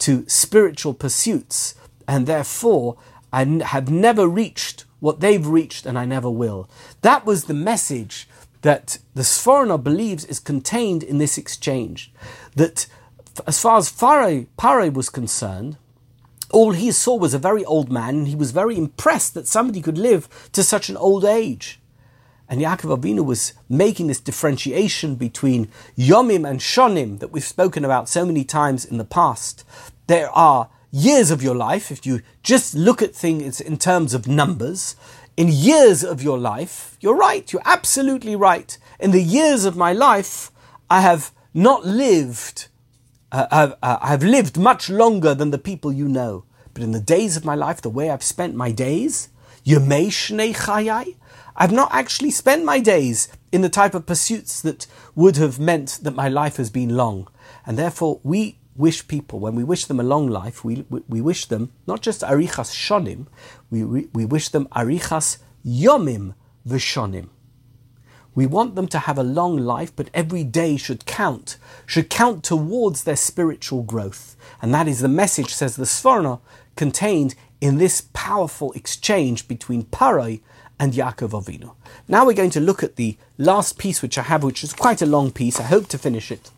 to 0.00 0.28
spiritual 0.28 0.94
pursuits, 0.94 1.76
and 2.08 2.26
therefore 2.26 2.96
I 3.32 3.44
have 3.66 3.88
never 3.88 4.26
reached 4.26 4.84
what 5.00 5.20
they've 5.20 5.46
reached, 5.46 5.86
and 5.86 5.98
I 5.98 6.04
never 6.04 6.30
will. 6.30 6.68
That 7.02 7.26
was 7.26 7.44
the 7.44 7.54
message 7.54 8.28
that 8.62 8.98
the 9.14 9.22
Sforno 9.22 9.82
believes 9.82 10.24
is 10.24 10.38
contained 10.38 11.02
in 11.02 11.18
this 11.18 11.38
exchange. 11.38 12.12
That 12.54 12.86
as 13.46 13.60
far 13.60 13.78
as 13.78 13.90
Pare 13.92 14.90
was 14.90 15.08
concerned, 15.10 15.76
all 16.50 16.72
he 16.72 16.90
saw 16.92 17.16
was 17.16 17.32
a 17.32 17.38
very 17.38 17.64
old 17.64 17.90
man, 17.90 18.16
and 18.16 18.28
he 18.28 18.34
was 18.34 18.50
very 18.50 18.76
impressed 18.76 19.34
that 19.34 19.46
somebody 19.46 19.80
could 19.80 19.98
live 19.98 20.28
to 20.52 20.62
such 20.62 20.88
an 20.88 20.96
old 20.96 21.24
age. 21.24 21.80
And 22.48 22.60
Yaakov 22.60 22.98
Avinu 22.98 23.24
was 23.24 23.52
making 23.68 24.08
this 24.08 24.18
differentiation 24.18 25.14
between 25.14 25.68
Yomim 25.96 26.48
and 26.48 26.58
Shonim 26.58 27.20
that 27.20 27.30
we've 27.30 27.44
spoken 27.44 27.84
about 27.84 28.08
so 28.08 28.26
many 28.26 28.42
times 28.42 28.84
in 28.84 28.98
the 28.98 29.04
past. 29.04 29.64
There 30.08 30.30
are 30.30 30.68
years 30.90 31.30
of 31.30 31.42
your 31.42 31.54
life, 31.54 31.90
if 31.90 32.04
you 32.04 32.22
just 32.42 32.74
look 32.74 33.02
at 33.02 33.14
things 33.14 33.60
in 33.60 33.76
terms 33.76 34.14
of 34.14 34.26
numbers, 34.26 34.96
in 35.36 35.48
years 35.48 36.04
of 36.04 36.22
your 36.22 36.38
life, 36.38 36.96
you're 37.00 37.16
right, 37.16 37.52
you're 37.52 37.62
absolutely 37.64 38.36
right. 38.36 38.76
In 38.98 39.10
the 39.10 39.22
years 39.22 39.64
of 39.64 39.76
my 39.76 39.92
life, 39.92 40.50
I 40.88 41.00
have 41.00 41.32
not 41.54 41.84
lived, 41.84 42.68
uh, 43.32 43.72
uh, 43.82 44.18
lived 44.20 44.58
much 44.58 44.90
longer 44.90 45.34
than 45.34 45.50
the 45.50 45.58
people 45.58 45.92
you 45.92 46.08
know. 46.08 46.44
But 46.74 46.82
in 46.82 46.92
the 46.92 47.00
days 47.00 47.36
of 47.36 47.44
my 47.44 47.54
life, 47.54 47.80
the 47.80 47.90
way 47.90 48.10
I've 48.10 48.22
spent 48.22 48.54
my 48.54 48.70
days, 48.70 49.28
Yemei 49.64 50.08
Shnei 50.08 51.14
I've 51.56 51.72
not 51.72 51.92
actually 51.92 52.30
spent 52.30 52.64
my 52.64 52.80
days 52.80 53.28
in 53.52 53.60
the 53.60 53.68
type 53.68 53.94
of 53.94 54.06
pursuits 54.06 54.62
that 54.62 54.86
would 55.14 55.36
have 55.36 55.58
meant 55.58 55.98
that 56.02 56.14
my 56.14 56.28
life 56.28 56.56
has 56.56 56.70
been 56.70 56.96
long. 56.96 57.28
And 57.66 57.76
therefore, 57.76 58.20
we 58.22 58.59
wish 58.76 59.06
people, 59.08 59.40
when 59.40 59.54
we 59.54 59.64
wish 59.64 59.86
them 59.86 60.00
a 60.00 60.04
long 60.04 60.28
life, 60.28 60.64
we, 60.64 60.86
we, 60.88 61.02
we 61.08 61.20
wish 61.20 61.46
them 61.46 61.72
not 61.86 62.00
just 62.00 62.22
arichas 62.22 62.72
shonim, 62.72 63.26
we, 63.70 63.84
we, 63.84 64.08
we 64.12 64.24
wish 64.24 64.48
them 64.48 64.66
arichas 64.68 65.38
yomim 65.64 66.34
v'shonim. 66.66 67.28
We 68.34 68.46
want 68.46 68.76
them 68.76 68.86
to 68.88 69.00
have 69.00 69.18
a 69.18 69.24
long 69.24 69.56
life, 69.56 69.94
but 69.94 70.08
every 70.14 70.44
day 70.44 70.76
should 70.76 71.04
count, 71.04 71.56
should 71.84 72.08
count 72.08 72.44
towards 72.44 73.02
their 73.02 73.16
spiritual 73.16 73.82
growth. 73.82 74.36
And 74.62 74.72
that 74.72 74.86
is 74.86 75.00
the 75.00 75.08
message, 75.08 75.52
says 75.52 75.74
the 75.76 75.84
Sforno, 75.84 76.40
contained 76.76 77.34
in 77.60 77.78
this 77.78 78.02
powerful 78.12 78.72
exchange 78.72 79.48
between 79.48 79.82
Parai 79.82 80.40
and 80.78 80.92
Yaakov 80.94 81.30
Avinu. 81.30 81.74
Now 82.08 82.24
we're 82.24 82.32
going 82.32 82.50
to 82.50 82.60
look 82.60 82.82
at 82.82 82.96
the 82.96 83.18
last 83.36 83.78
piece 83.78 84.00
which 84.00 84.16
I 84.16 84.22
have, 84.22 84.44
which 84.44 84.62
is 84.62 84.72
quite 84.72 85.02
a 85.02 85.06
long 85.06 85.32
piece. 85.32 85.58
I 85.60 85.64
hope 85.64 85.88
to 85.88 85.98
finish 85.98 86.30
it, 86.30 86.50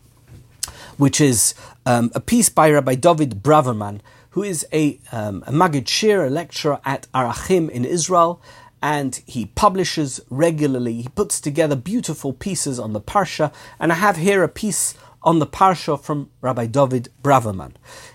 which 0.97 1.19
is 1.21 1.53
um, 1.85 2.11
a 2.15 2.19
piece 2.19 2.49
by 2.49 2.69
Rabbi 2.69 2.95
David 2.95 3.43
Braverman, 3.43 3.99
who 4.31 4.43
is 4.43 4.65
a, 4.73 4.99
um, 5.11 5.43
a 5.45 5.51
Magid 5.51 5.85
Shiur, 5.85 6.27
a 6.27 6.29
lecturer 6.29 6.79
at 6.85 7.07
Arachim 7.13 7.69
in 7.69 7.85
Israel, 7.85 8.41
and 8.81 9.21
he 9.25 9.45
publishes 9.45 10.19
regularly. 10.29 11.01
He 11.03 11.09
puts 11.09 11.39
together 11.39 11.75
beautiful 11.75 12.33
pieces 12.33 12.79
on 12.79 12.93
the 12.93 13.01
Parsha, 13.01 13.53
and 13.79 13.91
I 13.91 13.95
have 13.95 14.17
here 14.17 14.43
a 14.43 14.49
piece 14.49 14.95
on 15.21 15.39
the 15.39 15.47
Parsha 15.47 15.99
from 16.01 16.29
Rabbi 16.41 16.65
David 16.65 17.09
Braverman. 17.21 17.73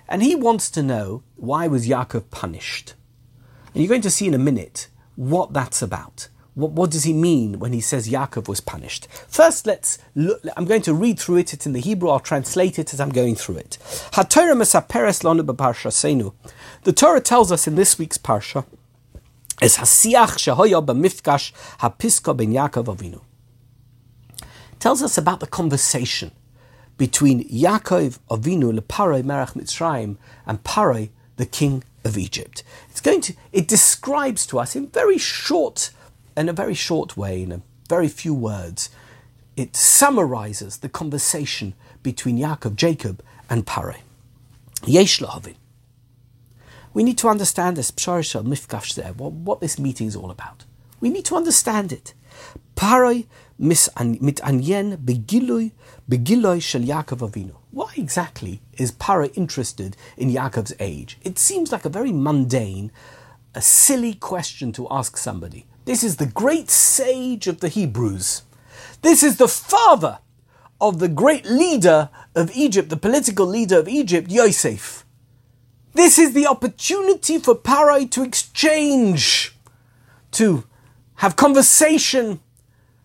And 0.09 0.23
he 0.23 0.35
wants 0.35 0.71
to 0.71 0.83
know 0.83 1.23
why 1.37 1.69
was 1.69 1.89
Yaakov 1.89 2.31
punished? 2.31 2.95
And 3.73 3.83
you're 3.83 3.89
going 3.89 4.03
to 4.03 4.11
see 4.11 4.27
in 4.27 4.35
a 4.35 4.39
minute 4.39 4.89
what 5.17 5.53
that's 5.53 5.83
about. 5.83 6.29
What, 6.59 6.73
what, 6.73 6.91
does 6.91 7.05
he 7.05 7.13
mean 7.13 7.61
when 7.61 7.73
he 7.73 7.81
says 7.81 8.09
Yaakov 8.09 8.49
was 8.49 8.61
punished? 8.61 9.07
First, 9.29 9.65
let's 9.65 9.97
look. 10.17 10.43
I'm 10.57 10.65
going 10.65 10.83
to 10.83 10.93
read 10.93 11.21
through 11.21 11.37
it. 11.37 11.55
It's 11.55 11.67
in 11.67 11.73
the 11.73 11.79
Hebrew. 11.79 12.09
I'll 12.09 12.19
translate 12.19 12.81
it 12.81 12.93
as 12.93 13.01
I'm 13.01 13.11
going 13.11 13.37
through 13.37 13.59
it. 13.59 13.79
The 16.83 16.93
Torah 16.97 17.21
tells 17.21 17.53
us 17.53 17.69
in 17.69 17.77
this 17.77 17.97
week's 17.97 18.19
parsha, 18.19 18.65
"Es 19.63 19.77
hasiach 19.77 20.37
shehoya 20.37 20.85
b'mifkash 20.85 21.53
hapiska 21.79 22.37
ben 22.37 22.53
Avinu." 22.55 23.21
Tells 24.81 25.01
us 25.01 25.17
about 25.17 25.39
the 25.39 25.47
conversation 25.47 26.33
between 26.97 27.49
Yaakov 27.49 28.19
Avinu 28.29 28.77
leParoi 28.77 29.23
Merach 29.23 29.55
Mitzrayim 29.55 30.17
and 30.45 30.65
Paroi, 30.65 31.11
the 31.37 31.47
king 31.47 31.85
of 32.05 32.19
Egypt. 32.19 32.65
It's 32.91 33.01
going 33.01 33.21
to 33.21 33.35
it 33.53 33.69
describes 33.69 34.45
to 34.49 34.59
us 34.59 34.75
in 34.75 34.89
very 34.89 35.19
short 35.19 35.91
in 36.39 36.49
a 36.49 36.53
very 36.53 36.75
short 36.75 37.17
way, 37.17 37.43
in 37.43 37.53
a 37.53 37.63
very 37.89 38.09
few 38.09 38.35
words, 38.35 38.91
it 39.57 39.75
summarizes 39.75 40.79
the 40.79 40.89
conversation 40.89 41.75
between 42.03 42.39
Yaakov, 42.39 42.77
Jacob, 42.77 43.23
and 43.51 43.67
Pare. 43.67 43.97
Yesh 44.87 45.21
We 46.95 47.03
need 47.03 47.19
to 47.19 47.29
understand 47.29 47.77
this 47.77 47.91
psharishal 47.91 48.45
mifkash 48.47 48.95
there, 48.95 49.13
what, 49.13 49.61
this 49.61 49.79
meeting 49.79 50.07
is 50.07 50.15
all 50.15 50.31
about. 50.31 50.65
We 51.01 51.11
need 51.11 51.25
to 51.27 51.37
understand 51.37 51.93
it. 51.93 52.15
Paroi 52.77 53.27
mitanyen 53.61 54.97
begilui 54.99 55.73
begiloi 56.09 56.63
shel 56.63 56.83
Yaakov 56.83 57.29
Avinu. 57.29 57.57
Why 57.71 57.93
exactly 57.97 58.61
is 58.75 58.93
Para 58.93 59.27
interested 59.29 59.97
in 60.17 60.31
Yaakov's 60.31 60.73
age? 60.79 61.19
It 61.23 61.39
seems 61.39 61.73
like 61.73 61.85
a 61.85 61.89
very 61.89 62.13
mundane, 62.13 62.91
a 63.55 63.61
silly 63.61 64.15
question 64.15 64.73
to 64.73 64.87
ask 64.91 65.17
somebody. 65.17 65.67
This 65.89 66.05
is 66.05 66.17
the 66.17 66.27
great 66.27 66.69
sage 66.69 67.47
of 67.47 67.61
the 67.61 67.69
Hebrews. 67.71 68.43
This 69.01 69.23
is 69.23 69.39
the 69.39 69.49
father 69.49 70.19
of 70.79 70.99
the 70.99 71.09
great 71.09 71.47
leader 71.47 72.11
of 72.35 72.55
Egypt, 72.55 72.91
the 72.91 72.99
political 72.99 73.47
leader 73.47 73.79
of 73.79 73.89
Egypt, 73.89 74.31
Yosef. 74.31 75.07
This 75.95 76.19
is 76.19 76.35
the 76.35 76.47
opportunity 76.47 77.39
for 77.39 77.55
Parai 77.55 78.11
to 78.11 78.23
exchange, 78.23 79.57
to 80.33 80.65
have 81.15 81.37
conversation, 81.37 82.41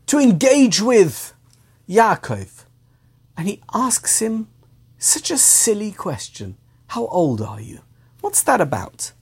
to 0.08 0.20
engage 0.20 0.82
with 0.82 1.34
Yaakov. 1.88 2.66
And 3.38 3.48
he 3.48 3.62
asks 3.74 4.20
him 4.20 4.50
such 4.98 5.32
a 5.32 5.38
silly 5.38 5.94
question. 5.94 6.58
How 6.88 7.06
old 7.06 7.40
are 7.40 7.62
you? 7.62 7.80
What's 8.20 8.44
that 8.44 8.60
about? 8.60 9.14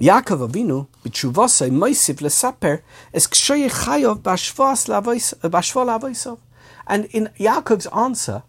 Yaakov 0.00 0.48
Avinu, 0.48 0.86
b'tshuvasai 1.04 1.70
moisiv 1.70 2.22
lesaper, 2.22 2.80
es 3.12 3.26
kshoye 3.26 3.68
chayov 3.68 4.22
b'ashvas 4.22 4.88
lavoisov. 4.88 6.38
And 6.86 7.04
in 7.10 7.28
Yaakov's 7.38 7.86
answer, 7.88 8.42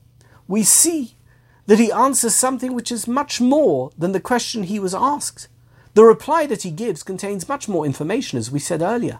we 0.47 0.63
see 0.63 1.15
that 1.65 1.77
he 1.77 1.91
answers 1.91 2.35
something 2.35 2.73
which 2.73 2.89
is 2.89 3.05
much 3.05 3.41
more 3.41 3.91
than 3.97 4.13
the 4.13 4.21
question 4.21 4.63
he 4.63 4.79
was 4.79 4.95
asked. 4.95 5.49
The 5.93 6.05
reply 6.05 6.45
that 6.45 6.61
he 6.61 6.71
gives 6.71 7.03
contains 7.03 7.49
much 7.49 7.67
more 7.67 7.85
information, 7.85 8.39
as 8.39 8.49
we 8.49 8.59
said 8.59 8.81
earlier. 8.81 9.19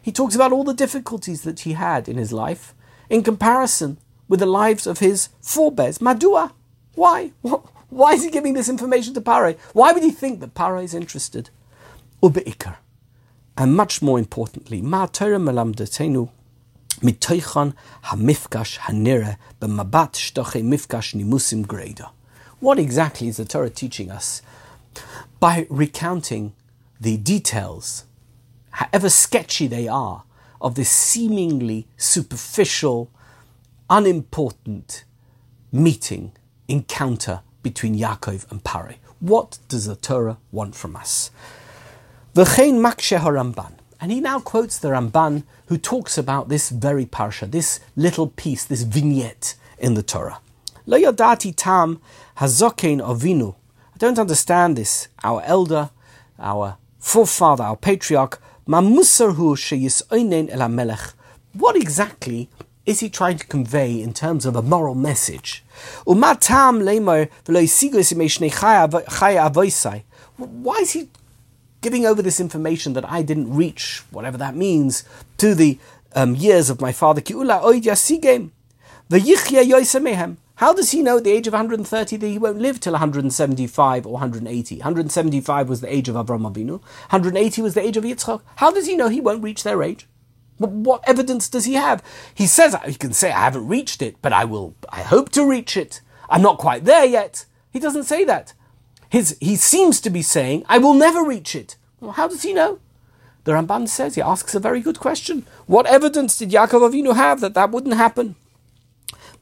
He 0.00 0.12
talks 0.12 0.36
about 0.36 0.52
all 0.52 0.62
the 0.62 0.74
difficulties 0.74 1.42
that 1.42 1.60
he 1.60 1.72
had 1.72 2.08
in 2.08 2.16
his 2.16 2.32
life 2.32 2.76
in 3.10 3.24
comparison 3.24 3.98
with 4.28 4.38
the 4.38 4.46
lives 4.46 4.86
of 4.86 5.00
his 5.00 5.30
forebears. 5.40 5.98
Madua? 5.98 6.52
Why? 6.94 7.32
Why 7.90 8.12
is 8.12 8.22
he 8.22 8.30
giving 8.30 8.54
this 8.54 8.68
information 8.68 9.14
to 9.14 9.20
Pare? 9.20 9.56
Why 9.72 9.90
would 9.90 10.04
he 10.04 10.12
think 10.12 10.38
that 10.38 10.54
Pare 10.54 10.76
is 10.76 10.94
interested? 10.94 11.50
Ubeikar. 12.22 12.76
And 13.56 13.74
much 13.76 14.00
more 14.00 14.18
importantly, 14.18 14.80
Ma 14.80 15.06
Torah 15.06 15.38
melamdatenu 15.38 16.30
mitoichan 17.00 17.74
hamifkash 18.04 18.78
hanira 18.78 19.36
b'mabat 19.60 20.12
shtoche 20.12 20.62
mifkash 20.62 21.14
nimusim 21.14 21.66
greda. 21.66 22.10
What 22.60 22.78
exactly 22.78 23.28
is 23.28 23.38
the 23.38 23.44
Torah 23.44 23.70
teaching 23.70 24.10
us? 24.10 24.40
By 25.40 25.66
recounting 25.68 26.52
the 27.00 27.16
details, 27.16 28.04
however 28.70 29.08
sketchy 29.08 29.66
they 29.66 29.88
are, 29.88 30.22
of 30.60 30.76
this 30.76 30.90
seemingly 30.90 31.88
superficial, 31.96 33.10
unimportant 33.90 35.02
meeting, 35.72 36.30
encounter 36.68 37.40
between 37.64 37.98
Yaakov 37.98 38.48
and 38.50 38.62
Pare. 38.62 38.94
What 39.18 39.58
does 39.68 39.86
the 39.86 39.96
Torah 39.96 40.38
want 40.52 40.76
from 40.76 40.94
us? 40.94 41.32
V'chein 42.34 42.80
makshe 42.80 43.18
Ramban. 43.20 43.72
And 44.00 44.10
he 44.10 44.18
now 44.18 44.40
quotes 44.40 44.78
the 44.78 44.88
Ramban 44.88 45.42
who 45.66 45.76
talks 45.76 46.16
about 46.16 46.48
this 46.48 46.70
very 46.70 47.04
parsha, 47.04 47.50
this 47.50 47.78
little 47.94 48.28
piece, 48.28 48.64
this 48.64 48.84
vignette 48.84 49.54
in 49.78 49.92
the 49.92 50.02
Torah. 50.02 50.38
Lo 50.86 50.98
yadati 50.98 51.52
tam 51.54 52.00
hazokein 52.38 53.02
avinu. 53.06 53.54
I 53.94 53.98
don't 53.98 54.18
understand 54.18 54.78
this. 54.78 55.08
Our 55.22 55.42
elder, 55.42 55.90
our 56.38 56.78
forefather, 56.98 57.64
our 57.64 57.76
patriarch, 57.76 58.40
mamusarhu 58.66 59.54
sheyisoinen 59.54 60.48
el 60.50 60.66
melech. 60.70 61.12
What 61.52 61.76
exactly 61.76 62.48
is 62.86 63.00
he 63.00 63.10
trying 63.10 63.36
to 63.36 63.46
convey 63.46 64.00
in 64.00 64.14
terms 64.14 64.46
of 64.46 64.56
a 64.56 64.62
moral 64.62 64.94
message? 64.94 65.62
Why 66.04 66.32
is 70.80 70.90
he 70.92 71.08
giving 71.82 72.06
over 72.06 72.22
this 72.22 72.40
information 72.40 72.94
that 72.94 73.08
I 73.10 73.20
didn't 73.22 73.54
reach, 73.54 74.02
whatever 74.10 74.38
that 74.38 74.56
means, 74.56 75.04
to 75.38 75.54
the 75.54 75.78
um, 76.14 76.34
years 76.34 76.70
of 76.70 76.80
my 76.80 76.92
father? 76.92 77.20
How 80.56 80.72
does 80.72 80.90
he 80.92 81.02
know 81.02 81.16
at 81.16 81.24
the 81.24 81.32
age 81.32 81.46
of 81.46 81.52
130 81.52 82.16
that 82.16 82.26
he 82.26 82.38
won't 82.38 82.60
live 82.60 82.78
till 82.78 82.92
175 82.92 84.06
or 84.06 84.12
180? 84.12 84.76
175 84.76 85.68
was 85.68 85.80
the 85.80 85.92
age 85.92 86.08
of 86.08 86.14
Avram 86.14 86.50
Avinu. 86.50 86.80
180 87.10 87.62
was 87.62 87.74
the 87.74 87.80
age 87.80 87.96
of 87.96 88.04
Yitzchak. 88.04 88.42
How 88.56 88.70
does 88.70 88.86
he 88.86 88.96
know 88.96 89.08
he 89.08 89.20
won't 89.20 89.42
reach 89.42 89.64
their 89.64 89.82
age? 89.82 90.06
What 90.58 91.02
evidence 91.08 91.48
does 91.48 91.64
he 91.64 91.74
have? 91.74 92.04
He 92.32 92.46
says 92.46 92.76
he 92.86 92.94
can 92.94 93.12
say 93.12 93.32
I 93.32 93.40
haven't 93.40 93.66
reached 93.66 94.02
it, 94.02 94.16
but 94.22 94.32
I 94.32 94.44
will. 94.44 94.76
I 94.90 95.02
hope 95.02 95.30
to 95.30 95.44
reach 95.44 95.76
it. 95.76 96.00
I'm 96.30 96.42
not 96.42 96.58
quite 96.58 96.84
there 96.84 97.04
yet. 97.04 97.46
He 97.72 97.80
doesn't 97.80 98.04
say 98.04 98.24
that. 98.24 98.52
His, 99.12 99.36
he 99.40 99.56
seems 99.56 100.00
to 100.00 100.08
be 100.08 100.22
saying, 100.22 100.64
I 100.70 100.78
will 100.78 100.94
never 100.94 101.22
reach 101.22 101.54
it. 101.54 101.76
Well, 102.00 102.12
how 102.12 102.28
does 102.28 102.44
he 102.44 102.54
know? 102.54 102.78
The 103.44 103.52
Ramban 103.52 103.86
says, 103.86 104.14
he 104.14 104.22
asks 104.22 104.54
a 104.54 104.58
very 104.58 104.80
good 104.80 104.98
question. 104.98 105.44
What 105.66 105.84
evidence 105.84 106.38
did 106.38 106.50
Yaakov 106.50 106.90
Avinu 106.90 107.14
have 107.14 107.42
that 107.42 107.52
that 107.52 107.70
wouldn't 107.70 107.96
happen? 107.96 108.36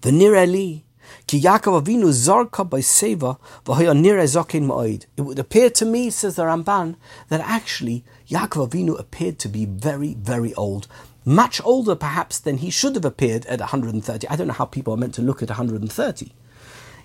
The 0.00 0.10
Nireli, 0.10 0.82
ki 1.28 1.40
Yaakov 1.40 1.84
Avinu 1.84 2.08
zarka 2.10 2.68
by 2.68 2.80
seva 2.80 3.38
v'hoya 3.64 3.96
nire 3.96 4.24
zokin. 4.24 5.04
It 5.16 5.20
would 5.20 5.38
appear 5.38 5.70
to 5.70 5.84
me, 5.84 6.10
says 6.10 6.34
the 6.34 6.42
Ramban, 6.42 6.96
that 7.28 7.40
actually 7.40 8.02
Yaakov 8.28 8.70
Avinu 8.70 8.98
appeared 8.98 9.38
to 9.38 9.48
be 9.48 9.66
very, 9.66 10.14
very 10.14 10.52
old. 10.54 10.88
Much 11.24 11.60
older, 11.64 11.94
perhaps, 11.94 12.40
than 12.40 12.56
he 12.56 12.70
should 12.70 12.96
have 12.96 13.04
appeared 13.04 13.46
at 13.46 13.60
130. 13.60 14.26
I 14.26 14.34
don't 14.34 14.48
know 14.48 14.52
how 14.52 14.64
people 14.64 14.94
are 14.94 14.96
meant 14.96 15.14
to 15.14 15.22
look 15.22 15.44
at 15.44 15.50
130. 15.50 16.32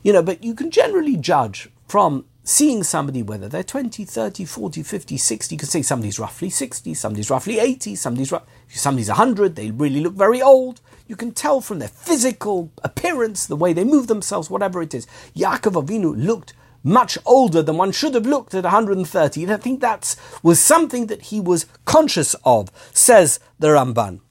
You 0.02 0.14
know, 0.14 0.24
but 0.24 0.44
you 0.44 0.56
can 0.56 0.72
generally 0.72 1.16
judge 1.16 1.70
from 1.88 2.26
seeing 2.46 2.84
somebody, 2.84 3.24
whether 3.24 3.50
they're 3.50 3.64
20, 3.64 4.06
30, 4.06 4.46
40, 4.46 4.84
50, 4.84 5.18
60, 5.18 5.56
you 5.56 5.60
can 5.60 5.68
say 5.68 5.82
somebody's 5.82 6.20
roughly 6.20 6.50
60, 6.50 6.94
somebody's 6.94 7.30
roughly 7.30 7.60
80, 7.60 7.96
somebody's, 7.96 8.32
somebody's 8.70 9.10
100, 9.10 9.56
they 9.56 9.72
really 9.72 10.00
look 10.00 10.14
very 10.14 10.42
old. 10.42 10.80
You 11.08 11.16
can 11.16 11.32
tell 11.32 11.60
from 11.60 11.80
their 11.80 11.90
physical 11.90 12.72
appearance, 12.84 13.48
the 13.48 13.56
way 13.56 13.74
they 13.74 13.84
move 13.84 14.08
themselves, 14.08 14.50
whatever 14.50 14.82
it 14.82 14.94
is. 14.94 15.08
Yaakov 15.36 15.84
Avinu 15.84 16.16
looked 16.16 16.54
much 16.84 17.18
older 17.26 17.64
than 17.64 17.78
one 17.78 17.92
should 17.92 18.14
have 18.14 18.28
looked 18.28 18.54
at 18.54 18.64
130. 18.64 19.44
And 19.44 19.52
I 19.52 19.58
think 19.58 19.82
that 19.82 20.16
was 20.44 20.60
something 20.60 21.08
that 21.08 21.24
he 21.24 21.40
was 21.40 21.66
conscious 21.84 22.36
of, 22.46 22.70
says 22.94 23.40
the 23.58 23.70
Ramban. 23.70 24.22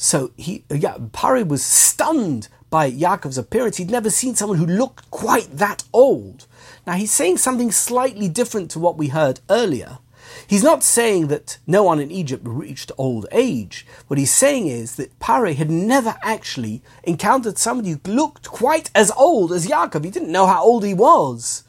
So 0.00 0.30
he, 0.36 0.64
yeah, 0.70 0.96
Pari 1.12 1.42
was 1.42 1.64
stunned 1.64 2.46
by 2.70 2.88
Yaakov's 2.88 3.36
appearance. 3.36 3.78
He'd 3.78 3.90
never 3.90 4.10
seen 4.10 4.36
someone 4.36 4.58
who 4.58 4.64
looked 4.64 5.10
quite 5.10 5.58
that 5.58 5.82
old. 5.92 6.46
Now 6.86 6.92
he's 6.92 7.12
saying 7.12 7.38
something 7.38 7.72
slightly 7.72 8.28
different 8.28 8.70
to 8.70 8.78
what 8.78 8.96
we 8.96 9.08
heard 9.08 9.40
earlier. 9.50 9.98
He's 10.46 10.62
not 10.62 10.84
saying 10.84 11.26
that 11.28 11.58
no 11.66 11.82
one 11.82 11.98
in 11.98 12.12
Egypt 12.12 12.44
reached 12.46 12.92
old 12.96 13.26
age. 13.32 13.84
What 14.06 14.20
he's 14.20 14.32
saying 14.32 14.68
is 14.68 14.94
that 14.96 15.18
Pare 15.18 15.52
had 15.54 15.68
never 15.70 16.16
actually 16.22 16.80
encountered 17.02 17.58
somebody 17.58 17.90
who 17.90 18.00
looked 18.04 18.48
quite 18.48 18.92
as 18.94 19.10
old 19.12 19.52
as 19.52 19.66
Yaakov. 19.66 20.04
He 20.04 20.10
didn't 20.12 20.30
know 20.30 20.46
how 20.46 20.62
old 20.62 20.84
he 20.84 20.94
was. 20.94 21.64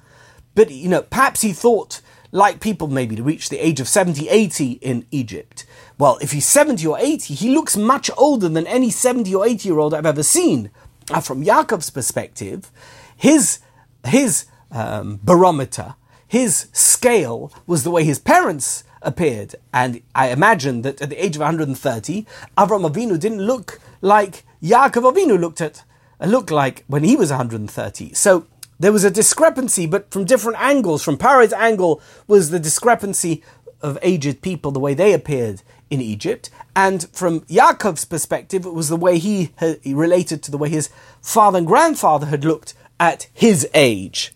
But, 0.53 0.69
you 0.69 0.89
know, 0.89 1.01
perhaps 1.01 1.41
he 1.41 1.51
thought, 1.51 2.01
like 2.31 2.59
people 2.59 2.87
maybe 2.87 3.15
to 3.15 3.23
reach 3.23 3.49
the 3.49 3.57
age 3.57 3.79
of 3.79 3.87
70, 3.87 4.29
80 4.29 4.73
in 4.73 5.05
Egypt, 5.09 5.65
well, 5.99 6.17
if 6.21 6.31
he's 6.31 6.47
70 6.47 6.87
or 6.87 6.97
80, 6.97 7.33
he 7.33 7.49
looks 7.49 7.75
much 7.75 8.09
older 8.17 8.47
than 8.47 8.65
any 8.65 8.89
70 8.89 9.35
or 9.35 9.45
80 9.45 9.67
year 9.67 9.79
old 9.79 9.93
I've 9.93 10.05
ever 10.05 10.23
seen. 10.23 10.71
Now, 11.11 11.19
from 11.19 11.43
Yaakov's 11.43 11.89
perspective, 11.89 12.71
his, 13.15 13.59
his 14.07 14.45
um, 14.71 15.19
barometer, 15.21 15.95
his 16.25 16.67
scale 16.71 17.51
was 17.67 17.83
the 17.83 17.91
way 17.91 18.05
his 18.05 18.17
parents 18.17 18.85
appeared. 19.01 19.55
And 19.73 20.01
I 20.15 20.29
imagine 20.29 20.83
that 20.83 21.01
at 21.01 21.09
the 21.09 21.23
age 21.23 21.35
of 21.35 21.41
130, 21.41 22.25
Avram 22.57 22.89
Avinu 22.89 23.19
didn't 23.19 23.41
look 23.41 23.81
like 24.01 24.43
Yaakov 24.63 25.13
Avinu 25.13 25.37
looked 25.37 25.59
at, 25.59 25.83
uh, 26.21 26.27
looked 26.27 26.51
like 26.51 26.85
when 26.87 27.03
he 27.03 27.17
was 27.17 27.29
130. 27.29 28.13
So 28.13 28.47
there 28.79 28.93
was 28.93 29.03
a 29.03 29.11
discrepancy, 29.11 29.85
but 29.85 30.11
from 30.11 30.23
different 30.23 30.61
angles. 30.61 31.03
From 31.03 31.17
Paro's 31.17 31.51
angle 31.51 32.01
was 32.25 32.51
the 32.51 32.59
discrepancy 32.59 33.43
of 33.81 33.97
aged 34.01 34.41
people, 34.41 34.71
the 34.71 34.79
way 34.79 34.93
they 34.93 35.11
appeared 35.11 35.61
in 35.89 36.01
Egypt. 36.01 36.49
And 36.75 37.07
from 37.11 37.41
Yaakov's 37.41 38.05
perspective, 38.05 38.65
it 38.65 38.73
was 38.73 38.89
the 38.89 38.95
way 38.95 39.17
he, 39.17 39.51
he 39.81 39.93
related 39.93 40.43
to 40.43 40.51
the 40.51 40.57
way 40.57 40.69
his 40.69 40.89
father 41.21 41.57
and 41.57 41.67
grandfather 41.67 42.27
had 42.27 42.45
looked 42.45 42.73
at 42.99 43.27
his 43.33 43.67
age. 43.73 44.33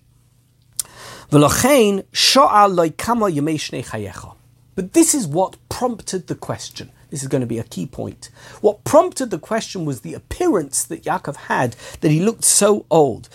But 4.75 4.93
this 4.93 5.13
is 5.13 5.27
what 5.27 5.57
prompted 5.69 6.27
the 6.27 6.35
question. 6.35 6.91
This 7.13 7.21
is 7.21 7.27
going 7.29 7.41
to 7.41 7.47
be 7.47 7.59
a 7.59 7.63
key 7.63 7.85
point. 7.85 8.31
What 8.61 8.83
prompted 8.85 9.29
the 9.29 9.37
question 9.37 9.85
was 9.85 10.01
the 10.01 10.15
appearance 10.15 10.83
that 10.85 11.03
Yaakov 11.03 11.35
had, 11.35 11.75
that 12.01 12.09
he 12.09 12.19
looked 12.19 12.43
so 12.43 12.87
old. 12.89 13.29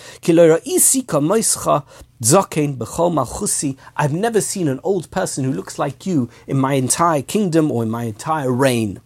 I've 3.97 4.13
never 4.13 4.41
seen 4.41 4.67
an 4.67 4.81
old 4.83 5.11
person 5.13 5.45
who 5.45 5.53
looks 5.53 5.79
like 5.79 6.07
you 6.07 6.29
in 6.49 6.59
my 6.59 6.73
entire 6.73 7.23
kingdom 7.23 7.71
or 7.71 7.85
in 7.85 7.91
my 7.91 8.03
entire 8.03 8.51
reign. 8.51 9.01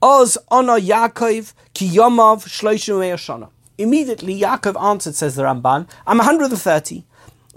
Oz 0.00 0.38
Yaakov 0.52 1.52
ki 1.74 1.88
yomav 1.88 3.50
Immediately 3.78 4.40
Yaakov 4.40 4.80
answered, 4.80 5.16
says 5.16 5.34
the 5.34 5.42
Ramban, 5.42 5.88
I'm 6.06 6.18
130. 6.18 7.02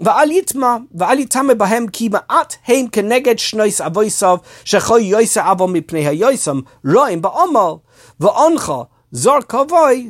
ואל 0.01 0.31
יטמע, 0.31 0.77
ואל 0.95 1.19
יטמא 1.19 1.53
בהם 1.53 1.87
כי 1.87 2.09
מעט 2.09 2.55
הם 2.67 2.87
כנגד 2.87 3.39
שניס 3.39 3.81
אבויסב, 3.81 4.35
שכוי 4.65 5.03
יויסה 5.03 5.51
אבו 5.51 5.67
מפני 5.67 6.07
היויסם, 6.07 6.59
רואים 6.93 7.21
בעומר, 7.21 7.75
ואונך 8.19 8.73
זור 9.11 9.39
כבוי, 9.49 10.09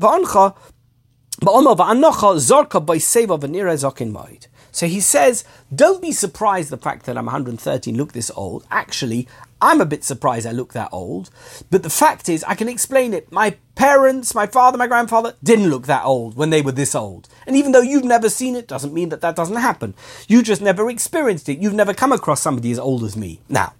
ואונך, 0.00 0.40
בעומר 1.44 1.72
ואנוך 1.78 2.24
זור 2.36 2.62
כבוי 2.70 3.00
סבו 3.00 3.38
ונראה 3.40 3.76
זוקן 3.76 4.08
מועד. 4.08 4.46
So 4.71 4.87
he 4.87 4.99
says, 4.99 5.43
don't 5.73 6.01
be 6.01 6.11
surprised 6.11 6.69
the 6.69 6.77
fact 6.77 7.05
that 7.05 7.17
I'm 7.17 7.25
113, 7.25 7.95
look 7.95 8.13
this 8.13 8.31
old. 8.35 8.65
Actually, 8.71 9.27
I'm 9.61 9.79
a 9.79 9.85
bit 9.85 10.03
surprised 10.03 10.47
I 10.47 10.51
look 10.51 10.73
that 10.73 10.89
old. 10.91 11.29
But 11.69 11.83
the 11.83 11.89
fact 11.89 12.29
is, 12.29 12.43
I 12.45 12.55
can 12.55 12.67
explain 12.67 13.13
it. 13.13 13.31
My 13.31 13.57
parents, 13.75 14.33
my 14.33 14.47
father, 14.47 14.77
my 14.77 14.87
grandfather 14.87 15.35
didn't 15.43 15.69
look 15.69 15.85
that 15.85 16.03
old 16.03 16.35
when 16.35 16.49
they 16.49 16.61
were 16.61 16.71
this 16.71 16.95
old. 16.95 17.29
And 17.45 17.55
even 17.55 17.71
though 17.71 17.81
you've 17.81 18.03
never 18.03 18.29
seen 18.29 18.55
it, 18.55 18.67
doesn't 18.67 18.93
mean 18.93 19.09
that 19.09 19.21
that 19.21 19.35
doesn't 19.35 19.57
happen. 19.57 19.93
You 20.27 20.41
just 20.41 20.61
never 20.61 20.89
experienced 20.89 21.47
it. 21.47 21.59
You've 21.59 21.73
never 21.73 21.93
come 21.93 22.11
across 22.11 22.41
somebody 22.41 22.71
as 22.71 22.79
old 22.79 23.03
as 23.03 23.15
me. 23.15 23.41
Now, 23.49 23.73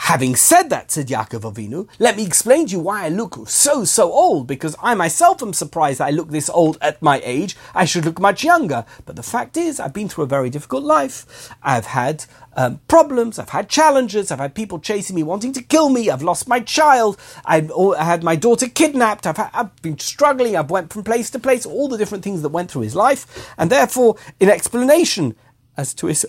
Having 0.00 0.36
said 0.36 0.70
that, 0.70 0.90
said 0.90 1.08
Yaakov 1.08 1.52
Avinu, 1.52 1.88
let 1.98 2.16
me 2.16 2.24
explain 2.24 2.66
to 2.66 2.72
you 2.72 2.80
why 2.80 3.06
I 3.06 3.08
look 3.08 3.48
so, 3.48 3.84
so 3.84 4.12
old, 4.12 4.46
because 4.46 4.76
I 4.80 4.94
myself 4.94 5.42
am 5.42 5.54
surprised 5.54 6.00
I 6.00 6.10
look 6.10 6.30
this 6.30 6.50
old 6.50 6.76
at 6.82 7.00
my 7.00 7.20
age. 7.24 7.56
I 7.74 7.86
should 7.86 8.04
look 8.04 8.20
much 8.20 8.44
younger. 8.44 8.84
But 9.06 9.16
the 9.16 9.22
fact 9.22 9.56
is, 9.56 9.80
I've 9.80 9.94
been 9.94 10.08
through 10.08 10.24
a 10.24 10.28
very 10.28 10.50
difficult 10.50 10.84
life. 10.84 11.50
I've 11.62 11.86
had 11.86 12.26
um, 12.56 12.80
problems, 12.88 13.38
I've 13.38 13.48
had 13.48 13.70
challenges, 13.70 14.30
I've 14.30 14.38
had 14.38 14.54
people 14.54 14.78
chasing 14.78 15.16
me, 15.16 15.22
wanting 15.22 15.54
to 15.54 15.62
kill 15.62 15.88
me, 15.88 16.10
I've 16.10 16.22
lost 16.22 16.46
my 16.46 16.60
child, 16.60 17.18
I've 17.44 17.72
I 17.72 18.04
had 18.04 18.22
my 18.22 18.36
daughter 18.36 18.68
kidnapped, 18.68 19.26
I've, 19.26 19.40
I've 19.52 19.74
been 19.82 19.98
struggling, 19.98 20.56
I've 20.56 20.70
went 20.70 20.92
from 20.92 21.04
place 21.04 21.30
to 21.30 21.38
place, 21.38 21.66
all 21.66 21.88
the 21.88 21.98
different 21.98 22.22
things 22.22 22.42
that 22.42 22.50
went 22.50 22.70
through 22.70 22.82
his 22.82 22.94
life. 22.94 23.52
And 23.56 23.70
therefore, 23.70 24.16
in 24.38 24.50
explanation 24.50 25.34
as 25.76 25.94
to 25.94 26.06
his 26.06 26.26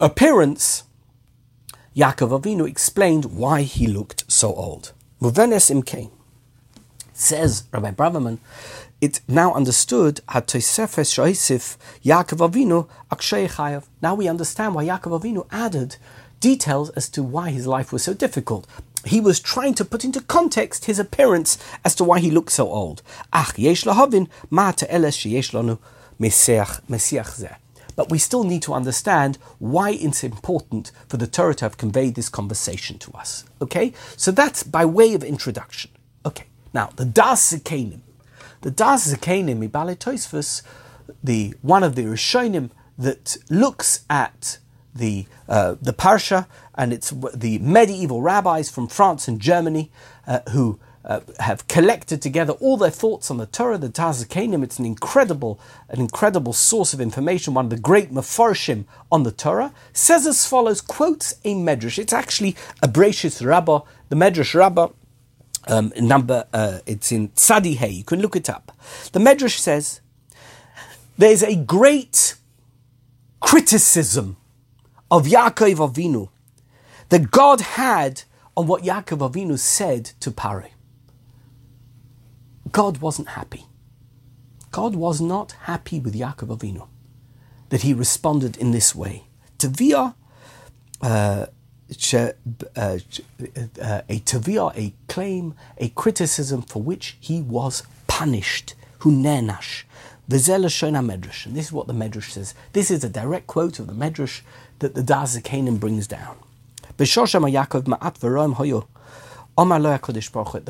appearance, 0.00 0.84
Yaakov 1.96 2.40
Avinu 2.40 2.68
explained 2.68 3.26
why 3.26 3.62
he 3.62 3.86
looked 3.86 4.24
so 4.26 4.52
old. 4.52 4.92
Muvenes 5.22 5.70
imkein. 5.70 6.10
Says 7.12 7.62
Rabbi 7.70 7.92
Braverman, 7.92 8.38
it 9.00 9.20
now 9.28 9.54
understood 9.54 10.20
at 10.28 10.48
Tosefes 10.48 11.12
Shoisif 11.14 11.76
Yaakov 12.04 12.50
Avinu 12.50 12.88
Chayav. 13.12 13.84
Now 14.02 14.16
we 14.16 14.26
understand 14.26 14.74
why 14.74 14.84
Yaakov 14.86 15.20
Avinu 15.20 15.46
added 15.52 15.94
details 16.40 16.90
as 16.90 17.08
to 17.10 17.22
why 17.22 17.50
his 17.50 17.68
life 17.68 17.92
was 17.92 18.02
so 18.02 18.12
difficult. 18.12 18.66
He 19.04 19.20
was 19.20 19.38
trying 19.38 19.74
to 19.74 19.84
put 19.84 20.04
into 20.04 20.20
context 20.20 20.86
his 20.86 20.98
appearance 20.98 21.58
as 21.84 21.94
to 21.94 22.02
why 22.02 22.18
he 22.18 22.32
looked 22.32 22.50
so 22.50 22.68
old. 22.68 23.02
Ach 23.32 23.56
yesh 23.56 23.84
lahavin 23.84 24.28
ma 24.50 24.72
te'eles 24.72 25.16
sheyesh 25.16 25.52
lanu 25.52 25.78
mesiach 26.18 26.80
zeh. 26.90 27.56
But 27.96 28.10
we 28.10 28.18
still 28.18 28.44
need 28.44 28.62
to 28.62 28.74
understand 28.74 29.38
why 29.58 29.90
it's 29.90 30.24
important 30.24 30.90
for 31.08 31.16
the 31.16 31.26
Torah 31.26 31.54
to 31.56 31.64
have 31.64 31.76
conveyed 31.76 32.14
this 32.14 32.28
conversation 32.28 32.98
to 32.98 33.12
us. 33.12 33.44
Okay? 33.62 33.92
So 34.16 34.30
that's 34.30 34.62
by 34.62 34.84
way 34.84 35.14
of 35.14 35.22
introduction. 35.22 35.90
Okay. 36.26 36.46
Now, 36.72 36.90
the 36.96 37.04
Das 37.04 37.52
Zekanim. 37.52 38.00
The 38.62 38.70
Das 38.70 39.12
Zekanim, 39.12 39.68
Ibale 39.68 39.96
Tosfos, 39.96 40.62
the 41.22 41.54
one 41.62 41.82
of 41.82 41.94
the 41.94 42.04
Rishonim 42.04 42.70
that 42.98 43.36
looks 43.50 44.04
at 44.08 44.58
the 44.94 45.26
uh, 45.48 45.74
the 45.82 45.92
Parsha, 45.92 46.46
and 46.74 46.92
it's 46.92 47.10
the 47.34 47.58
medieval 47.58 48.22
rabbis 48.22 48.70
from 48.70 48.88
France 48.88 49.28
and 49.28 49.40
Germany 49.40 49.90
uh, 50.26 50.40
who 50.50 50.78
uh, 51.04 51.20
have 51.38 51.68
collected 51.68 52.22
together 52.22 52.54
all 52.54 52.76
their 52.76 52.90
thoughts 52.90 53.30
on 53.30 53.36
the 53.36 53.46
Torah, 53.46 53.78
the 53.78 53.88
Das 53.88 54.24
Zekanim. 54.24 54.62
It's 54.62 54.78
an 54.78 54.86
incredible, 54.86 55.60
an 55.88 56.00
incredible 56.00 56.52
source 56.52 56.94
of 56.94 57.00
information. 57.00 57.54
One 57.54 57.66
of 57.66 57.70
the 57.70 57.78
great 57.78 58.10
mafarshim 58.10 58.84
on 59.12 59.22
the 59.22 59.32
Torah 59.32 59.72
says 59.92 60.26
as 60.26 60.46
follows: 60.46 60.80
quotes 60.80 61.34
a 61.44 61.54
medrash. 61.54 61.98
It's 61.98 62.12
actually 62.12 62.56
a 62.82 62.88
Bereishis 62.88 63.44
Rabbah, 63.44 63.80
the 64.08 64.16
Medrash 64.16 64.54
Rabbah. 64.54 64.88
Um, 65.66 65.94
number 65.96 66.46
uh, 66.52 66.80
it's 66.86 67.10
in 67.10 67.30
Tzadi 67.30 67.76
Hey. 67.76 67.90
You 67.90 68.04
can 68.04 68.20
look 68.20 68.36
it 68.36 68.50
up. 68.50 68.72
The 69.12 69.18
Medrash 69.18 69.58
says 69.58 70.00
there's 71.16 71.42
a 71.42 71.56
great 71.56 72.36
criticism 73.40 74.36
of 75.10 75.26
Yaakov 75.26 75.76
Avinu 75.76 76.28
that 77.08 77.30
God 77.30 77.60
had 77.60 78.22
on 78.56 78.66
what 78.66 78.82
Yaakov 78.82 79.30
Avinu 79.30 79.58
said 79.58 80.12
to 80.20 80.30
Pare. 80.30 80.73
God 82.74 82.98
wasn't 82.98 83.28
happy. 83.28 83.66
God 84.72 84.96
was 84.96 85.20
not 85.20 85.52
happy 85.70 86.00
with 86.00 86.12
Yaakov 86.12 86.58
Avinu 86.58 86.88
that 87.68 87.82
he 87.82 87.94
responded 87.94 88.56
in 88.56 88.72
this 88.72 88.96
way. 88.96 89.28
Tavia, 89.58 90.16
uh, 91.00 91.46
uh, 91.46 92.32
uh, 92.76 92.98
a 94.08 94.18
tavia, 94.24 94.64
a 94.74 94.92
claim, 95.06 95.54
a 95.78 95.88
criticism 95.90 96.62
for 96.62 96.82
which 96.82 97.16
he 97.20 97.40
was 97.40 97.84
punished. 98.08 98.74
Hunenash. 98.98 99.84
Vizela 100.28 100.68
Medrash. 100.68 101.46
And 101.46 101.54
this 101.54 101.66
is 101.66 101.72
what 101.72 101.86
the 101.86 101.92
Medrash 101.92 102.30
says. 102.30 102.54
This 102.72 102.90
is 102.90 103.04
a 103.04 103.08
direct 103.08 103.46
quote 103.46 103.78
of 103.78 103.86
the 103.86 103.92
Medrash 103.92 104.40
that 104.80 104.96
the 104.96 105.04
Das 105.04 105.38
Zekanim 105.38 105.78
brings 105.78 106.08
down. 106.08 106.38
At 106.88 106.98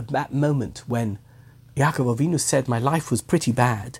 that 0.09 0.33
moment 0.33 0.83
when 0.87 1.19
Yaakov 1.77 2.17
Avinu 2.17 2.39
said, 2.39 2.69
My 2.69 2.79
life 2.79 3.11
was 3.11 3.23
pretty 3.23 3.53
bad. 3.53 3.99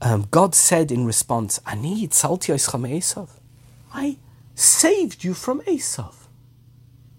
Um, 0.00 0.26
God 0.30 0.54
said 0.54 0.90
in 0.90 1.06
response, 1.06 1.60
Ani 1.66 2.06
Esav. 2.08 3.30
I 3.92 4.18
saved 4.54 5.24
you 5.24 5.34
from 5.34 5.60
Esav. 5.62 6.14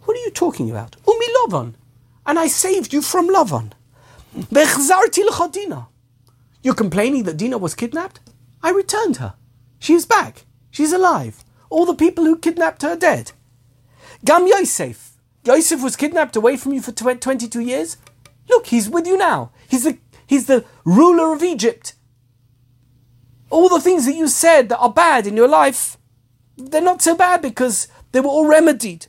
What 0.02 0.18
are 0.18 0.22
you 0.22 0.32
talking 0.32 0.70
about? 0.70 0.98
Umi 1.08 1.26
Lovan. 1.38 1.74
And 2.26 2.38
I 2.38 2.48
saved 2.48 2.92
you 2.94 3.02
from 3.02 3.30
Lovan. 3.30 3.72
You're 6.62 6.74
complaining 6.74 7.24
that 7.24 7.38
Dina 7.38 7.58
was 7.58 7.76
kidnapped? 7.76 8.20
I 8.62 8.72
returned 8.72 9.18
her. 9.18 9.36
She's 9.80 10.06
back. 10.06 10.46
She's 10.72 10.92
alive. 10.92 11.46
All 11.70 11.86
the 11.86 11.96
people 11.96 12.26
who 12.26 12.38
kidnapped 12.38 12.82
her 12.82 12.90
are 12.90 12.98
dead. 12.98 13.32
Gam 14.26 14.48
Yosef. 14.48 15.14
Yosef 15.46 15.82
was 15.84 15.96
kidnapped 15.96 16.36
away 16.36 16.58
from 16.58 16.74
you 16.74 16.82
for 16.82 16.92
22 16.92 17.60
years. 17.60 17.98
Look, 18.50 18.68
he's 18.68 18.90
with 18.90 19.08
you 19.08 19.18
now. 19.18 19.52
He's 19.68 19.84
the, 19.84 19.98
he's 20.28 20.46
the 20.46 20.66
ruler 20.84 21.34
of 21.34 21.44
Egypt. 21.44 21.96
All 23.50 23.70
the 23.70 23.82
things 23.82 24.06
that 24.06 24.16
you 24.16 24.28
said 24.28 24.70
that 24.70 24.80
are 24.80 24.92
bad 24.92 25.28
in 25.28 25.38
your 25.38 25.48
life, 25.48 25.98
they're 26.58 26.82
not 26.82 27.02
so 27.02 27.16
bad 27.16 27.42
because 27.42 27.88
they 28.12 28.20
were 28.20 28.30
all 28.30 28.46
remedied. 28.46 29.08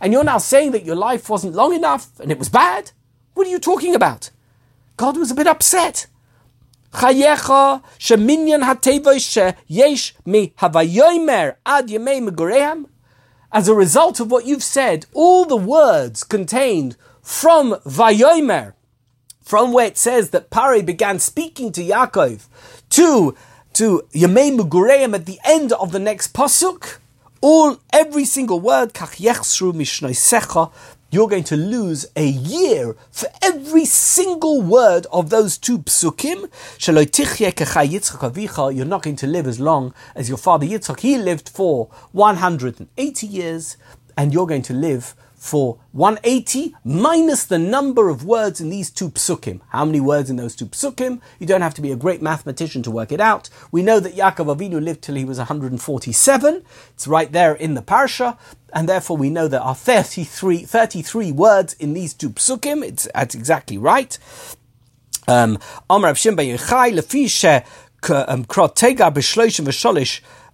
And 0.00 0.12
you're 0.12 0.24
now 0.24 0.38
saying 0.38 0.72
that 0.72 0.84
your 0.84 0.96
life 0.96 1.28
wasn't 1.28 1.54
long 1.54 1.74
enough 1.74 2.18
and 2.20 2.30
it 2.30 2.38
was 2.38 2.48
bad? 2.48 2.92
What 3.34 3.46
are 3.46 3.50
you 3.50 3.58
talking 3.58 3.94
about? 3.94 4.30
God 4.96 5.16
was 5.16 5.30
a 5.30 5.34
bit 5.34 5.46
upset. 5.46 6.06
Ad 11.66 11.90
as 13.54 13.68
a 13.68 13.74
result 13.74 14.18
of 14.18 14.32
what 14.32 14.46
you've 14.46 14.64
said, 14.64 15.06
all 15.14 15.44
the 15.44 15.56
words 15.56 16.24
contained 16.24 16.96
from 17.22 17.74
Vayomer, 17.86 18.74
from 19.42 19.72
where 19.72 19.86
it 19.86 19.96
says 19.96 20.30
that 20.30 20.50
Pare 20.50 20.82
began 20.82 21.20
speaking 21.20 21.70
to 21.72 21.82
Yaakov, 21.82 22.48
to 22.90 23.34
to 23.74 24.02
Yemei 24.12 24.56
Mugureim 24.56 25.14
at 25.14 25.26
the 25.26 25.38
end 25.44 25.72
of 25.72 25.92
the 25.92 25.98
next 26.00 26.32
pasuk, 26.34 26.98
all 27.40 27.78
every 27.92 28.24
single 28.24 28.58
word 28.58 28.92
kach 28.92 29.16
yechsru 29.20 29.72
mishnoisecha 29.72 30.72
you're 31.10 31.28
going 31.28 31.44
to 31.44 31.56
lose 31.56 32.06
a 32.16 32.26
year 32.26 32.96
for 33.10 33.28
every 33.42 33.84
single 33.84 34.62
word 34.62 35.06
of 35.12 35.30
those 35.30 35.58
two 35.58 35.78
psukim. 35.78 36.50
You're 38.76 38.84
not 38.86 39.02
going 39.02 39.16
to 39.16 39.26
live 39.26 39.46
as 39.46 39.60
long 39.60 39.94
as 40.14 40.28
your 40.28 40.38
father 40.38 40.66
Yitzchak. 40.66 41.00
He 41.00 41.16
lived 41.18 41.48
for 41.48 41.88
180 42.12 43.26
years, 43.26 43.76
and 44.16 44.32
you're 44.32 44.46
going 44.46 44.62
to 44.62 44.72
live 44.72 45.14
for 45.44 45.78
180 45.92 46.74
minus 46.84 47.44
the 47.44 47.58
number 47.58 48.08
of 48.08 48.24
words 48.24 48.62
in 48.62 48.70
these 48.70 48.90
two 48.90 49.10
psukim. 49.10 49.60
How 49.68 49.84
many 49.84 50.00
words 50.00 50.30
in 50.30 50.36
those 50.36 50.56
two 50.56 50.64
psukim? 50.64 51.20
You 51.38 51.46
don't 51.46 51.60
have 51.60 51.74
to 51.74 51.82
be 51.82 51.92
a 51.92 51.96
great 51.96 52.22
mathematician 52.22 52.82
to 52.84 52.90
work 52.90 53.12
it 53.12 53.20
out. 53.20 53.50
We 53.70 53.82
know 53.82 54.00
that 54.00 54.14
Yaakov 54.14 54.56
Avinu 54.56 54.82
lived 54.82 55.02
till 55.02 55.16
he 55.16 55.24
was 55.26 55.36
147. 55.36 56.64
It's 56.94 57.06
right 57.06 57.30
there 57.30 57.52
in 57.52 57.74
the 57.74 57.82
parsha, 57.82 58.38
and 58.72 58.88
therefore 58.88 59.18
we 59.18 59.28
know 59.28 59.46
there 59.46 59.60
are 59.60 59.74
33, 59.74 60.64
33 60.64 61.30
words 61.32 61.74
in 61.74 61.92
these 61.92 62.14
two 62.14 62.30
psukim. 62.30 62.82
It's, 62.82 63.06
that's 63.14 63.34
exactly 63.34 63.76
right. 63.76 64.18
Um, 65.28 65.58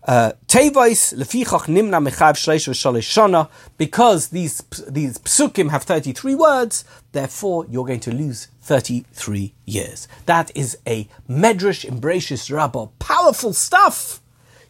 Lefichach 0.07 1.67
nimna 1.67 2.01
shleish. 2.11 3.49
Because 3.77 4.29
these 4.29 4.63
these 4.89 5.19
psukim 5.19 5.71
have 5.71 5.83
thirty 5.83 6.13
three 6.13 6.35
words, 6.35 6.85
therefore 7.13 7.67
you're 7.69 7.85
going 7.85 8.01
to 8.01 8.13
lose 8.13 8.49
thirty 8.63 9.05
three 9.13 9.55
years. 9.67 10.09
That 10.27 10.51
is 10.55 10.79
a 10.87 11.09
medrash 11.29 11.85
embracious 11.85 12.51
rabba. 12.51 12.89
powerful 12.99 13.53
stuff. 13.53 14.21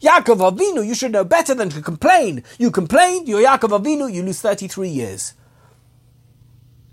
Yaakov 0.01 0.57
Avinu, 0.57 0.87
you 0.87 0.95
should 0.95 1.13
know 1.13 1.25
better 1.25 1.55
than 1.55 1.69
to 1.69 1.83
complain. 1.83 2.43
You 2.59 2.71
complained, 2.71 3.29
you're 3.29 3.43
Yaakov 3.43 3.79
Avinu, 3.79 4.11
you 4.11 4.23
lose 4.23 4.41
33 4.41 4.89
years. 4.89 5.35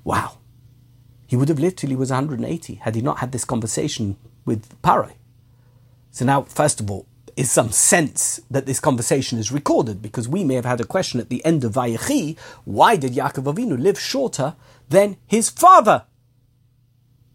Wow. 0.04 0.40
He 1.26 1.38
would 1.38 1.48
have 1.48 1.60
lived 1.60 1.78
till 1.78 1.90
he 1.90 1.96
was 1.96 2.12
180 2.12 2.76
had 2.76 2.96
he 2.96 3.02
not 3.02 3.20
had 3.20 3.32
this 3.32 3.46
conversation 3.46 4.18
with 4.46 4.82
Parai. 4.82 5.14
So 6.12 6.26
now, 6.26 6.42
first 6.44 6.82
of 6.82 6.92
all, 6.92 7.06
is 7.38 7.52
some 7.52 7.72
sense 7.72 8.42
that 8.50 8.66
this 8.66 8.80
conversation 8.80 9.38
is 9.38 9.52
recorded 9.52 10.02
because 10.02 10.28
we 10.28 10.44
may 10.44 10.56
have 10.56 10.66
had 10.66 10.82
a 10.82 10.86
question 10.86 11.20
at 11.20 11.30
the 11.30 11.46
end 11.46 11.64
of 11.64 11.74
Vayechi 11.74 12.36
why 12.66 12.96
did 12.96 13.14
Yaakov 13.14 13.54
Avinu 13.54 13.80
live 13.80 14.00
shorter 14.00 14.56
than 14.90 15.18
his 15.28 15.50
father? 15.50 16.06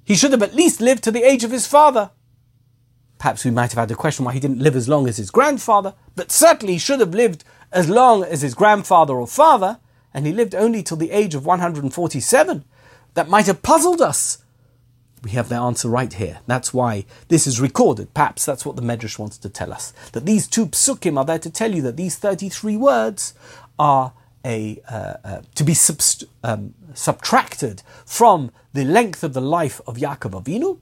He 0.04 0.16
should 0.16 0.32
have 0.32 0.42
at 0.42 0.56
least 0.56 0.80
lived 0.80 1.04
to 1.04 1.12
the 1.12 1.22
age 1.22 1.44
of 1.44 1.52
his 1.52 1.68
father. 1.68 2.10
Perhaps 3.18 3.44
we 3.44 3.52
might 3.52 3.70
have 3.70 3.78
had 3.78 3.90
a 3.92 3.94
question 3.94 4.24
why 4.24 4.32
he 4.32 4.40
didn't 4.40 4.58
live 4.58 4.74
as 4.74 4.88
long 4.88 5.06
as 5.06 5.18
his 5.18 5.30
grandfather, 5.30 5.94
but 6.16 6.32
certainly 6.32 6.72
he 6.72 6.78
should 6.80 6.98
have 6.98 7.14
lived 7.14 7.44
as 7.70 7.88
long 7.88 8.24
as 8.24 8.42
his 8.42 8.54
grandfather 8.54 9.14
or 9.14 9.28
father, 9.28 9.78
and 10.12 10.26
he 10.26 10.32
lived 10.32 10.56
only 10.56 10.82
till 10.82 10.96
the 10.96 11.12
age 11.12 11.36
of 11.36 11.46
147. 11.46 12.64
That 13.14 13.28
might 13.28 13.46
have 13.46 13.62
puzzled 13.62 14.00
us. 14.00 14.41
We 15.22 15.32
have 15.32 15.48
the 15.48 15.56
answer 15.56 15.88
right 15.88 16.12
here. 16.12 16.40
That's 16.46 16.74
why 16.74 17.04
this 17.28 17.46
is 17.46 17.60
recorded. 17.60 18.12
Perhaps 18.12 18.44
that's 18.44 18.66
what 18.66 18.74
the 18.76 18.82
Medrash 18.82 19.18
wants 19.18 19.38
to 19.38 19.48
tell 19.48 19.72
us. 19.72 19.92
That 20.12 20.26
these 20.26 20.48
two 20.48 20.66
psukim 20.66 21.16
are 21.16 21.24
there 21.24 21.38
to 21.38 21.50
tell 21.50 21.72
you 21.72 21.82
that 21.82 21.96
these 21.96 22.16
33 22.16 22.76
words 22.76 23.34
are 23.78 24.12
a, 24.44 24.82
uh, 24.88 25.14
uh, 25.24 25.42
to 25.54 25.62
be 25.62 25.74
subst- 25.74 26.26
um, 26.42 26.74
subtracted 26.94 27.82
from 28.04 28.50
the 28.72 28.84
length 28.84 29.22
of 29.22 29.32
the 29.32 29.40
life 29.40 29.80
of 29.86 29.96
Yaakov 29.96 30.42
Avinu. 30.42 30.78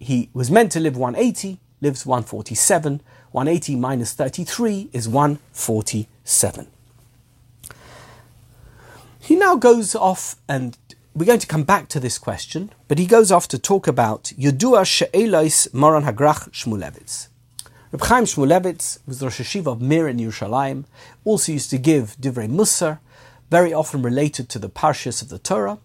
He 0.00 0.28
was 0.32 0.50
meant 0.50 0.72
to 0.72 0.80
live 0.80 0.96
180, 0.96 1.60
lives 1.80 2.04
147. 2.04 3.00
180 3.30 3.76
minus 3.76 4.12
33 4.12 4.88
is 4.92 5.08
147. 5.08 6.66
He 9.20 9.36
now 9.36 9.56
goes 9.56 9.94
off 9.94 10.36
and 10.48 10.76
we're 11.18 11.24
going 11.24 11.40
to 11.40 11.48
come 11.48 11.64
back 11.64 11.88
to 11.88 11.98
this 11.98 12.16
question, 12.16 12.70
but 12.86 12.96
he 12.96 13.04
goes 13.04 13.32
off 13.32 13.48
to 13.48 13.58
talk 13.58 13.88
about 13.88 14.32
Yudua 14.38 14.86
She'elois 14.86 15.66
Moran 15.74 16.04
Hagrach 16.04 16.48
Shmulevitz. 16.50 17.26
Reb 17.90 18.02
Chaim 18.02 18.24
Shmulevitz 18.24 19.00
was 19.04 19.18
the 19.18 19.26
Rosh 19.26 19.40
HaYeshiva 19.40 19.66
of 19.66 19.82
Mir 19.82 20.06
in 20.06 20.18
Yerushalayim, 20.18 20.84
also 21.24 21.50
used 21.50 21.70
to 21.70 21.78
give 21.78 22.16
Divrei 22.20 22.48
Musar, 22.48 23.00
very 23.50 23.72
often 23.72 24.00
related 24.00 24.48
to 24.50 24.60
the 24.60 24.68
Parshas 24.68 25.20
of 25.20 25.28
the 25.28 25.40
Torah, 25.40 25.78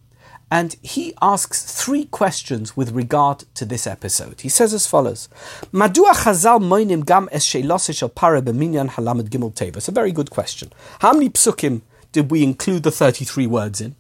and 0.52 0.76
he 0.84 1.16
asks 1.20 1.64
three 1.64 2.06
questions 2.06 2.78
with 2.78 2.92
regard 2.92 3.46
to 3.56 3.66
this 3.66 3.88
episode. 3.88 4.42
He 4.42 4.50
says 4.50 4.72
as 4.72 4.86
follows: 4.86 5.30
Madua 5.72 6.14
Chazal 6.14 6.62
moinim 6.62 7.04
gam 7.04 7.28
es 7.32 7.44
sheilosish 7.44 8.08
para 8.14 8.40
b'minyan 8.40 8.92
halamad 8.92 9.30
gimel 9.30 9.52
teva. 9.52 9.78
It's 9.78 9.88
a 9.88 9.92
very 9.92 10.12
good 10.12 10.30
question. 10.30 10.72
How 11.00 11.14
many 11.14 11.30
psukim 11.32 11.82
did 12.12 12.30
we 12.30 12.44
include 12.44 12.84
the 12.84 12.92
thirty-three 12.92 13.48
words 13.48 13.82
in? 13.82 13.96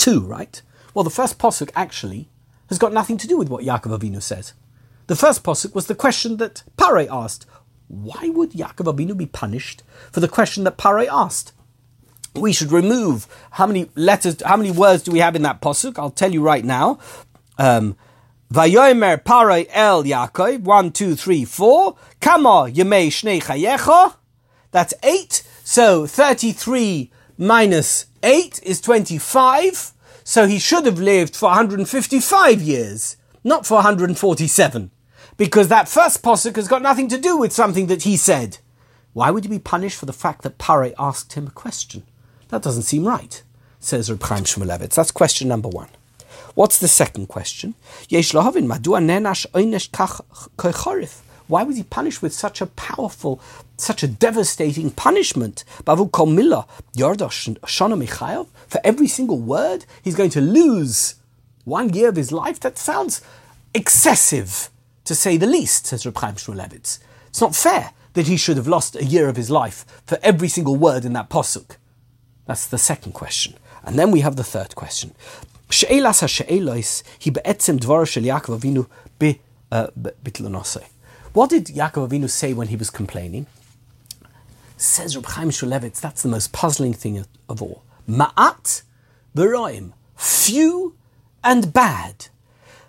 Two, 0.00 0.20
right? 0.20 0.62
Well, 0.94 1.04
the 1.04 1.10
first 1.10 1.38
posuk 1.38 1.70
actually 1.76 2.30
has 2.68 2.78
got 2.78 2.92
nothing 2.92 3.18
to 3.18 3.28
do 3.28 3.36
with 3.36 3.50
what 3.50 3.64
Yaakov 3.64 3.98
Avinu 3.98 4.22
says. 4.22 4.54
The 5.08 5.16
first 5.16 5.44
posuk 5.44 5.74
was 5.74 5.86
the 5.86 5.94
question 5.94 6.38
that 6.38 6.62
Pare 6.76 7.06
asked. 7.10 7.44
Why 7.88 8.30
would 8.30 8.52
Yaakov 8.52 8.94
Avinu 8.94 9.16
be 9.16 9.26
punished 9.26 9.82
for 10.10 10.20
the 10.20 10.28
question 10.28 10.64
that 10.64 10.78
Pare 10.78 11.06
asked? 11.10 11.52
We 12.34 12.52
should 12.52 12.72
remove 12.72 13.26
how 13.52 13.66
many 13.66 13.90
letters, 13.94 14.40
how 14.42 14.56
many 14.56 14.70
words 14.70 15.02
do 15.02 15.12
we 15.12 15.18
have 15.18 15.36
in 15.36 15.42
that 15.42 15.60
posuk? 15.60 15.98
I'll 15.98 16.10
tell 16.10 16.32
you 16.32 16.42
right 16.42 16.64
now. 16.64 16.98
Um, 17.58 17.96
Vayomer 18.52 19.22
Pare 19.22 19.66
El 19.70 20.04
Yaakov, 20.04 20.60
one, 20.60 20.92
two, 20.92 21.14
three, 21.14 21.44
four. 21.44 21.96
Kama 22.20 22.70
Yemei 22.72 23.08
Shnei 23.08 23.42
Chayecha. 23.42 24.14
That's 24.70 24.94
eight. 25.02 25.42
So 25.62 26.06
33 26.06 27.10
minus 27.36 28.06
8 28.22 28.60
is 28.62 28.80
25, 28.80 29.92
so 30.24 30.46
he 30.46 30.58
should 30.58 30.84
have 30.84 30.98
lived 30.98 31.34
for 31.34 31.46
155 31.46 32.60
years, 32.60 33.16
not 33.42 33.66
for 33.66 33.76
147, 33.76 34.90
because 35.36 35.68
that 35.68 35.88
first 35.88 36.22
posuk 36.22 36.56
has 36.56 36.68
got 36.68 36.82
nothing 36.82 37.08
to 37.08 37.18
do 37.18 37.36
with 37.38 37.52
something 37.52 37.86
that 37.86 38.02
he 38.02 38.16
said. 38.16 38.58
Why 39.12 39.30
would 39.30 39.44
he 39.44 39.50
be 39.50 39.58
punished 39.58 39.98
for 39.98 40.06
the 40.06 40.12
fact 40.12 40.42
that 40.42 40.58
Pare 40.58 40.92
asked 40.98 41.32
him 41.32 41.46
a 41.46 41.50
question? 41.50 42.02
That 42.48 42.62
doesn't 42.62 42.82
seem 42.82 43.06
right, 43.06 43.42
says 43.78 44.10
Reb 44.10 44.22
Chaim 44.22 44.44
Shmulevitz. 44.44 44.94
That's 44.94 45.10
question 45.10 45.48
number 45.48 45.68
one. 45.68 45.88
What's 46.54 46.78
the 46.78 46.88
second 46.88 47.28
question? 47.28 47.74
Why 51.50 51.64
was 51.64 51.76
he 51.76 51.82
punished 51.82 52.22
with 52.22 52.32
such 52.32 52.60
a 52.60 52.66
powerful, 52.66 53.40
such 53.76 54.04
a 54.04 54.08
devastating 54.08 54.90
punishment? 54.92 55.64
For 55.84 56.00
every 58.84 59.08
single 59.08 59.38
word, 59.38 59.84
he's 60.00 60.14
going 60.14 60.30
to 60.30 60.40
lose 60.40 61.16
one 61.64 61.92
year 61.92 62.08
of 62.08 62.14
his 62.14 62.30
life. 62.30 62.60
That 62.60 62.78
sounds 62.78 63.20
excessive, 63.74 64.70
to 65.04 65.14
say 65.16 65.36
the 65.36 65.48
least, 65.48 65.86
says 65.86 66.06
Reb 66.06 66.16
Chaim 66.18 66.36
Shmulevitz. 66.36 67.00
It's 67.28 67.40
not 67.40 67.56
fair 67.56 67.90
that 68.12 68.28
he 68.28 68.36
should 68.36 68.56
have 68.56 68.68
lost 68.68 68.94
a 68.94 69.04
year 69.04 69.28
of 69.28 69.34
his 69.34 69.50
life 69.50 69.84
for 70.06 70.18
every 70.22 70.48
single 70.48 70.76
word 70.76 71.04
in 71.04 71.14
that 71.14 71.28
posuk. 71.30 71.76
That's 72.46 72.66
the 72.66 72.78
second 72.78 73.12
question. 73.12 73.54
And 73.82 73.98
then 73.98 74.12
we 74.12 74.20
have 74.20 74.36
the 74.36 74.44
third 74.44 74.76
question. 74.76 75.14
She'elas 75.68 76.20
ha-she'elois 76.20 77.02
hi 77.24 77.30
be'etzem 77.30 77.80
shel 78.06 78.22
Yaakov 78.22 78.60
Avinu 78.60 78.86
uh, 79.72 79.88
bi 79.96 80.14
what 81.32 81.50
did 81.50 81.66
Yaakov 81.66 82.08
Avinu 82.08 82.28
say 82.28 82.52
when 82.52 82.68
he 82.68 82.76
was 82.76 82.90
complaining? 82.90 83.46
Says 84.76 85.16
Reb 85.16 85.26
Chaim 85.26 85.50
Shmulevitz, 85.50 86.00
that's 86.00 86.22
the 86.22 86.28
most 86.28 86.52
puzzling 86.52 86.94
thing 86.94 87.24
of 87.48 87.62
all. 87.62 87.82
Ma'at 88.08 88.82
v'roim, 89.36 89.92
few 90.16 90.94
and 91.44 91.72
bad. 91.72 92.28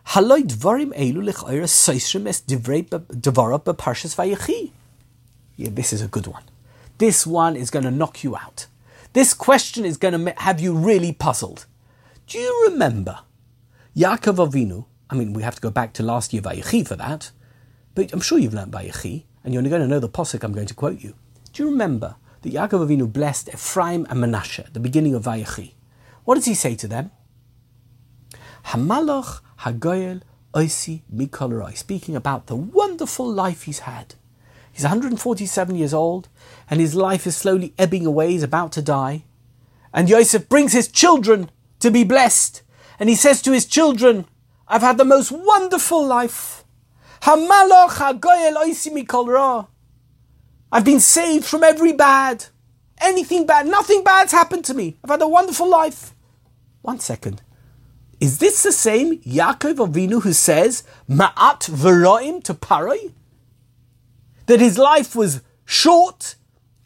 Haloi 0.08 0.44
dvarim 0.44 0.94
elu 0.98 1.24
l'chayra 1.24 1.68
soisrim 1.68 2.28
es 2.28 2.42
devara 2.42 3.60
b'parshas 3.60 4.16
vayechi. 4.16 4.72
Yeah, 5.58 5.70
this 5.72 5.94
is 5.94 6.02
a 6.02 6.08
good 6.08 6.28
one. 6.28 6.44
This 6.98 7.28
one 7.28 7.56
is 7.56 7.70
going 7.70 7.86
to 7.86 7.92
knock 7.92 8.24
you 8.24 8.36
out. 8.36 8.68
This 9.14 9.34
question 9.34 9.86
is 9.86 9.98
going 9.98 10.14
to 10.14 10.34
have 10.38 10.60
you 10.60 10.74
really 10.74 11.12
puzzled. 11.14 11.66
Do 12.28 12.38
you 12.40 12.70
remember 12.70 13.20
Yaakov 13.96 14.38
Avinu? 14.50 14.86
I 15.10 15.16
mean, 15.16 15.34
we 15.34 15.44
have 15.44 15.56
to 15.56 15.62
go 15.62 15.70
back 15.70 15.94
to 15.94 16.04
last 16.04 16.32
year 16.32 16.42
Vayechi 16.42 16.88
for 16.88 16.96
that. 16.96 17.32
But 17.94 18.14
I'm 18.14 18.22
sure 18.22 18.38
you've 18.40 18.54
learnt 18.54 18.72
by 18.72 18.86
Yechi, 18.86 19.24
and 19.44 19.54
you're 19.54 19.64
going 19.64 19.82
to 19.82 19.88
know 19.88 20.00
the 20.00 20.10
posuk 20.10 20.44
I'm 20.44 20.54
going 20.54 20.68
to 20.68 20.74
quote 20.74 21.02
you. 21.02 21.16
Do 21.54 21.64
you 21.64 21.70
remember 21.70 22.16
that 22.42 22.54
Yaakov 22.54 22.88
Avinu 22.88 23.12
blessed 23.12 23.50
Ephraim 23.50 24.08
and 24.10 24.22
Manasseh 24.22 24.66
at 24.66 24.74
the 24.74 24.80
beginning 24.80 25.14
of 25.14 25.24
Vayechi? 25.24 25.74
What 26.24 26.36
does 26.36 26.46
he 26.46 26.54
say 26.54 26.76
to 26.76 26.88
them? 26.88 27.12
Hamalach 28.66 29.42
Hagoyel 29.60 30.22
Oisi 30.54 31.02
Mikoloroi, 31.14 31.76
speaking 31.76 32.16
about 32.16 32.48
the 32.48 32.56
wonderful 32.56 33.30
life 33.30 33.64
he's 33.64 33.80
had. 33.80 34.16
He's 34.72 34.84
147 34.84 35.76
years 35.76 35.94
old, 35.94 36.30
and 36.70 36.80
his 36.80 36.96
life 36.96 37.28
is 37.28 37.36
slowly 37.36 37.74
ebbing 37.78 38.06
away, 38.06 38.32
he's 38.32 38.44
about 38.44 38.72
to 38.74 38.82
die. 38.82 39.24
And 39.94 40.10
Yosef 40.10 40.48
brings 40.48 40.72
his 40.72 40.88
children 40.88 41.50
to 41.80 41.92
be 41.92 42.04
blessed, 42.04 42.62
and 43.00 43.10
he 43.10 43.16
says 43.16 43.42
to 43.42 43.52
his 43.52 43.66
children, 43.66 44.26
I've 44.68 44.82
had 44.82 44.98
the 44.98 45.06
most 45.06 45.32
wonderful 45.32 46.06
life. 46.06 46.61
Hamaloch 47.22 47.98
hagoyel 47.98 48.56
oisimi 48.56 49.08
kol. 49.08 49.70
I've 50.72 50.86
been 50.86 51.00
saved 51.00 51.46
from 51.46 51.64
every 51.64 51.94
bad. 51.94 52.46
Anything 53.00 53.46
bad, 53.46 53.68
nothing 53.68 54.04
bad's 54.04 54.32
happened 54.32 54.66
to 54.66 54.74
me. 54.74 54.98
I've 55.04 55.10
had 55.10 55.22
a 55.22 55.28
wonderful 55.28 55.70
life. 55.70 56.14
One 56.82 57.00
second. 57.00 57.42
Is 58.20 58.38
this 58.38 58.62
the 58.64 58.72
same 58.72 59.20
Yaakov 59.20 59.78
Avinu 59.78 60.22
who 60.22 60.34
says 60.34 60.84
Ma'at 61.10 61.70
Veroim 61.70 62.44
to 62.44 62.54
Parai? 62.54 63.14
That 64.46 64.60
his 64.60 64.78
life 64.78 65.16
was 65.16 65.42
short 65.66 66.36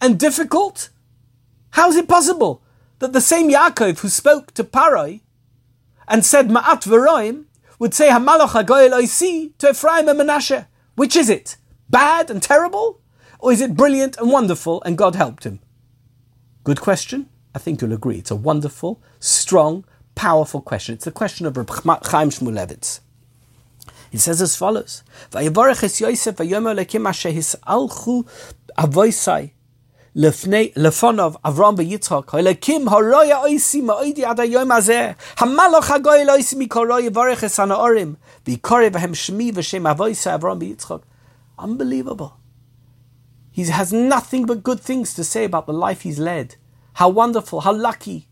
and 0.02 0.18
difficult? 0.18 0.90
How 1.72 1.90
is 1.90 1.98
it 1.98 2.08
possible 2.08 2.62
that 3.00 3.12
the 3.12 3.22
same 3.22 3.50
Yaakov 3.50 4.00
who 4.00 4.08
spoke 4.08 4.54
to 4.54 4.64
Parai 4.64 5.22
and 6.08 6.26
said 6.26 6.48
Ma'at 6.48 6.84
Veroim 6.84 7.46
would 7.80 7.94
say 7.94 8.10
Hamalach 8.10 8.50
HaGoyel 8.50 9.00
Oisi 9.02 9.58
to 9.58 9.70
Ephraim 9.70 10.08
and 10.08 10.20
Menashe. 10.20 10.68
Which 10.96 11.16
is 11.16 11.30
it? 11.30 11.58
Bad 11.90 12.30
and 12.32 12.42
terrible? 12.42 13.02
Or 13.40 13.52
is 13.52 13.62
it 13.62 13.76
brilliant 13.76 14.18
and 14.18 14.32
wonderful 14.32 14.82
and 14.84 14.98
God 14.98 15.16
helped 15.16 15.44
him? 15.44 15.60
Good 16.64 16.82
question. 16.82 17.30
I 17.54 17.60
think 17.60 17.82
you'll 17.82 17.94
agree. 17.94 18.18
It's 18.18 18.32
a 18.32 18.36
wonderful, 18.36 19.02
strong, 19.20 19.86
powerful 20.16 20.62
question. 20.62 20.96
It's 20.96 21.06
the 21.06 21.12
question 21.12 21.46
of 21.46 21.58
Reb 21.58 21.70
Chaim 21.70 22.30
Shmulevitz. 22.30 23.02
He 24.12 24.18
says 24.18 24.42
as 24.42 24.56
follows: 24.56 25.04
Vayivarech 25.32 25.84
es 25.84 26.00
Yosef 26.00 26.36
vayomer 26.38 26.76
lekim 26.76 27.08
asher 27.08 27.32
hisalchu 27.32 28.26
avoisai 28.78 29.52
lefonov 30.16 31.36
Avram 31.44 31.76
v'Yitzchak 31.76 32.26
Elokim 32.28 32.88
haroya 32.88 33.44
oisi 33.44 33.82
ma'odi 33.82 34.24
ad 34.24 34.38
hayom 34.38 34.70
hazeh 34.70 35.16
Hamalach 35.36 35.90
hagoy 35.90 36.26
oisi 36.26 36.56
mikoroy 36.56 37.10
yivarech 37.10 37.44
es 37.44 37.58
hanaorim 37.58 38.16
v'yikore 38.46 38.90
v'hem 38.92 39.14
shmi 39.14 39.52
v'shem 39.52 39.94
avoisai 39.94 40.40
Avram 40.40 40.60
v'Yitzchak 40.62 41.02
Unbelievable. 41.58 42.38
He 43.52 43.64
has 43.64 43.94
nothing 43.94 44.46
but 44.46 44.64
good 44.64 44.82
things 44.82 45.14
to 45.14 45.24
say 45.24 45.46
about 45.46 45.66
the 45.66 45.74
life 45.74 46.02
he's 46.02 46.20
led. 46.20 46.58
How 46.96 47.08
wonderful, 47.08 47.62
how 47.62 47.72
lucky, 47.72 48.28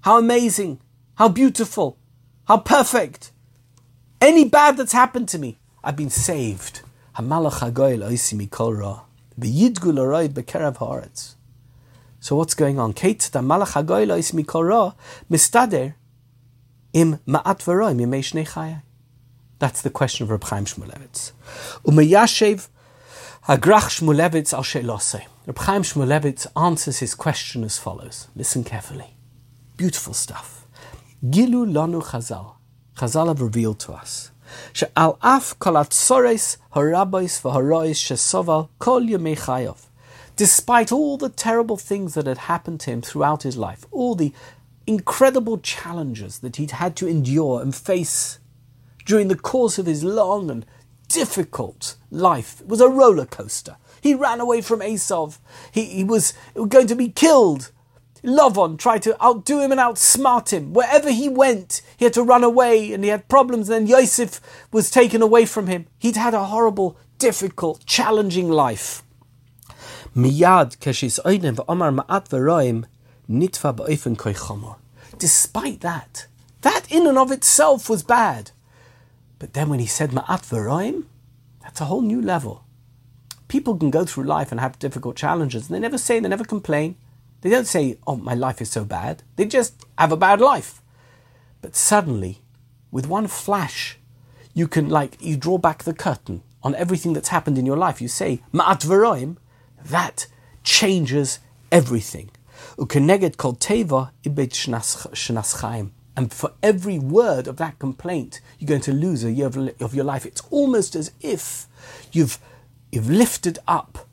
how 0.00 0.18
amazing, 0.18 0.80
how 1.16 1.28
beautiful, 1.28 1.98
how 2.48 2.58
perfect. 2.58 3.32
Any 4.20 4.46
bad 4.46 4.78
that's 4.78 4.92
happened 4.92 5.28
to 5.28 5.38
me, 5.38 5.58
I've 5.84 5.96
been 5.96 6.08
saved. 6.08 6.80
So 12.20 12.36
what's 12.36 12.54
going 12.54 12.78
on? 12.78 12.94
im 16.92 17.18
That's 19.58 19.82
the 19.82 19.90
question 19.90 20.24
of 20.24 20.30
Reb 20.30 20.44
Chaim 20.44 20.64
Shmulevitz. 20.64 21.32
Umeyashev 21.84 22.68
Hagrach 23.46 24.00
Shmulevitz 24.00 24.52
al 24.52 24.62
Sheilose. 24.62 25.22
Reb 25.46 25.58
Chaim 25.58 25.82
Shmulevitz 25.82 26.46
answers 26.56 26.98
his 26.98 27.14
question 27.14 27.64
as 27.64 27.78
follows. 27.78 28.28
Listen 28.34 28.64
carefully. 28.64 29.16
Beautiful 29.76 30.14
stuff. 30.14 30.66
Gilu 31.24 31.66
lanu 31.66 32.02
Chazal. 32.02 32.56
Chazal 32.96 33.28
have 33.28 33.40
revealed 33.40 33.78
to 33.80 33.92
us. 33.92 34.30
Af 34.96 35.58
kol 35.58 35.74
atzores 35.74 36.56
harabais 36.74 37.40
v'harois 37.42 37.94
shesoval 37.94 38.68
kol 38.78 39.02
yemei 39.02 39.36
chayov. 39.38 39.86
Despite 40.36 40.92
all 40.92 41.16
the 41.16 41.30
terrible 41.30 41.76
things 41.76 42.14
that 42.14 42.26
had 42.26 42.38
happened 42.38 42.80
to 42.80 42.90
him 42.90 43.00
throughout 43.00 43.42
his 43.42 43.56
life, 43.56 43.86
all 43.90 44.14
the 44.14 44.32
incredible 44.86 45.58
challenges 45.58 46.40
that 46.40 46.56
he'd 46.56 46.72
had 46.72 46.94
to 46.96 47.08
endure 47.08 47.62
and 47.62 47.74
face 47.74 48.38
during 49.04 49.28
the 49.28 49.36
course 49.36 49.78
of 49.78 49.86
his 49.86 50.04
long 50.04 50.50
and 50.50 50.66
difficult 51.08 51.96
life. 52.10 52.60
It 52.60 52.68
was 52.68 52.80
a 52.80 52.88
roller 52.88 53.26
coaster. 53.26 53.76
He 54.00 54.14
ran 54.14 54.40
away 54.40 54.60
from 54.60 54.80
Esav. 54.80 55.38
He, 55.72 55.84
he 55.86 56.04
was 56.04 56.34
going 56.68 56.86
to 56.88 56.94
be 56.94 57.08
killed. 57.08 57.72
Lovon 58.22 58.76
tried 58.76 59.02
to 59.02 59.22
outdo 59.22 59.60
him 59.60 59.72
and 59.72 59.80
outsmart 59.80 60.50
him. 60.50 60.72
Wherever 60.72 61.10
he 61.10 61.28
went, 61.28 61.82
he 61.96 62.04
had 62.04 62.14
to 62.14 62.22
run 62.22 62.44
away 62.44 62.92
and 62.92 63.04
he 63.04 63.10
had 63.10 63.28
problems. 63.28 63.68
And 63.68 63.88
then 63.88 63.98
Yosef 63.98 64.40
was 64.72 64.90
taken 64.90 65.22
away 65.22 65.46
from 65.46 65.66
him. 65.66 65.86
He'd 65.98 66.16
had 66.16 66.34
a 66.34 66.44
horrible, 66.44 66.98
difficult, 67.18 67.84
challenging 67.86 68.48
life. 68.48 69.02
Despite 75.18 75.80
that, 75.80 76.26
that 76.62 76.90
in 76.90 77.06
and 77.06 77.18
of 77.18 77.30
itself 77.30 77.90
was 77.90 78.02
bad. 78.02 78.50
But 79.38 79.52
then 79.52 79.68
when 79.68 79.80
he 79.80 79.86
said 79.86 80.10
Ma'at 80.10 80.42
V'roim, 80.48 81.04
that's 81.62 81.80
a 81.80 81.86
whole 81.86 82.00
new 82.00 82.22
level. 82.22 82.64
People 83.48 83.76
can 83.76 83.90
go 83.90 84.04
through 84.04 84.24
life 84.24 84.50
and 84.50 84.60
have 84.60 84.78
difficult 84.78 85.16
challenges, 85.16 85.66
and 85.66 85.76
they 85.76 85.80
never 85.80 85.98
say, 85.98 86.18
they 86.18 86.28
never 86.28 86.44
complain. 86.44 86.96
They 87.46 87.52
don't 87.52 87.64
say, 87.64 87.96
oh, 88.08 88.16
my 88.16 88.34
life 88.34 88.60
is 88.60 88.70
so 88.70 88.84
bad. 88.84 89.22
They 89.36 89.44
just 89.44 89.86
have 89.96 90.10
a 90.10 90.16
bad 90.16 90.40
life. 90.40 90.82
But 91.62 91.76
suddenly, 91.76 92.42
with 92.90 93.06
one 93.06 93.28
flash, 93.28 93.98
you 94.52 94.66
can, 94.66 94.88
like, 94.88 95.16
you 95.20 95.36
draw 95.36 95.56
back 95.56 95.84
the 95.84 95.94
curtain 95.94 96.42
on 96.64 96.74
everything 96.74 97.12
that's 97.12 97.28
happened 97.28 97.56
in 97.56 97.64
your 97.64 97.76
life. 97.76 98.02
You 98.02 98.08
say, 98.08 98.42
Ma'at 98.52 98.84
V'roim, 98.84 99.36
that 99.84 100.26
changes 100.64 101.38
everything. 101.70 102.30
Ukeneged 102.76 103.36
kol 103.36 103.54
teva 103.54 104.10
ibet 104.24 104.50
shnas 104.50 105.60
chaim. 105.60 105.92
And 106.16 106.32
for 106.32 106.50
every 106.64 106.98
word 106.98 107.46
of 107.46 107.58
that 107.58 107.78
complaint, 107.78 108.40
you're 108.58 108.66
going 108.66 108.80
to 108.80 108.92
lose 108.92 109.22
a 109.22 109.30
year 109.30 109.46
of, 109.46 109.56
of 109.80 109.94
your 109.94 110.04
life. 110.04 110.26
It's 110.26 110.42
almost 110.50 110.96
as 110.96 111.12
if 111.20 111.68
you've, 112.10 112.40
you've 112.90 113.08
lifted 113.08 113.60
up 113.68 114.05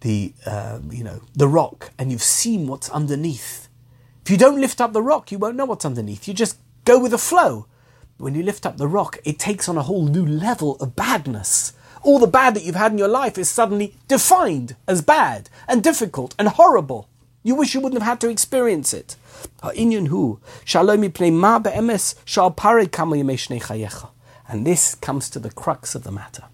the, 0.00 0.32
uh, 0.46 0.80
you 0.90 1.04
know, 1.04 1.20
the 1.34 1.48
rock 1.48 1.90
and 1.98 2.10
you've 2.10 2.22
seen 2.22 2.66
what's 2.66 2.88
underneath. 2.90 3.68
If 4.24 4.30
you 4.30 4.36
don't 4.36 4.60
lift 4.60 4.80
up 4.80 4.92
the 4.92 5.02
rock, 5.02 5.32
you 5.32 5.38
won't 5.38 5.56
know 5.56 5.64
what's 5.64 5.84
underneath. 5.84 6.28
You 6.28 6.34
just 6.34 6.58
go 6.84 6.98
with 6.98 7.10
the 7.12 7.18
flow. 7.18 7.66
When 8.18 8.34
you 8.34 8.42
lift 8.42 8.66
up 8.66 8.76
the 8.76 8.88
rock, 8.88 9.18
it 9.24 9.38
takes 9.38 9.68
on 9.68 9.78
a 9.78 9.82
whole 9.82 10.04
new 10.06 10.26
level 10.26 10.76
of 10.76 10.94
badness. 10.94 11.72
All 12.02 12.18
the 12.18 12.26
bad 12.26 12.54
that 12.54 12.64
you've 12.64 12.74
had 12.74 12.92
in 12.92 12.98
your 12.98 13.08
life 13.08 13.38
is 13.38 13.48
suddenly 13.48 13.94
defined 14.08 14.76
as 14.86 15.02
bad 15.02 15.48
and 15.68 15.82
difficult 15.82 16.34
and 16.38 16.48
horrible. 16.48 17.08
You 17.42 17.54
wish 17.54 17.74
you 17.74 17.80
wouldn't 17.80 18.02
have 18.02 18.08
had 18.08 18.20
to 18.22 18.28
experience 18.28 18.92
it. 18.92 19.16
And 24.48 24.66
this 24.66 24.94
comes 24.94 25.30
to 25.30 25.38
the 25.38 25.50
crux 25.50 25.94
of 25.94 26.04
the 26.04 26.12
matter 26.12 26.44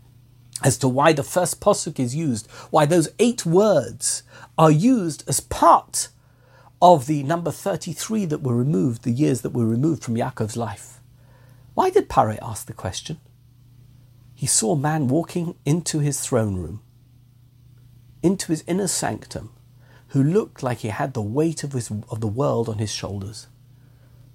as 0.63 0.79
to 0.79 0.89
why 0.89 1.13
the 1.13 1.23
first 1.23 1.61
posuk 1.61 1.99
is 2.01 2.15
used, 2.15 2.51
why 2.71 2.87
those 2.87 3.09
eight 3.19 3.45
words 3.45 4.23
are 4.57 4.71
used 4.71 5.29
as 5.29 5.41
part 5.41 6.09
of 6.81 7.07
the 7.07 7.23
number 7.23 7.51
33 7.51 8.25
that 8.27 8.43
were 8.43 8.57
removed, 8.57 9.03
the 9.03 9.11
years 9.11 9.43
that 9.43 9.53
were 9.53 9.67
removed 9.67 10.03
from 10.03 10.17
Yaakov's 10.17 10.57
life. 10.57 11.01
Why 11.75 11.91
did 11.91 12.09
Pare 12.09 12.39
ask 12.43 12.67
the 12.67 12.73
question? 12.73 13.19
He 14.35 14.47
saw 14.47 14.73
a 14.73 14.79
man 14.79 15.09
walking 15.09 15.57
into 15.65 15.99
his 15.99 16.21
throne 16.21 16.57
room, 16.57 16.83
into 18.23 18.49
his 18.49 18.65
inner 18.67 18.89
sanctum, 18.89 19.53
who 20.09 20.23
looked 20.23 20.63
like 20.63 20.79
he 20.79 20.89
had 20.89 21.15
the 21.15 21.23
weight 21.23 21.65
of, 21.65 21.73
his, 21.73 21.91
of 21.91 22.21
the 22.21 22.27
world 22.27 22.69
on 22.69 22.79
his 22.79 22.93
shoulders. 22.93 23.49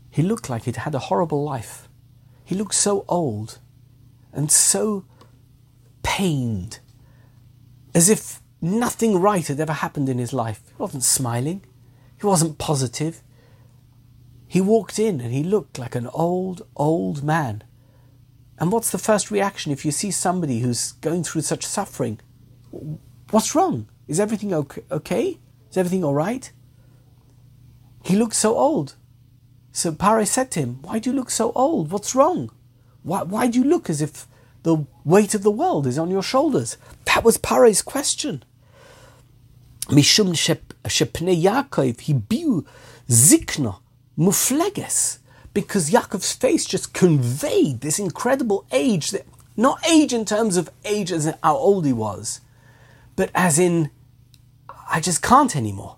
He 0.09 0.21
looked 0.21 0.49
like 0.49 0.63
he'd 0.63 0.77
had 0.77 0.95
a 0.95 0.99
horrible 0.99 1.43
life. 1.43 1.87
He 2.43 2.55
looked 2.55 2.73
so 2.73 3.05
old 3.07 3.59
and 4.33 4.51
so 4.51 5.05
pained, 6.03 6.79
as 7.93 8.09
if 8.09 8.41
nothing 8.61 9.19
right 9.19 9.47
had 9.47 9.59
ever 9.59 9.73
happened 9.73 10.09
in 10.09 10.17
his 10.17 10.33
life. 10.33 10.61
He 10.67 10.81
wasn't 10.81 11.03
smiling, 11.03 11.63
he 12.19 12.25
wasn't 12.25 12.57
positive. 12.57 13.21
He 14.47 14.59
walked 14.59 14.99
in 14.99 15.21
and 15.21 15.33
he 15.33 15.43
looked 15.43 15.79
like 15.79 15.95
an 15.95 16.07
old, 16.07 16.67
old 16.75 17.23
man. 17.23 17.63
And 18.59 18.71
what's 18.71 18.91
the 18.91 18.97
first 18.97 19.31
reaction 19.31 19.71
if 19.71 19.85
you 19.85 19.91
see 19.91 20.11
somebody 20.11 20.59
who's 20.59 20.91
going 20.91 21.23
through 21.23 21.41
such 21.41 21.65
suffering? 21.65 22.19
What's 23.29 23.55
wrong? 23.55 23.87
Is 24.07 24.19
everything 24.19 24.53
okay? 24.53 25.39
Is 25.69 25.77
everything 25.77 26.03
all 26.03 26.13
right? 26.13 26.51
He 28.03 28.15
looks 28.15 28.37
so 28.37 28.57
old. 28.57 28.95
So 29.71 29.93
Pare 29.93 30.25
said 30.25 30.51
to 30.51 30.59
him, 30.59 30.79
Why 30.81 30.99
do 30.99 31.09
you 31.09 31.15
look 31.15 31.29
so 31.29 31.53
old? 31.53 31.91
What's 31.91 32.13
wrong? 32.13 32.51
Why, 33.03 33.23
why 33.23 33.47
do 33.47 33.57
you 33.57 33.65
look 33.65 33.89
as 33.89 34.01
if 34.01 34.27
the 34.63 34.85
weight 35.03 35.33
of 35.33 35.43
the 35.43 35.51
world 35.51 35.87
is 35.87 35.97
on 35.97 36.09
your 36.09 36.23
shoulders? 36.23 36.77
That 37.05 37.23
was 37.23 37.37
Pare's 37.37 37.81
question. 37.81 38.43
Mishum 39.87 40.33
shepne 40.33 41.41
Yaakov 41.41 41.97
hibiu 41.97 42.65
zikna 43.09 43.79
mufleges. 44.17 45.19
Because 45.53 45.91
Yaakov's 45.91 46.31
face 46.31 46.65
just 46.65 46.93
conveyed 46.93 47.81
this 47.81 47.99
incredible 47.99 48.65
age, 48.71 49.11
that, 49.11 49.25
not 49.57 49.85
age 49.85 50.13
in 50.13 50.23
terms 50.23 50.55
of 50.55 50.69
age 50.85 51.11
as 51.11 51.25
in 51.25 51.35
how 51.43 51.57
old 51.57 51.85
he 51.85 51.91
was, 51.91 52.39
but 53.17 53.29
as 53.35 53.59
in 53.59 53.89
I 54.89 55.01
just 55.01 55.21
can't 55.21 55.55
anymore. 55.55 55.97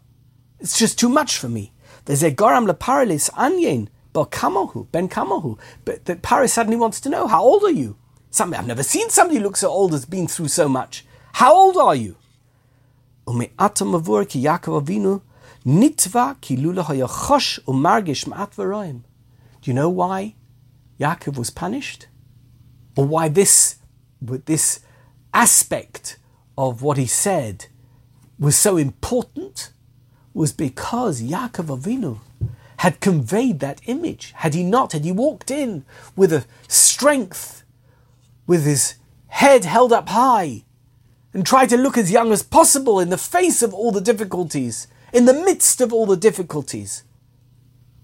It's 0.59 0.79
just 0.79 0.97
too 0.97 1.09
much 1.09 1.37
for 1.37 1.49
me. 1.49 1.71
There's 2.05 2.23
a 2.23 2.31
garam 2.31 2.69
leparalis 2.69 3.29
anyen 3.31 3.89
but 4.13 4.31
kamohu 4.31 4.87
ben 4.91 5.09
kamohu. 5.09 5.59
But 5.83 6.05
that 6.05 6.21
Paris 6.21 6.53
suddenly 6.53 6.77
wants 6.77 6.99
to 7.01 7.09
know 7.09 7.27
how 7.27 7.43
old 7.43 7.63
are 7.63 7.71
you? 7.71 7.97
Somebody 8.33 8.59
I've 8.59 8.67
never 8.67 8.81
seen 8.81 9.11
somebody 9.11 9.39
look 9.39 9.55
so 9.55 9.69
old 9.69 9.93
as 9.93 10.05
been 10.05 10.27
through 10.27 10.47
so 10.47 10.67
much. 10.67 11.05
How 11.33 11.53
old 11.53 11.77
are 11.77 11.93
you? 11.93 12.15
Do 13.27 13.47
you 19.69 19.75
know 19.75 19.89
why 19.89 20.35
Yaakov 20.99 21.37
was 21.37 21.51
punished? 21.51 22.07
Or 22.95 23.05
why 23.05 23.29
this, 23.29 23.75
this 24.19 24.79
aspect 25.31 26.17
of 26.57 26.81
what 26.81 26.97
he 26.97 27.05
said 27.05 27.67
was 28.39 28.55
so 28.55 28.77
important 28.77 29.71
was 30.33 30.51
because 30.51 31.21
Yaakov 31.21 31.79
Avinu 31.79 32.17
had 32.77 32.99
conveyed 32.99 33.59
that 33.59 33.79
image. 33.85 34.33
Had 34.37 34.55
he 34.55 34.63
not, 34.63 34.93
had 34.93 35.05
he 35.05 35.11
walked 35.11 35.51
in 35.51 35.85
with 36.15 36.33
a 36.33 36.45
strength, 36.67 37.62
with 38.47 38.65
his 38.65 38.95
head 39.27 39.65
held 39.65 39.93
up 39.93 40.09
high, 40.09 40.63
and 41.33 41.45
tried 41.45 41.69
to 41.69 41.77
look 41.77 41.97
as 41.97 42.11
young 42.11 42.31
as 42.31 42.43
possible 42.43 42.99
in 42.99 43.09
the 43.09 43.17
face 43.17 43.61
of 43.61 43.73
all 43.73 43.91
the 43.91 44.01
difficulties, 44.01 44.87
in 45.11 45.25
the 45.25 45.33
midst 45.33 45.81
of 45.81 45.91
all 45.91 46.05
the 46.05 46.17
difficulties, 46.17 47.03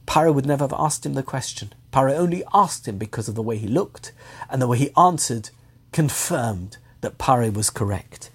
Paro 0.07 0.33
would 0.33 0.45
never 0.45 0.63
have 0.63 0.73
asked 0.73 1.05
him 1.05 1.13
the 1.13 1.21
question. 1.21 1.71
Paro 1.93 2.17
only 2.17 2.43
asked 2.53 2.87
him 2.87 2.97
because 2.97 3.27
of 3.27 3.35
the 3.35 3.43
way 3.43 3.57
he 3.57 3.67
looked, 3.67 4.11
and 4.49 4.59
the 4.61 4.67
way 4.67 4.77
he 4.77 4.89
answered 4.97 5.51
confirmed 5.91 6.77
that 7.01 7.19
Pare 7.19 7.51
was 7.51 7.69
correct. 7.69 8.31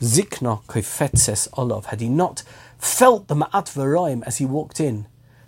Zikna 0.00 0.62
koifetzes 0.66 1.48
olov, 1.50 1.86
had 1.86 2.00
he 2.00 2.08
not 2.08 2.42
felt 2.78 3.26
the 3.26 3.34
ma'at 3.34 4.22
as 4.26 4.36
he 4.36 4.44
walked 4.44 4.80
in, 4.80 5.06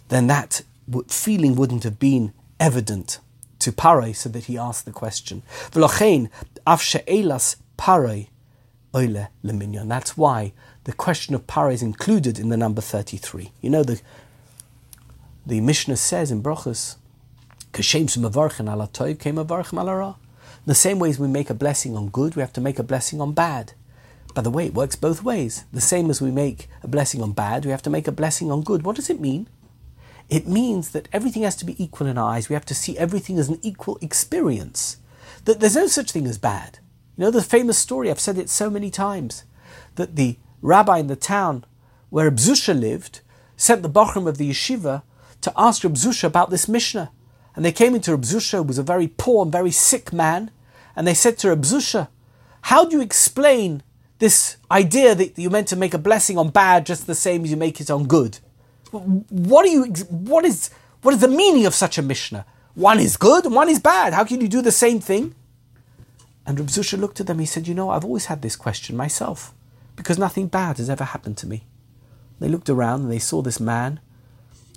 then 0.08 0.26
that 0.26 0.62
feeling 1.08 1.54
wouldn't 1.54 1.84
have 1.84 1.98
been 1.98 2.32
evident 2.58 3.20
to 3.61 3.72
Parai, 3.72 4.14
so 4.14 4.28
that 4.28 4.44
he 4.44 4.58
asked 4.58 4.84
the 4.84 4.92
question. 4.92 5.42
V'lochein 5.70 6.28
af 6.66 6.82
she'elas 6.82 7.56
oile 8.94 9.28
leminyan. 9.44 9.88
That's 9.88 10.16
why 10.16 10.52
the 10.84 10.92
question 10.92 11.34
of 11.34 11.46
Parai 11.46 11.74
is 11.74 11.82
included 11.82 12.38
in 12.38 12.48
the 12.48 12.56
number 12.56 12.80
33. 12.80 13.52
You 13.61 13.70
know, 13.70 13.82
the, 13.82 14.00
the 15.46 15.61
Mishnah 15.61 15.96
says 15.96 16.30
in 16.30 16.42
Brochus, 16.42 16.96
came 17.72 18.06
The 20.66 20.74
same 20.74 20.98
way 20.98 21.11
as 21.11 21.18
we 21.18 21.28
make 21.28 21.50
a 21.50 21.54
blessing 21.54 21.96
on 21.96 22.08
good, 22.08 22.36
we 22.36 22.40
have 22.40 22.52
to 22.54 22.61
make 22.61 22.78
a 22.78 22.82
blessing 22.82 23.20
on 23.20 23.32
bad. 23.32 23.72
By 24.34 24.42
the 24.42 24.50
way, 24.50 24.66
it 24.66 24.74
works 24.74 24.96
both 24.96 25.22
ways. 25.22 25.64
The 25.72 25.80
same 25.80 26.11
as 26.11 26.20
we 26.20 26.30
make 26.30 26.68
a 26.82 26.88
blessing 26.88 27.22
on 27.22 27.32
bad, 27.32 27.64
we 27.64 27.70
have 27.70 27.82
to 27.82 27.90
make 27.90 28.08
a 28.08 28.12
blessing 28.12 28.50
on 28.50 28.62
good. 28.62 28.84
What 28.84 28.96
does 28.96 29.11
it 29.11 29.20
mean? 29.20 29.48
It 30.31 30.47
means 30.47 30.91
that 30.91 31.09
everything 31.12 31.43
has 31.43 31.57
to 31.57 31.64
be 31.64 31.83
equal 31.83 32.07
in 32.07 32.16
our 32.16 32.33
eyes. 32.35 32.49
We 32.49 32.55
have 32.55 32.64
to 32.66 32.74
see 32.74 32.97
everything 32.97 33.39
as 33.39 33.49
an 33.49 33.59
equal 33.62 33.99
experience. 34.01 34.99
That 35.45 35.61
there's 35.61 35.74
no 35.74 35.89
such 35.89 36.12
thing 36.12 36.26
as 36.26 36.39
bad. 36.39 36.78
You 37.16 37.24
know 37.24 37.31
the 37.31 37.43
famous 37.43 37.76
story, 37.76 38.11
I've 38.11 38.20
said 38.20 38.39
it 38.39 38.49
so 38.49 38.70
many 38.70 38.91
times, 38.91 39.45
that 39.97 40.16
the 40.16 40.39
rabbi 40.62 40.99
in 40.99 41.09
the 41.09 41.16
town 41.16 41.64
where 42.11 42.26
Reb 42.26 42.37
Zusha 42.37 42.78
lived 42.78 43.20
sent 43.57 43.83
the 43.83 43.91
Bochrim 43.91 44.26
of 44.28 44.39
the 44.39 44.49
yeshiva 44.49 45.03
to 45.41 45.53
ask 45.57 45.83
Reb 45.83 45.95
Zusha 45.95 46.24
about 46.24 46.51
this 46.51 46.68
Mishnah. 46.68 47.11
And 47.57 47.64
they 47.64 47.72
came 47.72 47.95
into 47.95 48.12
Reb 48.12 48.22
Zusha, 48.22 48.59
who 48.59 48.62
was 48.62 48.78
a 48.78 48.83
very 48.83 49.09
poor 49.09 49.43
and 49.43 49.53
very 49.53 49.72
sick 49.72 50.12
man, 50.12 50.51
and 50.95 51.07
they 51.07 51.14
said 51.14 51.39
to 51.39 51.49
Reb 51.49 51.62
Zusha, 51.62 52.09
How 52.62 52.85
do 52.85 52.97
you 52.97 53.03
explain 53.03 53.83
this 54.20 54.59
idea 54.70 55.14
that 55.14 55.37
you're 55.37 55.51
meant 55.51 55.68
to 55.68 55.76
make 55.76 55.95
a 55.95 55.99
blessing 55.99 56.39
on 56.39 56.51
bad 56.51 56.87
just 56.87 57.07
the 57.07 57.14
same 57.14 57.43
as 57.43 57.51
you 57.51 57.57
make 57.57 57.81
it 57.81 57.91
on 57.91 58.07
good. 58.07 58.39
What 58.91 59.64
are 59.64 59.68
you? 59.68 59.84
What 60.09 60.45
is 60.45 60.70
what 61.03 61.14
is 61.14 61.20
the 61.20 61.28
meaning 61.28 61.66
of 61.66 61.74
such 61.74 61.99
a 61.99 62.03
mishnah? 62.03 62.45
One 62.74 62.99
is 62.99 63.16
good 63.16 63.47
one 63.53 63.68
is 63.68 63.78
bad. 63.80 64.12
How 64.12 64.24
can 64.24 64.41
you 64.41 64.49
do 64.49 64.62
the 64.62 64.72
same 64.72 65.01
thing? 65.01 65.34
And 66.47 66.59
Reb 66.59 66.68
Zusha 66.68 66.99
looked 66.99 67.20
at 67.20 67.26
them. 67.26 67.38
He 67.38 67.47
said, 67.47 67.68
"You 67.68 67.74
know, 67.74 67.91
I've 67.91 68.05
always 68.05 68.26
had 68.26 68.43
this 68.43 68.57
question 68.57 68.97
myself, 68.97 69.55
because 69.97 70.18
nothing 70.18 70.47
bad 70.49 70.78
has 70.78 70.91
ever 70.91 71.05
happened 71.05 71.36
to 71.38 71.47
me." 71.47 71.66
They 72.38 72.49
looked 72.49 72.70
around 72.70 73.03
and 73.03 73.11
they 73.11 73.18
saw 73.18 73.43
this 73.43 73.61
man 73.61 74.01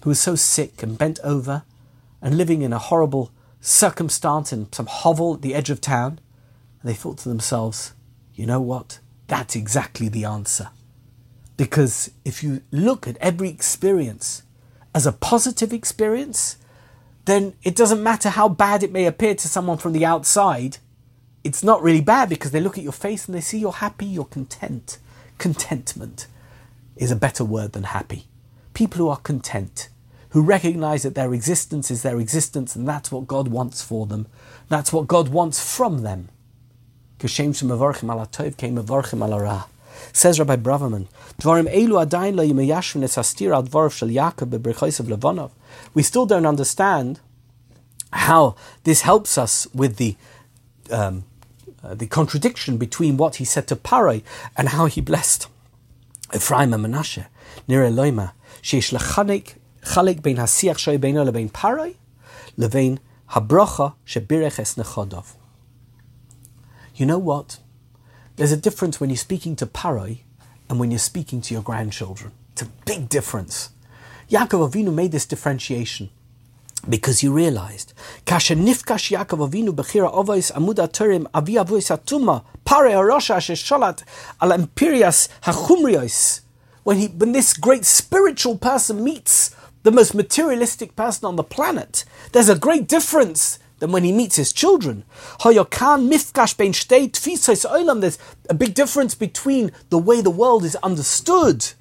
who 0.03 0.09
was 0.09 0.19
so 0.19 0.35
sick 0.35 0.83
and 0.83 0.97
bent 0.97 1.19
over 1.23 1.63
and 2.21 2.37
living 2.37 2.61
in 2.61 2.73
a 2.73 2.79
horrible 2.79 3.31
circumstance 3.61 4.51
in 4.51 4.71
some 4.73 4.87
hovel 4.87 5.35
at 5.35 5.41
the 5.41 5.55
edge 5.55 5.69
of 5.69 5.79
town. 5.79 6.19
And 6.81 6.89
they 6.89 6.95
thought 6.95 7.19
to 7.19 7.29
themselves, 7.29 7.93
"You 8.35 8.45
know 8.45 8.59
what? 8.59 8.99
That's 9.27 9.55
exactly 9.55 10.09
the 10.09 10.25
answer. 10.25 10.69
Because 11.57 12.11
if 12.25 12.43
you 12.43 12.61
look 12.71 13.07
at 13.07 13.17
every 13.17 13.49
experience 13.49 14.43
as 14.95 15.05
a 15.05 15.11
positive 15.11 15.73
experience, 15.73 16.57
then 17.25 17.53
it 17.63 17.75
doesn't 17.75 18.03
matter 18.03 18.29
how 18.29 18.49
bad 18.49 18.83
it 18.83 18.91
may 18.91 19.05
appear 19.05 19.35
to 19.35 19.47
someone 19.47 19.77
from 19.77 19.93
the 19.93 20.05
outside. 20.05 20.77
It's 21.43 21.63
not 21.63 21.81
really 21.81 22.01
bad 22.01 22.29
because 22.29 22.51
they 22.51 22.59
look 22.59 22.77
at 22.77 22.83
your 22.83 22.93
face 22.93 23.27
and 23.27 23.35
they 23.35 23.41
see 23.41 23.59
you're 23.59 23.71
happy, 23.71 24.05
you're 24.05 24.25
content. 24.25 24.97
Contentment 25.37 26.27
is 26.95 27.11
a 27.11 27.15
better 27.15 27.43
word 27.43 27.73
than 27.73 27.83
happy. 27.83 28.25
People 28.73 28.97
who 28.99 29.09
are 29.09 29.17
content, 29.17 29.89
who 30.29 30.41
recognize 30.41 31.03
that 31.03 31.15
their 31.15 31.33
existence 31.33 31.91
is 31.91 32.01
their 32.01 32.19
existence 32.19 32.75
and 32.75 32.87
that's 32.87 33.11
what 33.11 33.27
God 33.27 33.47
wants 33.47 33.81
for 33.81 34.05
them, 34.05 34.27
that's 34.69 34.91
what 34.91 35.07
God 35.07 35.29
wants 35.29 35.75
from 35.75 36.01
them. 36.01 36.29
Says 40.11 40.39
Rabbi 40.39 40.57
Braverman, 40.57 41.07
Dvarim 41.39 41.67
elu 41.73 43.03
es 43.03 43.15
hastir 43.15 43.53
al 43.53 43.63
dvarav 43.63 43.91
shel 43.91 44.09
Yaakov 44.09 44.49
Levonov. 44.49 45.51
We 45.93 46.03
still 46.03 46.25
don't 46.25 46.45
understand 46.45 47.19
how 48.11 48.55
this 48.83 49.01
helps 49.01 49.37
us 49.37 49.67
with 49.73 49.97
the 49.97 50.15
um, 50.91 51.25
uh, 51.83 51.93
the 51.93 52.07
contradiction 52.07 52.77
between 52.77 53.17
what 53.17 53.35
he 53.35 53.45
said 53.45 53.67
to 53.67 53.75
Parai 53.75 54.23
and 54.55 54.69
how 54.69 54.85
he 54.85 55.01
blessed 55.01 55.47
Ephraim 56.33 56.73
and 56.73 56.85
Menashe. 56.85 57.25
Nire 57.67 57.91
loima 57.91 58.31
sheish 58.61 58.97
lechanik 58.97 59.55
chalik 59.83 60.21
bein 60.21 60.37
hasiach 60.37 60.77
shoy 60.77 60.97
beino 60.97 61.29
lebein 61.29 61.51
Parai 61.51 61.95
lebein 62.57 62.99
habrocha 63.31 63.95
shebirech 64.05 64.59
es 64.59 64.75
nechodov. 64.75 65.35
You 66.95 67.05
know 67.05 67.17
what? 67.17 67.59
There's 68.35 68.51
a 68.51 68.57
difference 68.57 68.99
when 68.99 69.09
you're 69.09 69.17
speaking 69.17 69.55
to 69.57 69.65
Parai 69.67 70.19
and 70.69 70.79
when 70.79 70.89
you're 70.89 70.97
speaking 70.99 71.41
to 71.41 71.53
your 71.53 71.63
grandchildren. 71.63 72.31
It's 72.53 72.63
a 72.63 72.69
big 72.85 73.09
difference. 73.09 73.69
Yaakov 74.29 74.71
Avinu 74.71 74.93
made 74.93 75.11
this 75.11 75.25
differentiation 75.25 76.09
because 76.89 77.19
he 77.19 77.27
realized 77.27 77.93
Yaakov 78.25 79.49
Avinu 79.49 79.73
when 86.83 86.97
he 86.97 87.07
when 87.07 87.31
this 87.31 87.53
great 87.53 87.85
spiritual 87.85 88.57
person 88.57 89.03
meets 89.03 89.55
the 89.83 89.91
most 89.91 90.13
materialistic 90.13 90.95
person 90.95 91.25
on 91.25 91.35
the 91.37 91.43
planet 91.43 92.03
there's 92.33 92.49
a 92.49 92.57
great 92.57 92.87
difference 92.87 93.59
than 93.83 93.91
when 93.91 94.05
he 94.05 94.13
meets 94.13 94.37
his 94.37 94.53
children. 94.53 95.03
There's 95.43 95.57
a 95.57 95.65
big 98.57 98.73
difference 98.73 99.13
between 99.13 99.71
the 99.89 99.97
way 99.97 100.21
the 100.21 100.29
world 100.29 100.63
is 100.63 100.77
understood 100.77 101.73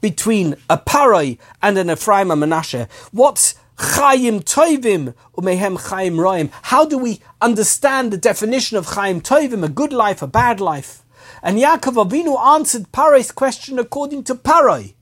between 0.00 0.56
a 0.70 0.78
Parai 0.78 1.36
and 1.60 1.76
an 1.76 1.90
Ephraim 1.90 2.30
and 2.30 2.42
Menashe. 2.42 2.90
What's 3.12 3.56
Chaim 3.76 4.40
Tovim 4.40 5.12
umehem 5.36 5.78
Chaim 5.90 6.16
Roim? 6.16 6.50
How 6.62 6.86
do 6.86 6.96
we 6.96 7.20
understand 7.42 8.10
the 8.10 8.16
definition 8.16 8.78
of 8.78 8.86
Chaim 8.86 9.20
Tovim, 9.20 9.62
a 9.62 9.68
good 9.68 9.92
life, 9.92 10.22
a 10.22 10.26
bad 10.26 10.62
life? 10.62 11.04
And 11.42 11.58
Yaakov 11.58 12.08
Avinu 12.08 12.42
answered 12.42 12.90
Parai's 12.90 13.30
question 13.30 13.78
according 13.78 14.24
to 14.24 14.34
Parai. 14.34 14.94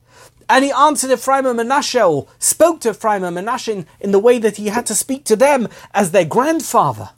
And 0.53 0.67
he 0.67 0.71
answered 0.71 1.11
Ephraim 1.11 1.47
and 1.47 1.59
Menashe, 1.59 2.07
or 2.07 2.29
spoke 2.39 2.83
to 2.83 2.91
Ephraim 2.91 3.25
and 3.25 3.35
Menashe 3.35 3.87
in, 4.01 4.13
the 4.13 4.19
way 4.19 4.39
that 4.39 4.59
he 4.59 4.67
had 4.67 4.85
to 4.85 4.95
speak 4.95 5.25
to 5.25 5.35
them 5.35 5.67
as 5.95 6.11
their 6.11 6.27
grandfather. 6.27 7.13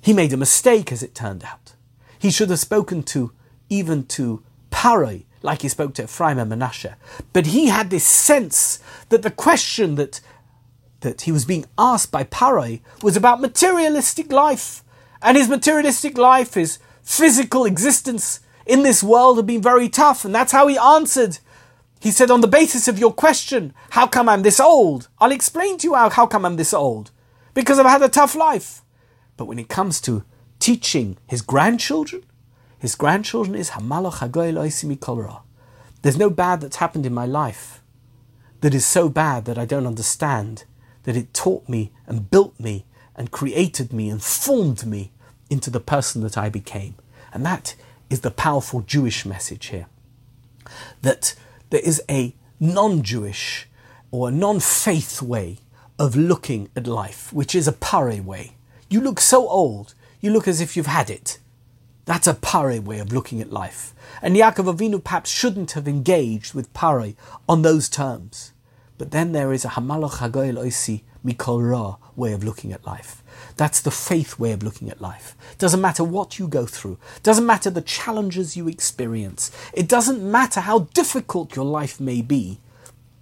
He 0.00 0.14
made 0.14 0.32
a 0.32 0.38
mistake, 0.38 0.90
as 0.90 1.02
it 1.02 1.14
turned 1.14 1.44
out. 1.44 1.74
He 2.18 2.30
should 2.30 2.48
have 2.48 2.60
spoken 2.60 3.02
to, 3.02 3.32
even 3.68 4.06
to 4.06 4.42
Parai, 4.70 5.26
like 5.42 5.60
he 5.60 5.68
spoke 5.68 5.92
to 5.96 6.04
Ephraim 6.04 6.38
and 6.38 6.50
Menashe. 6.50 6.94
But 7.34 7.48
he 7.48 7.66
had 7.66 7.90
this 7.90 8.06
sense 8.06 8.78
that 9.10 9.20
the 9.20 9.30
question 9.30 9.96
that, 9.96 10.22
that 11.00 11.20
he 11.22 11.30
was 11.30 11.44
being 11.44 11.66
asked 11.76 12.10
by 12.10 12.24
Parai 12.24 12.80
was 13.02 13.18
about 13.18 13.42
materialistic 13.42 14.32
life. 14.32 14.82
And 15.20 15.36
his 15.36 15.50
materialistic 15.50 16.16
life, 16.16 16.54
his 16.54 16.78
physical 17.02 17.66
existence 17.66 18.40
in 18.64 18.82
this 18.82 19.02
world 19.02 19.36
had 19.36 19.46
been 19.46 19.60
very 19.60 19.90
tough. 19.90 20.24
And 20.24 20.34
that's 20.34 20.52
how 20.52 20.68
he 20.68 20.78
answered 20.78 21.40
he 22.00 22.10
said, 22.10 22.30
on 22.30 22.40
the 22.40 22.48
basis 22.48 22.86
of 22.88 22.98
your 22.98 23.12
question, 23.12 23.74
how 23.90 24.06
come 24.06 24.28
I'm 24.28 24.42
this 24.42 24.60
old? 24.60 25.08
I'll 25.18 25.32
explain 25.32 25.78
to 25.78 25.88
you 25.88 25.94
how, 25.94 26.10
how 26.10 26.26
come 26.26 26.44
I'm 26.44 26.56
this 26.56 26.72
old. 26.72 27.10
Because 27.54 27.78
I've 27.78 27.86
had 27.86 28.02
a 28.02 28.08
tough 28.08 28.34
life. 28.34 28.82
But 29.36 29.46
when 29.46 29.58
it 29.58 29.68
comes 29.68 30.00
to 30.02 30.24
teaching 30.60 31.16
his 31.26 31.42
grandchildren, 31.42 32.22
his 32.78 32.94
grandchildren 32.94 33.56
is 33.56 33.70
Hamaloch 33.70 35.42
There's 36.02 36.18
no 36.18 36.30
bad 36.30 36.60
that's 36.60 36.76
happened 36.76 37.06
in 37.06 37.14
my 37.14 37.26
life 37.26 37.82
that 38.60 38.74
is 38.74 38.86
so 38.86 39.08
bad 39.08 39.44
that 39.44 39.58
I 39.58 39.64
don't 39.64 39.86
understand, 39.86 40.64
that 41.04 41.16
it 41.16 41.34
taught 41.34 41.68
me 41.68 41.92
and 42.06 42.30
built 42.30 42.58
me 42.60 42.86
and 43.16 43.30
created 43.30 43.92
me 43.92 44.08
and 44.08 44.22
formed 44.22 44.86
me 44.86 45.12
into 45.50 45.70
the 45.70 45.80
person 45.80 46.22
that 46.22 46.38
I 46.38 46.48
became. 46.48 46.94
And 47.32 47.44
that 47.44 47.74
is 48.10 48.20
the 48.20 48.30
powerful 48.30 48.80
Jewish 48.80 49.26
message 49.26 49.66
here. 49.66 49.86
That 51.02 51.34
there 51.70 51.80
is 51.80 52.02
a 52.08 52.34
non 52.60 53.02
Jewish 53.02 53.68
or 54.10 54.30
non 54.30 54.60
faith 54.60 55.20
way 55.22 55.58
of 55.98 56.16
looking 56.16 56.70
at 56.76 56.86
life, 56.86 57.32
which 57.32 57.54
is 57.54 57.68
a 57.68 57.72
pare 57.72 58.22
way. 58.22 58.56
You 58.88 59.00
look 59.00 59.20
so 59.20 59.48
old, 59.48 59.94
you 60.20 60.30
look 60.30 60.48
as 60.48 60.60
if 60.60 60.76
you've 60.76 60.86
had 60.86 61.10
it. 61.10 61.38
That's 62.04 62.26
a 62.26 62.34
pare 62.34 62.80
way 62.80 63.00
of 63.00 63.12
looking 63.12 63.40
at 63.40 63.52
life. 63.52 63.92
And 64.22 64.34
Yaakov 64.34 64.74
Avinu 64.74 65.02
perhaps 65.02 65.30
shouldn't 65.30 65.72
have 65.72 65.86
engaged 65.86 66.54
with 66.54 66.72
pare 66.72 67.12
on 67.48 67.62
those 67.62 67.88
terms. 67.88 68.52
But 68.96 69.10
then 69.10 69.32
there 69.32 69.52
is 69.52 69.64
a 69.64 69.68
Hamaloch 69.68 70.16
Hagoyel 70.18 70.58
Oisi 70.58 71.02
Mikol 71.24 71.70
Ra 71.70 71.96
way 72.16 72.32
of 72.32 72.42
looking 72.42 72.72
at 72.72 72.86
life. 72.86 73.22
That's 73.58 73.80
the 73.80 73.90
faith 73.90 74.38
way 74.38 74.52
of 74.52 74.62
looking 74.62 74.88
at 74.88 75.00
life. 75.00 75.36
Doesn't 75.58 75.80
matter 75.80 76.04
what 76.04 76.38
you 76.38 76.46
go 76.46 76.64
through. 76.64 76.96
Doesn't 77.24 77.44
matter 77.44 77.70
the 77.70 77.82
challenges 77.82 78.56
you 78.56 78.68
experience. 78.68 79.50
It 79.74 79.88
doesn't 79.88 80.22
matter 80.22 80.60
how 80.60 80.88
difficult 80.94 81.56
your 81.56 81.64
life 81.64 81.98
may 81.98 82.22
be. 82.22 82.60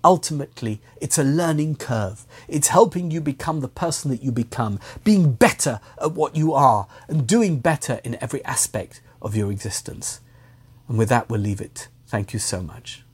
Ultimately, 0.04 0.82
it's 1.00 1.16
a 1.16 1.24
learning 1.24 1.76
curve. 1.76 2.26
It's 2.48 2.68
helping 2.68 3.10
you 3.10 3.22
become 3.22 3.60
the 3.60 3.66
person 3.68 4.10
that 4.10 4.22
you 4.22 4.30
become, 4.30 4.78
being 5.02 5.32
better 5.32 5.80
at 6.00 6.12
what 6.12 6.36
you 6.36 6.52
are, 6.52 6.86
and 7.08 7.26
doing 7.26 7.58
better 7.58 8.00
in 8.04 8.18
every 8.20 8.44
aspect 8.44 9.00
of 9.22 9.34
your 9.34 9.50
existence. 9.50 10.20
And 10.86 10.98
with 10.98 11.08
that, 11.08 11.30
we'll 11.30 11.40
leave 11.40 11.62
it. 11.62 11.88
Thank 12.06 12.34
you 12.34 12.38
so 12.38 12.62
much. 12.62 13.05